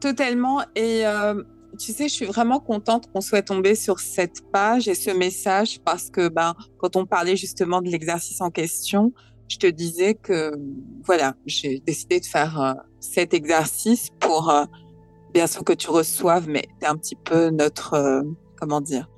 Totalement. 0.00 0.60
Et 0.74 1.06
euh, 1.06 1.42
tu 1.78 1.92
sais, 1.92 2.08
je 2.08 2.14
suis 2.14 2.26
vraiment 2.26 2.60
contente 2.60 3.10
qu'on 3.12 3.20
soit 3.20 3.42
tombé 3.42 3.74
sur 3.74 4.00
cette 4.00 4.42
page 4.52 4.88
et 4.88 4.94
ce 4.94 5.10
message 5.10 5.80
parce 5.84 6.10
que 6.10 6.28
ben, 6.28 6.54
quand 6.78 6.96
on 6.96 7.06
parlait 7.06 7.36
justement 7.36 7.80
de 7.80 7.88
l'exercice 7.88 8.40
en 8.40 8.50
question, 8.50 9.12
je 9.48 9.58
te 9.58 9.66
disais 9.66 10.14
que 10.14 10.52
voilà, 11.04 11.34
j'ai 11.46 11.80
décidé 11.80 12.20
de 12.20 12.26
faire 12.26 12.60
euh, 12.60 12.72
cet 13.00 13.34
exercice 13.34 14.08
pour 14.20 14.52
bien 15.34 15.48
sûr 15.48 15.64
que 15.64 15.72
tu 15.72 15.90
reçoives, 15.90 16.48
mais 16.48 16.62
tu 16.80 16.86
es 16.86 16.88
un 16.88 16.96
petit 16.96 17.16
peu 17.16 17.50
notre, 17.50 17.94
euh, 17.94 18.22
comment 18.58 18.80
dire, 18.80 19.10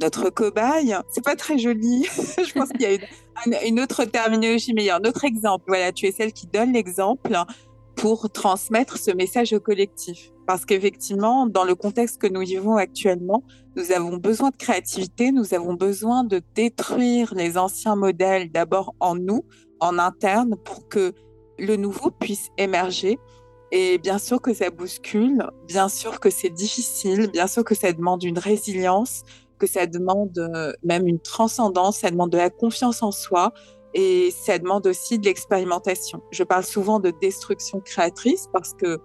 notre 0.00 0.30
cobaye. 0.30 0.96
C'est 1.10 1.22
pas 1.22 1.36
très 1.36 1.58
joli. 1.58 2.04
je 2.16 2.52
pense 2.54 2.70
qu'il 2.70 2.80
y 2.80 2.86
a 2.86 3.64
une, 3.64 3.78
autre 3.78 4.04
terminologie 4.06 4.72
meilleure. 4.72 5.00
Notre 5.00 5.24
exemple, 5.24 5.64
voilà, 5.68 5.92
tu 5.92 6.06
es 6.06 6.12
celle 6.12 6.32
qui 6.32 6.46
donne 6.46 6.72
l'exemple 6.72 7.36
pour 8.00 8.30
transmettre 8.30 8.96
ce 8.96 9.10
message 9.10 9.52
au 9.52 9.60
collectif. 9.60 10.32
Parce 10.46 10.64
qu'effectivement, 10.64 11.46
dans 11.46 11.64
le 11.64 11.74
contexte 11.74 12.18
que 12.18 12.26
nous 12.26 12.40
vivons 12.40 12.76
actuellement, 12.76 13.44
nous 13.76 13.92
avons 13.92 14.16
besoin 14.16 14.48
de 14.48 14.56
créativité, 14.56 15.32
nous 15.32 15.52
avons 15.52 15.74
besoin 15.74 16.24
de 16.24 16.40
détruire 16.54 17.34
les 17.34 17.58
anciens 17.58 17.96
modèles 17.96 18.50
d'abord 18.50 18.94
en 19.00 19.16
nous, 19.16 19.44
en 19.80 19.98
interne, 19.98 20.56
pour 20.64 20.88
que 20.88 21.12
le 21.58 21.76
nouveau 21.76 22.10
puisse 22.10 22.48
émerger 22.56 23.18
et 23.70 23.98
bien 23.98 24.18
sûr 24.18 24.40
que 24.40 24.54
ça 24.54 24.70
bouscule, 24.70 25.46
bien 25.68 25.88
sûr 25.90 26.20
que 26.20 26.30
c'est 26.30 26.48
difficile, 26.48 27.28
bien 27.30 27.46
sûr 27.46 27.64
que 27.64 27.74
ça 27.74 27.92
demande 27.92 28.24
une 28.24 28.38
résilience, 28.38 29.22
que 29.58 29.66
ça 29.66 29.86
demande 29.86 30.36
euh, 30.38 30.72
même 30.82 31.06
une 31.06 31.20
transcendance, 31.20 31.98
ça 31.98 32.10
demande 32.10 32.30
de 32.30 32.38
la 32.38 32.50
confiance 32.50 33.02
en 33.02 33.12
soi 33.12 33.52
et 33.94 34.30
ça 34.30 34.58
demande 34.58 34.86
aussi 34.86 35.18
de 35.18 35.26
l'expérimentation. 35.26 36.22
Je 36.30 36.44
parle 36.44 36.64
souvent 36.64 37.00
de 37.00 37.12
destruction 37.20 37.80
créatrice 37.80 38.46
parce 38.52 38.74
que 38.74 38.98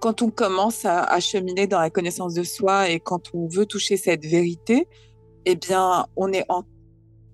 quand 0.00 0.22
on 0.22 0.30
commence 0.30 0.84
à, 0.84 1.18
cheminer 1.20 1.66
dans 1.66 1.80
la 1.80 1.90
connaissance 1.90 2.34
de 2.34 2.42
soi 2.42 2.90
et 2.90 3.00
quand 3.00 3.34
on 3.34 3.48
veut 3.48 3.66
toucher 3.66 3.96
cette 3.96 4.24
vérité, 4.24 4.86
eh 5.46 5.56
bien, 5.56 6.06
on 6.16 6.32
est 6.32 6.44
en 6.48 6.64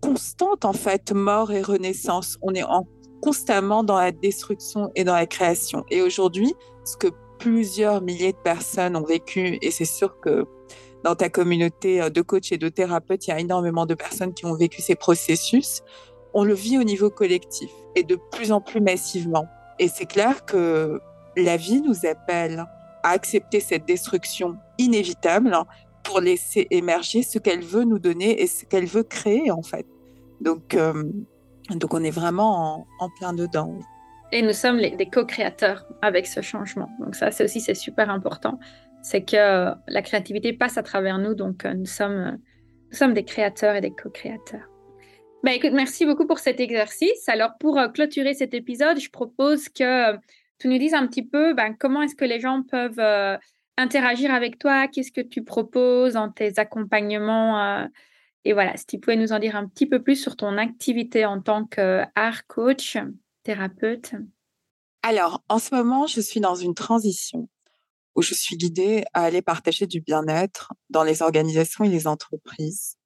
constante 0.00 0.64
en 0.64 0.72
fait 0.72 1.12
mort 1.12 1.52
et 1.52 1.62
renaissance. 1.62 2.38
On 2.40 2.54
est 2.54 2.62
en 2.62 2.86
constamment 3.20 3.84
dans 3.84 3.98
la 3.98 4.12
destruction 4.12 4.90
et 4.94 5.04
dans 5.04 5.14
la 5.14 5.26
création. 5.26 5.84
Et 5.90 6.02
aujourd'hui, 6.02 6.54
ce 6.84 6.96
que 6.96 7.08
plusieurs 7.38 8.00
milliers 8.00 8.32
de 8.32 8.38
personnes 8.38 8.96
ont 8.96 9.04
vécu, 9.04 9.58
et 9.60 9.70
c'est 9.70 9.84
sûr 9.84 10.20
que 10.20 10.44
dans 11.04 11.14
ta 11.14 11.28
communauté 11.28 12.00
euh, 12.00 12.10
de 12.10 12.20
coachs 12.20 12.52
et 12.52 12.58
de 12.58 12.68
thérapeutes, 12.68 13.26
il 13.26 13.30
y 13.30 13.32
a 13.32 13.40
énormément 13.40 13.86
de 13.86 13.94
personnes 13.94 14.34
qui 14.34 14.46
ont 14.46 14.54
vécu 14.54 14.82
ces 14.82 14.94
processus, 14.94 15.82
on 16.34 16.44
le 16.44 16.54
vit 16.54 16.78
au 16.78 16.84
niveau 16.84 17.10
collectif 17.10 17.70
et 17.94 18.02
de 18.02 18.16
plus 18.32 18.52
en 18.52 18.60
plus 18.60 18.80
massivement. 18.80 19.46
Et 19.78 19.88
c'est 19.88 20.06
clair 20.06 20.44
que 20.44 21.00
la 21.36 21.56
vie 21.56 21.80
nous 21.80 22.06
appelle 22.06 22.64
à 23.02 23.10
accepter 23.10 23.60
cette 23.60 23.86
destruction 23.86 24.56
inévitable 24.78 25.56
pour 26.04 26.20
laisser 26.20 26.66
émerger 26.70 27.22
ce 27.22 27.38
qu'elle 27.38 27.62
veut 27.62 27.84
nous 27.84 27.98
donner 27.98 28.42
et 28.42 28.46
ce 28.46 28.64
qu'elle 28.64 28.86
veut 28.86 29.02
créer 29.02 29.50
en 29.50 29.62
fait. 29.62 29.86
Donc, 30.40 30.74
euh, 30.74 31.04
donc 31.70 31.94
on 31.94 32.02
est 32.02 32.10
vraiment 32.10 32.86
en, 32.98 33.08
plein 33.18 33.32
dedans. 33.32 33.78
Et 34.32 34.42
nous 34.42 34.52
sommes 34.52 34.76
les, 34.76 34.96
des 34.96 35.06
co-créateurs 35.06 35.86
avec 36.00 36.26
ce 36.26 36.40
changement. 36.40 36.88
Donc 37.00 37.14
ça, 37.14 37.30
c'est 37.30 37.44
aussi 37.44 37.60
c'est 37.60 37.74
super 37.74 38.10
important. 38.10 38.58
C'est 39.02 39.24
que 39.24 39.36
euh, 39.36 39.74
la 39.88 40.02
créativité 40.02 40.52
passe 40.52 40.78
à 40.78 40.82
travers 40.82 41.18
nous, 41.18 41.34
donc 41.34 41.64
euh, 41.64 41.74
nous 41.74 41.86
sommes, 41.86 42.38
nous 42.90 42.96
sommes 42.96 43.14
des 43.14 43.24
créateurs 43.24 43.74
et 43.74 43.80
des 43.80 43.90
co-créateurs. 43.90 44.71
Ben, 45.42 45.52
écoute, 45.52 45.72
merci 45.72 46.06
beaucoup 46.06 46.26
pour 46.26 46.38
cet 46.38 46.60
exercice. 46.60 47.28
Alors, 47.28 47.58
pour 47.58 47.78
euh, 47.78 47.88
clôturer 47.88 48.34
cet 48.34 48.54
épisode, 48.54 49.00
je 49.00 49.10
propose 49.10 49.68
que 49.68 50.16
tu 50.58 50.68
nous 50.68 50.78
dises 50.78 50.94
un 50.94 51.06
petit 51.06 51.24
peu 51.24 51.54
ben, 51.54 51.74
comment 51.74 52.02
est-ce 52.02 52.14
que 52.14 52.24
les 52.24 52.40
gens 52.40 52.62
peuvent 52.62 53.38
interagir 53.76 54.32
avec 54.32 54.58
toi, 54.58 54.86
qu'est-ce 54.86 55.10
que 55.10 55.20
tu 55.20 55.42
proposes 55.42 56.16
en 56.16 56.30
tes 56.30 56.58
accompagnements 56.58 57.88
et 58.44 58.52
voilà, 58.52 58.76
si 58.76 58.86
tu 58.86 58.98
pouvais 58.98 59.16
nous 59.16 59.32
en 59.32 59.38
dire 59.38 59.56
un 59.56 59.66
petit 59.68 59.86
peu 59.86 60.02
plus 60.02 60.16
sur 60.16 60.36
ton 60.36 60.58
activité 60.58 61.24
en 61.24 61.40
tant 61.40 61.64
qu'art 61.64 62.46
coach, 62.48 62.98
thérapeute. 63.44 64.14
Alors, 65.02 65.42
en 65.48 65.58
ce 65.58 65.74
moment, 65.74 66.06
je 66.06 66.20
suis 66.20 66.40
dans 66.40 66.54
une 66.54 66.74
transition 66.74 67.48
où 68.14 68.22
je 68.22 68.34
suis 68.34 68.56
guidée 68.56 69.04
à 69.14 69.24
aller 69.24 69.42
partager 69.42 69.86
du 69.86 70.00
bien-être 70.00 70.72
dans 70.90 71.02
les 71.02 71.22
organisations 71.22 71.84
et 71.84 71.88
les 71.88 72.06
entreprises. 72.06 72.96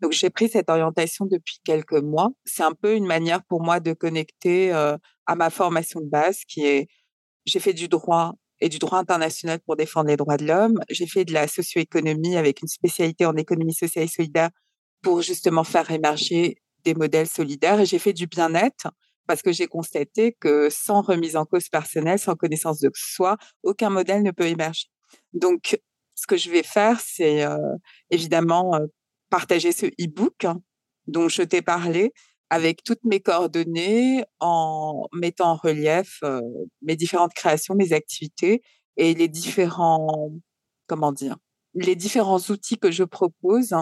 Donc 0.00 0.12
j'ai 0.12 0.30
pris 0.30 0.48
cette 0.48 0.68
orientation 0.68 1.26
depuis 1.26 1.60
quelques 1.64 1.92
mois. 1.92 2.30
C'est 2.44 2.62
un 2.62 2.72
peu 2.72 2.94
une 2.94 3.06
manière 3.06 3.44
pour 3.44 3.62
moi 3.62 3.80
de 3.80 3.92
connecter 3.92 4.72
euh, 4.72 4.96
à 5.26 5.36
ma 5.36 5.50
formation 5.50 6.00
de 6.00 6.08
base 6.08 6.40
qui 6.46 6.66
est 6.66 6.88
j'ai 7.46 7.60
fait 7.60 7.74
du 7.74 7.88
droit 7.88 8.32
et 8.60 8.68
du 8.68 8.78
droit 8.78 8.98
international 8.98 9.60
pour 9.66 9.76
défendre 9.76 10.08
les 10.08 10.16
droits 10.16 10.36
de 10.36 10.46
l'homme. 10.46 10.80
J'ai 10.88 11.06
fait 11.06 11.24
de 11.24 11.32
la 11.32 11.48
socio-économie 11.48 12.36
avec 12.36 12.62
une 12.62 12.68
spécialité 12.68 13.26
en 13.26 13.36
économie 13.36 13.74
sociale 13.74 14.04
et 14.04 14.08
solidaire 14.08 14.50
pour 15.02 15.20
justement 15.22 15.64
faire 15.64 15.90
émerger 15.90 16.56
des 16.84 16.94
modèles 16.94 17.28
solidaires. 17.28 17.80
Et 17.80 17.86
j'ai 17.86 17.98
fait 17.98 18.12
du 18.12 18.26
bien-être 18.26 18.88
parce 19.26 19.42
que 19.42 19.52
j'ai 19.52 19.66
constaté 19.66 20.36
que 20.38 20.68
sans 20.70 21.02
remise 21.02 21.36
en 21.36 21.44
cause 21.44 21.68
personnelle, 21.68 22.18
sans 22.18 22.34
connaissance 22.34 22.80
de 22.80 22.90
soi, 22.94 23.36
aucun 23.62 23.90
modèle 23.90 24.22
ne 24.22 24.30
peut 24.30 24.46
émerger. 24.46 24.86
Donc, 25.32 25.78
ce 26.14 26.26
que 26.26 26.36
je 26.36 26.50
vais 26.50 26.62
faire, 26.62 27.00
c'est 27.00 27.44
euh, 27.44 27.56
évidemment 28.10 28.74
euh, 28.74 28.86
partager 29.34 29.72
ce 29.72 29.86
e-book 29.86 30.46
dont 31.08 31.28
je 31.28 31.42
t'ai 31.42 31.60
parlé 31.60 32.12
avec 32.50 32.84
toutes 32.84 33.02
mes 33.02 33.18
coordonnées 33.18 34.24
en 34.38 35.08
mettant 35.12 35.50
en 35.50 35.56
relief 35.56 36.20
euh, 36.22 36.40
mes 36.82 36.94
différentes 36.94 37.34
créations, 37.34 37.74
mes 37.74 37.92
activités 37.92 38.62
et 38.96 39.12
les 39.12 39.26
différents, 39.26 40.30
comment 40.86 41.10
dire, 41.10 41.36
les 41.74 41.96
différents 41.96 42.38
outils 42.48 42.78
que 42.78 42.92
je 42.92 43.02
propose 43.02 43.74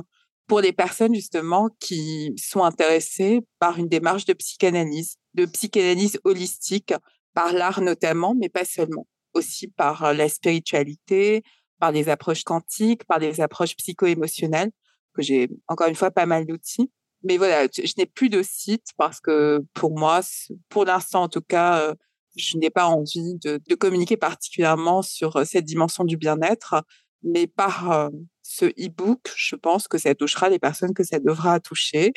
pour 0.46 0.62
les 0.62 0.72
personnes 0.72 1.14
justement 1.14 1.68
qui 1.80 2.32
sont 2.38 2.64
intéressées 2.64 3.42
par 3.58 3.78
une 3.78 3.88
démarche 3.88 4.24
de 4.24 4.32
psychanalyse, 4.32 5.16
de 5.34 5.44
psychanalyse 5.44 6.18
holistique, 6.24 6.94
par 7.34 7.52
l'art 7.52 7.82
notamment, 7.82 8.34
mais 8.34 8.48
pas 8.48 8.64
seulement, 8.64 9.06
aussi 9.34 9.68
par 9.68 10.02
euh, 10.02 10.12
la 10.14 10.30
spiritualité, 10.30 11.42
par 11.78 11.92
les 11.92 12.08
approches 12.08 12.42
quantiques, 12.42 13.04
par 13.04 13.18
les 13.18 13.42
approches 13.42 13.76
psycho-émotionnelles, 13.76 14.70
que 15.14 15.22
j'ai 15.22 15.48
encore 15.68 15.88
une 15.88 15.94
fois 15.94 16.10
pas 16.10 16.26
mal 16.26 16.46
d'outils. 16.46 16.90
Mais 17.24 17.36
voilà, 17.36 17.66
je 17.72 17.92
n'ai 17.98 18.06
plus 18.06 18.28
de 18.28 18.42
site 18.42 18.88
parce 18.96 19.20
que 19.20 19.60
pour 19.74 19.96
moi, 19.96 20.20
pour 20.68 20.84
l'instant 20.84 21.22
en 21.22 21.28
tout 21.28 21.40
cas, 21.40 21.80
euh, 21.80 21.94
je 22.36 22.56
n'ai 22.56 22.70
pas 22.70 22.86
envie 22.86 23.34
de, 23.44 23.74
communiquer 23.74 24.16
particulièrement 24.16 25.02
sur 25.02 25.36
euh, 25.36 25.44
cette 25.44 25.64
dimension 25.64 26.04
du 26.04 26.16
bien-être. 26.16 26.82
Mais 27.24 27.46
par 27.46 28.10
ce 28.42 28.64
e-book, 28.64 29.32
je 29.36 29.54
pense 29.54 29.86
que 29.86 29.96
ça 29.96 30.12
touchera 30.14 30.48
les 30.48 30.58
personnes 30.58 30.92
que 30.92 31.04
ça 31.04 31.20
devra 31.20 31.60
toucher. 31.60 32.12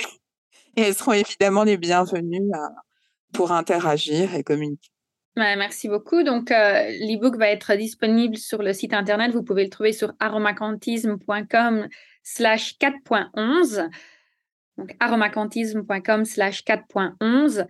Et 0.75 0.81
elles 0.81 0.95
seront 0.95 1.13
évidemment 1.13 1.63
les 1.63 1.77
bienvenues 1.77 2.51
pour 3.33 3.51
interagir 3.51 4.33
et 4.35 4.43
communiquer. 4.43 4.89
merci 5.35 5.87
beaucoup. 5.87 6.23
Donc, 6.23 6.51
euh, 6.51 6.89
l'e-book 6.89 7.37
va 7.37 7.49
être 7.49 7.75
disponible 7.75 8.37
sur 8.37 8.61
le 8.61 8.73
site 8.73 8.93
internet. 8.93 9.31
Vous 9.31 9.43
pouvez 9.43 9.63
le 9.63 9.69
trouver 9.69 9.93
sur 9.93 10.13
aromacantisme.com 10.19 11.87
slash 12.25 12.77
4.11. 12.79 13.89
Donc, 14.77 14.93
aromacantisme.com 14.99 16.25
slash 16.25 16.65
4.11. 16.65 17.65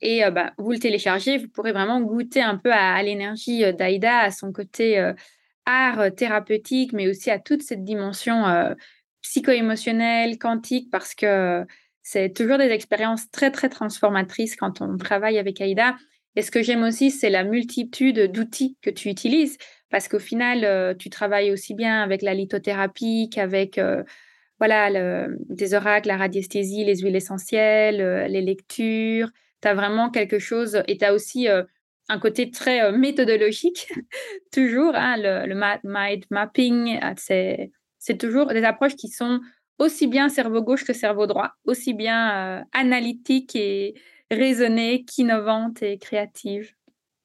Et 0.00 0.24
euh, 0.24 0.30
bah, 0.30 0.52
vous 0.58 0.72
le 0.72 0.78
téléchargez, 0.78 1.38
vous 1.38 1.48
pourrez 1.48 1.72
vraiment 1.72 2.00
goûter 2.00 2.42
un 2.42 2.56
peu 2.56 2.72
à, 2.72 3.00
l'énergie 3.02 3.64
euh, 3.64 3.72
d'Aïda, 3.72 4.18
à 4.18 4.30
son 4.32 4.52
côté 4.52 4.98
art 5.66 6.00
euh, 6.00 6.10
thérapeutique, 6.10 6.92
mais 6.92 7.08
aussi 7.08 7.30
à 7.30 7.38
toute 7.38 7.62
cette 7.62 7.84
dimension 7.84 8.44
psycho-émotionnelle, 9.22 10.38
quantique, 10.38 10.90
parce 10.90 11.14
que 11.14 11.64
c'est 12.02 12.32
toujours 12.34 12.58
des 12.58 12.70
expériences 12.70 13.30
très, 13.30 13.50
très 13.50 13.68
transformatrices 13.68 14.56
quand 14.56 14.80
on 14.80 14.96
travaille 14.96 15.38
avec 15.38 15.60
Aïda. 15.60 15.96
Et 16.36 16.42
ce 16.42 16.50
que 16.50 16.62
j'aime 16.62 16.82
aussi, 16.82 17.10
c'est 17.10 17.30
la 17.30 17.44
multitude 17.44 18.30
d'outils 18.32 18.76
que 18.80 18.90
tu 18.90 19.08
utilises, 19.08 19.58
parce 19.90 20.08
qu'au 20.08 20.18
final, 20.18 20.64
euh, 20.64 20.94
tu 20.94 21.10
travailles 21.10 21.50
aussi 21.52 21.74
bien 21.74 22.02
avec 22.02 22.22
la 22.22 22.34
lithothérapie 22.34 23.30
qu'avec 23.32 23.80
voilà, 24.58 24.90
le, 24.90 25.36
des 25.48 25.74
oracles, 25.74 26.08
la 26.08 26.16
radiesthésie, 26.16 26.84
les 26.84 26.96
huiles 26.96 27.16
essentielles, 27.16 28.26
les 28.28 28.42
lectures. 28.42 29.30
Tu 29.62 29.68
as 29.68 29.74
vraiment 29.74 30.10
quelque 30.10 30.38
chose, 30.38 30.82
et 30.88 30.98
tu 30.98 31.04
as 31.04 31.14
aussi 31.14 31.48
un 32.08 32.18
côté 32.18 32.50
très 32.50 32.82
euh, 32.82 32.92
méthodologique, 32.92 33.88
toujours. 34.52 34.94
Hein, 34.94 35.16
le, 35.18 35.54
mind 35.84 36.24
mapping, 36.30 36.98
euh, 37.02 37.12
c'est, 37.16 37.70
c'est 37.98 38.18
toujours 38.18 38.46
des 38.46 38.64
approches 38.64 38.96
qui 38.96 39.08
sont 39.08 39.40
aussi 39.78 40.06
bien 40.06 40.28
cerveau 40.28 40.62
gauche 40.62 40.84
que 40.84 40.92
cerveau 40.92 41.26
droit, 41.26 41.52
aussi 41.64 41.94
bien 41.94 42.60
euh, 42.60 42.62
analytiques 42.72 43.54
et 43.54 43.94
raisonnées 44.30 45.04
qu'innovantes 45.04 45.82
et 45.82 45.98
créatives. 45.98 46.74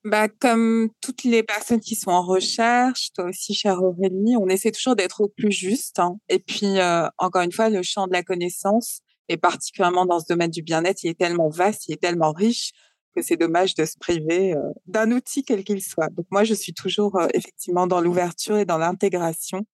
Bah, 0.04 0.28
comme 0.28 0.90
toutes 1.02 1.24
les 1.24 1.44
personnes 1.44 1.80
qui 1.80 1.96
sont 1.96 2.12
en 2.12 2.24
recherche, 2.24 3.12
toi 3.14 3.26
aussi, 3.26 3.54
chère 3.54 3.82
Aurélie, 3.82 4.36
on 4.38 4.48
essaie 4.48 4.72
toujours 4.72 4.96
d'être 4.96 5.22
au 5.22 5.30
plus 5.30 5.52
juste. 5.52 6.00
Hein. 6.00 6.18
Et 6.28 6.40
puis, 6.40 6.76
encore 7.18 7.42
une 7.42 7.54
fois, 7.54 7.70
le 7.70 7.84
champ 7.84 8.08
de 8.08 8.14
la 8.14 8.24
connaissance, 8.24 9.00
et 9.30 9.38
particulièrement 9.38 10.06
dans 10.06 10.20
ce 10.20 10.26
domaine 10.28 10.52
du 10.52 10.62
bien-être, 10.62 11.04
il 11.04 11.10
est 11.10 11.18
tellement 11.18 11.50
vaste, 11.50 11.88
il 11.88 11.94
est 11.94 12.02
tellement 12.02 12.32
riche 12.32 12.72
que 13.16 13.22
c'est 13.22 13.38
dommage 13.38 13.76
de 13.76 13.86
se 13.86 13.98
priver 13.98 14.56
euh, 14.56 14.72
d'un 14.88 15.12
outil 15.12 15.44
quel 15.44 15.64
qu'il 15.64 15.82
soit. 15.82 16.10
Donc 16.10 16.26
moi, 16.32 16.44
je 16.44 16.54
suis 16.54 16.74
toujours 16.74 17.16
euh, 17.18 17.28
effectivement 17.34 17.88
dans 17.88 18.02
l'ouverture 18.02 18.58
et 18.58 18.66
dans 18.66 18.78
l'intégration 18.78 19.66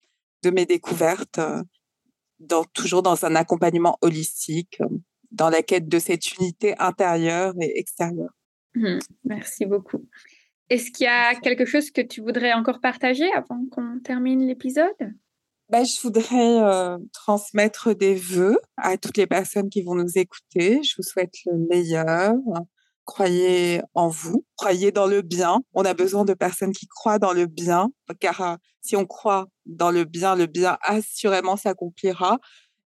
de 0.43 0.49
mes 0.49 0.65
découvertes, 0.65 1.39
euh, 1.39 1.63
dans, 2.39 2.63
toujours 2.65 3.01
dans 3.01 3.25
un 3.25 3.35
accompagnement 3.35 3.97
holistique, 4.01 4.79
dans 5.31 5.49
la 5.49 5.61
quête 5.61 5.87
de 5.87 5.99
cette 5.99 6.37
unité 6.37 6.77
intérieure 6.79 7.53
et 7.61 7.79
extérieure. 7.79 8.31
Mmh, 8.79 8.99
merci 9.25 9.65
beaucoup. 9.65 10.05
Est-ce 10.69 10.91
qu'il 10.91 11.05
y 11.05 11.07
a 11.07 11.35
quelque 11.35 11.65
chose 11.65 11.91
que 11.91 12.01
tu 12.01 12.21
voudrais 12.21 12.53
encore 12.53 12.79
partager 12.79 13.29
avant 13.33 13.65
qu'on 13.71 13.99
termine 13.99 14.47
l'épisode? 14.47 14.95
Ben, 15.69 15.83
je 15.83 16.01
voudrais 16.01 16.97
transmettre 17.13 17.93
des 17.93 18.15
vœux 18.15 18.59
à 18.77 18.97
toutes 18.97 19.17
les 19.17 19.27
personnes 19.27 19.69
qui 19.69 19.81
vont 19.81 19.95
nous 19.95 20.17
écouter. 20.17 20.81
Je 20.83 20.95
vous 20.97 21.03
souhaite 21.03 21.35
le 21.45 21.57
meilleur, 21.69 22.33
croyez 23.09 23.81
en 23.95 24.07
vous, 24.07 24.45
croyez 24.55 24.91
dans 24.91 25.07
le 25.07 25.23
bien. 25.23 25.61
On 25.73 25.83
a 25.83 25.95
besoin 25.95 26.25
de 26.25 26.35
personnes 26.35 26.73
qui 26.73 26.85
croient 26.85 27.17
dans 27.17 27.33
le 27.33 27.47
bien, 27.47 27.89
car 28.19 28.41
euh, 28.41 28.55
si 28.81 28.95
on 28.95 29.05
croit 29.05 29.47
dans 29.65 29.89
le 29.89 30.03
bien, 30.03 30.35
le 30.35 30.45
bien 30.45 30.77
assurément 30.83 31.57
s'accomplira 31.57 32.37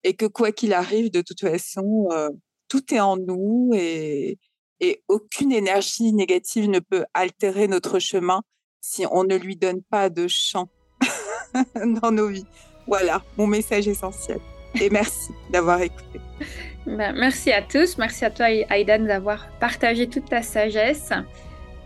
et 0.05 0.15
que 0.15 0.27
quoi 0.27 0.53
qu'il 0.53 0.75
arrive, 0.75 1.11
de 1.11 1.23
toute 1.23 1.41
façon, 1.41 2.09
euh, 2.13 2.29
tout 2.69 2.95
est 2.95 3.01
en 3.01 3.17
nous 3.17 3.71
et, 3.75 4.39
et 4.81 5.03
aucune 5.09 5.53
énergie 5.53 6.13
négative 6.13 6.69
ne 6.69 6.79
peut 6.79 7.05
altérer 7.15 7.69
notre 7.69 7.99
chemin 7.99 8.43
si 8.81 9.05
on 9.11 9.25
ne 9.25 9.37
lui 9.37 9.57
donne 9.57 9.83
pas 9.83 10.09
de 10.09 10.27
champ 10.29 10.69
dans 12.03 12.11
nos 12.11 12.29
vies. 12.29 12.47
Voilà 12.87 13.23
mon 13.37 13.47
message 13.47 13.89
essentiel. 13.89 14.41
Et 14.81 14.91
merci 14.91 15.33
d'avoir 15.51 15.81
écouté. 15.83 16.21
Ben, 16.87 17.13
merci 17.13 17.53
à 17.53 17.63
tous. 17.63 17.99
Merci 17.99 18.25
à 18.25 18.31
toi, 18.31 18.51
Aidan, 18.51 19.05
d'avoir 19.05 19.49
partagé 19.59 20.09
toute 20.09 20.29
ta 20.29 20.43
sagesse 20.43 21.13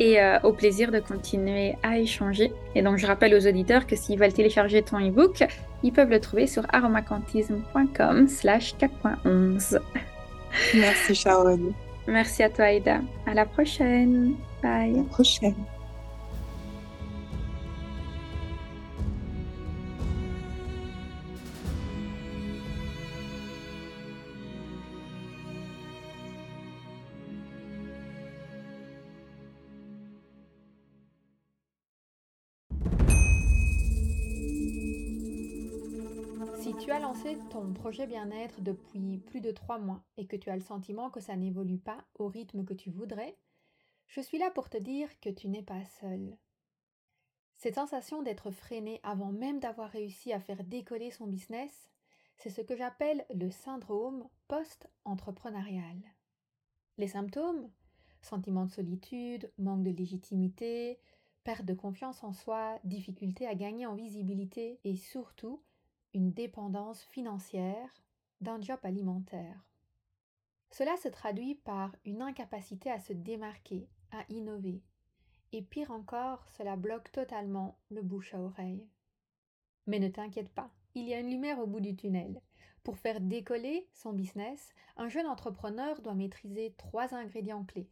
et 0.01 0.21
euh, 0.21 0.39
au 0.43 0.53
plaisir 0.53 0.91
de 0.91 1.01
continuer 1.01 1.75
à 1.83 1.99
échanger. 1.99 2.53
Et 2.75 2.83
donc, 2.83 2.99
je 2.99 3.07
rappelle 3.07 3.35
aux 3.35 3.47
auditeurs 3.47 3.87
que 3.87 3.97
s'ils 3.97 4.19
veulent 4.19 4.33
télécharger 4.33 4.83
ton 4.83 4.99
e-book, 4.99 5.45
ils 5.83 5.93
peuvent 5.93 6.11
le 6.11 6.21
trouver 6.21 6.47
sur 6.47 6.65
aromacantisme.com 6.73 8.29
slash 8.29 8.75
4.11. 8.77 9.81
Merci, 10.75 11.15
Sharon. 11.15 11.75
Merci 12.07 12.43
à 12.43 12.51
toi, 12.51 12.71
Aida. 12.71 13.01
À 13.27 13.35
la 13.35 13.47
prochaine. 13.47 14.35
Bye. 14.63 14.95
À 14.95 14.97
la 14.99 15.03
prochaine. 15.05 15.55
Tu 36.85 36.91
as 36.91 37.01
lancé 37.01 37.39
ton 37.49 37.73
projet 37.73 38.07
bien-être 38.07 38.61
depuis 38.61 39.17
plus 39.17 39.41
de 39.41 39.53
trois 39.53 39.79
mois 39.79 40.05
et 40.19 40.27
que 40.27 40.37
tu 40.37 40.51
as 40.51 40.55
le 40.55 40.61
sentiment 40.61 41.09
que 41.09 41.19
ça 41.19 41.35
n'évolue 41.35 41.79
pas 41.79 42.05
au 42.19 42.29
rythme 42.29 42.63
que 42.63 42.75
tu 42.75 42.91
voudrais, 42.91 43.39
je 44.07 44.21
suis 44.21 44.37
là 44.37 44.51
pour 44.51 44.69
te 44.69 44.77
dire 44.77 45.09
que 45.21 45.31
tu 45.31 45.49
n'es 45.49 45.63
pas 45.63 45.83
seul. 45.99 46.37
Cette 47.57 47.77
sensation 47.77 48.23
d'être 48.23 48.51
freiné 48.51 49.01
avant 49.03 49.33
même 49.33 49.61
d'avoir 49.61 49.89
réussi 49.89 50.35
à 50.35 50.41
faire 50.41 50.63
décoller 50.63 51.11
son 51.11 51.27
business, 51.27 51.91
c'est 52.37 52.51
ce 52.51 52.61
que 52.61 52.77
j'appelle 52.77 53.25
le 53.35 53.51
syndrome 53.51 54.29
post-entrepreneurial. 54.47 55.97
Les 56.99 57.09
symptômes 57.09 57.71
Sentiment 58.21 58.67
de 58.67 58.71
solitude, 58.71 59.51
manque 59.57 59.85
de 59.85 59.91
légitimité, 59.91 60.99
perte 61.45 61.65
de 61.65 61.75
confiance 61.75 62.23
en 62.25 62.35
soi, 62.35 62.79
difficulté 62.85 63.47
à 63.47 63.55
gagner 63.55 63.87
en 63.87 63.95
visibilité 63.95 64.81
et 64.85 64.97
surtout 64.97 65.63
dépendance 66.21 67.03
financière 67.03 68.03
d'un 68.41 68.61
job 68.61 68.79
alimentaire. 68.83 69.65
Cela 70.71 70.97
se 70.97 71.09
traduit 71.09 71.55
par 71.55 71.95
une 72.05 72.23
incapacité 72.23 72.91
à 72.91 72.99
se 72.99 73.13
démarquer, 73.13 73.89
à 74.11 74.25
innover, 74.29 74.83
et 75.53 75.63
pire 75.63 75.91
encore, 75.91 76.49
cela 76.49 76.77
bloque 76.77 77.13
totalement 77.13 77.79
le 77.91 78.03
bouche 78.03 78.35
à 78.35 78.41
oreille. 78.41 78.89
Mais 79.87 79.99
ne 79.99 80.09
t'inquiète 80.09 80.51
pas, 80.51 80.71
il 80.95 81.07
y 81.07 81.15
a 81.15 81.21
une 81.21 81.31
lumière 81.31 81.59
au 81.59 81.67
bout 81.67 81.81
du 81.81 81.95
tunnel. 81.95 82.41
Pour 82.83 82.99
faire 82.99 83.21
décoller 83.21 83.89
son 83.93 84.13
business, 84.13 84.75
un 84.97 85.09
jeune 85.09 85.27
entrepreneur 85.27 86.01
doit 86.03 86.15
maîtriser 86.15 86.75
trois 86.77 87.15
ingrédients 87.15 87.65
clés 87.65 87.91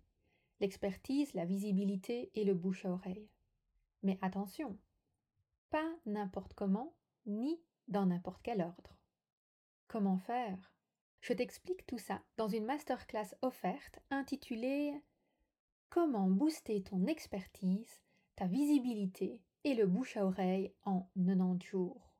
l'expertise, 0.62 1.34
la 1.34 1.44
visibilité 1.44 2.30
et 2.36 2.44
le 2.44 2.54
bouche 2.54 2.86
à 2.86 2.90
oreille. 2.90 3.28
Mais 4.04 4.16
attention, 4.22 4.78
pas 5.70 5.90
n'importe 6.06 6.54
comment, 6.54 6.94
ni 7.26 7.60
dans 7.92 8.06
n'importe 8.06 8.40
quel 8.42 8.60
ordre. 8.62 8.96
Comment 9.86 10.18
faire? 10.18 10.72
Je 11.20 11.32
t'explique 11.32 11.86
tout 11.86 11.98
ça 11.98 12.20
dans 12.36 12.48
une 12.48 12.64
masterclass 12.64 13.36
offerte 13.42 14.00
intitulée 14.10 14.92
Comment 15.90 16.28
booster 16.28 16.82
ton 16.82 17.06
expertise, 17.06 18.00
ta 18.34 18.46
visibilité 18.46 19.40
et 19.64 19.74
le 19.74 19.86
bouche 19.86 20.16
à 20.16 20.26
oreille 20.26 20.72
en 20.84 21.08
90 21.14 21.64
jours. 21.64 22.12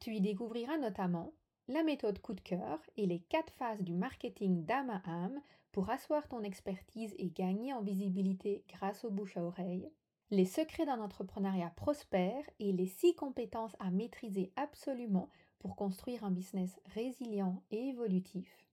Tu 0.00 0.14
y 0.14 0.20
découvriras 0.20 0.76
notamment 0.78 1.32
la 1.68 1.82
méthode 1.82 2.20
coup 2.20 2.34
de 2.34 2.40
cœur 2.40 2.80
et 2.96 3.06
les 3.06 3.20
quatre 3.20 3.52
phases 3.54 3.82
du 3.82 3.94
marketing 3.94 4.64
d'âme 4.64 4.90
à 4.90 5.02
âme 5.10 5.40
pour 5.72 5.90
asseoir 5.90 6.28
ton 6.28 6.42
expertise 6.42 7.14
et 7.18 7.30
gagner 7.30 7.72
en 7.72 7.82
visibilité 7.82 8.64
grâce 8.68 9.04
au 9.04 9.10
bouche 9.10 9.36
à 9.36 9.42
oreille, 9.42 9.90
les 10.30 10.44
secrets 10.44 10.86
d'un 10.86 11.00
entrepreneuriat 11.00 11.72
prospère 11.76 12.42
et 12.58 12.72
les 12.72 12.86
six 12.86 13.14
compétences 13.14 13.76
à 13.78 13.90
maîtriser 13.90 14.52
absolument 14.56 15.30
pour 15.58 15.76
construire 15.76 16.24
un 16.24 16.30
business 16.30 16.80
résilient 16.86 17.62
et 17.70 17.88
évolutif. 17.88 18.66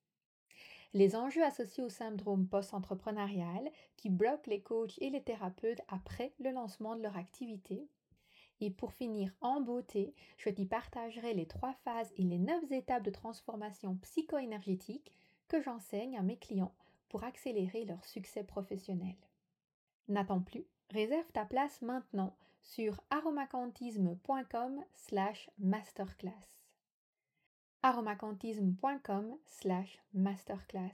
Les 0.94 1.16
enjeux 1.16 1.44
associés 1.44 1.84
au 1.84 1.90
syndrome 1.90 2.48
post-entrepreneurial 2.48 3.72
qui 3.98 4.10
bloquent 4.10 4.50
les 4.50 4.62
coachs 4.62 4.98
et 5.00 5.10
les 5.10 5.24
thérapeutes 5.24 5.82
après 5.88 6.34
le 6.40 6.52
lancement 6.52 6.96
de 6.96 7.02
leur 7.02 7.18
activité. 7.18 7.88
Et 8.60 8.70
pour 8.70 8.94
finir 8.94 9.34
en 9.42 9.60
beauté, 9.62 10.14
je 10.38 10.50
t'y 10.50 10.66
partagerai 10.66 11.34
les 11.34 11.48
trois 11.48 11.74
phases 11.84 12.14
et 12.16 12.24
les 12.24 12.38
neuf 12.38 12.72
étapes 12.72 13.04
de 13.04 13.10
transformation 13.10 13.96
psycho-énergétique 14.04 15.12
que 15.48 15.62
j'enseigne 15.62 16.18
à 16.18 16.22
mes 16.22 16.38
clients 16.38 16.76
pour 17.10 17.24
accélérer 17.24 17.86
leur 17.86 18.06
succès 18.06 18.44
professionnel. 18.44 19.16
N'attends 20.08 20.42
plus 20.42 20.66
Réserve 20.94 21.32
ta 21.32 21.44
place 21.44 21.82
maintenant 21.82 22.36
sur 22.62 23.02
aromacantisme.com 23.10 24.84
slash 24.94 25.50
masterclass. 25.58 26.68
aromacantisme.com 27.82 29.36
slash 29.48 30.00
masterclass. 30.14 30.94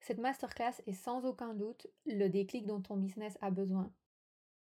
Cette 0.00 0.20
masterclass 0.20 0.80
est 0.86 0.94
sans 0.94 1.26
aucun 1.26 1.52
doute 1.52 1.86
le 2.06 2.28
déclic 2.28 2.64
dont 2.64 2.80
ton 2.80 2.96
business 2.96 3.36
a 3.42 3.50
besoin. 3.50 3.92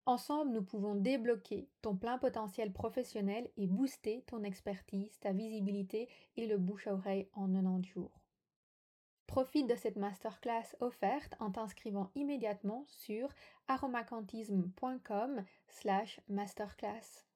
Ensemble, 0.07 0.53
nous 0.53 0.63
pouvons 0.63 0.95
débloquer 0.95 1.69
ton 1.83 1.95
plein 1.95 2.17
potentiel 2.17 2.73
professionnel 2.73 3.51
et 3.59 3.67
booster 3.67 4.25
ton 4.27 4.43
expertise, 4.43 5.19
ta 5.21 5.33
visibilité 5.33 6.09
et 6.39 6.47
le 6.47 6.57
bouche 6.57 6.87
à 6.87 6.95
oreille 6.95 7.29
en 7.35 7.47
90 7.47 7.87
jours. 7.91 8.20
Profite 9.31 9.69
de 9.69 9.77
cette 9.77 9.95
masterclass 9.95 10.75
offerte 10.81 11.37
en 11.39 11.53
t'inscrivant 11.53 12.11
immédiatement 12.17 12.85
sur 12.89 13.29
aromacantisme.com 13.69 15.45
slash 15.69 16.21
masterclass. 16.29 17.30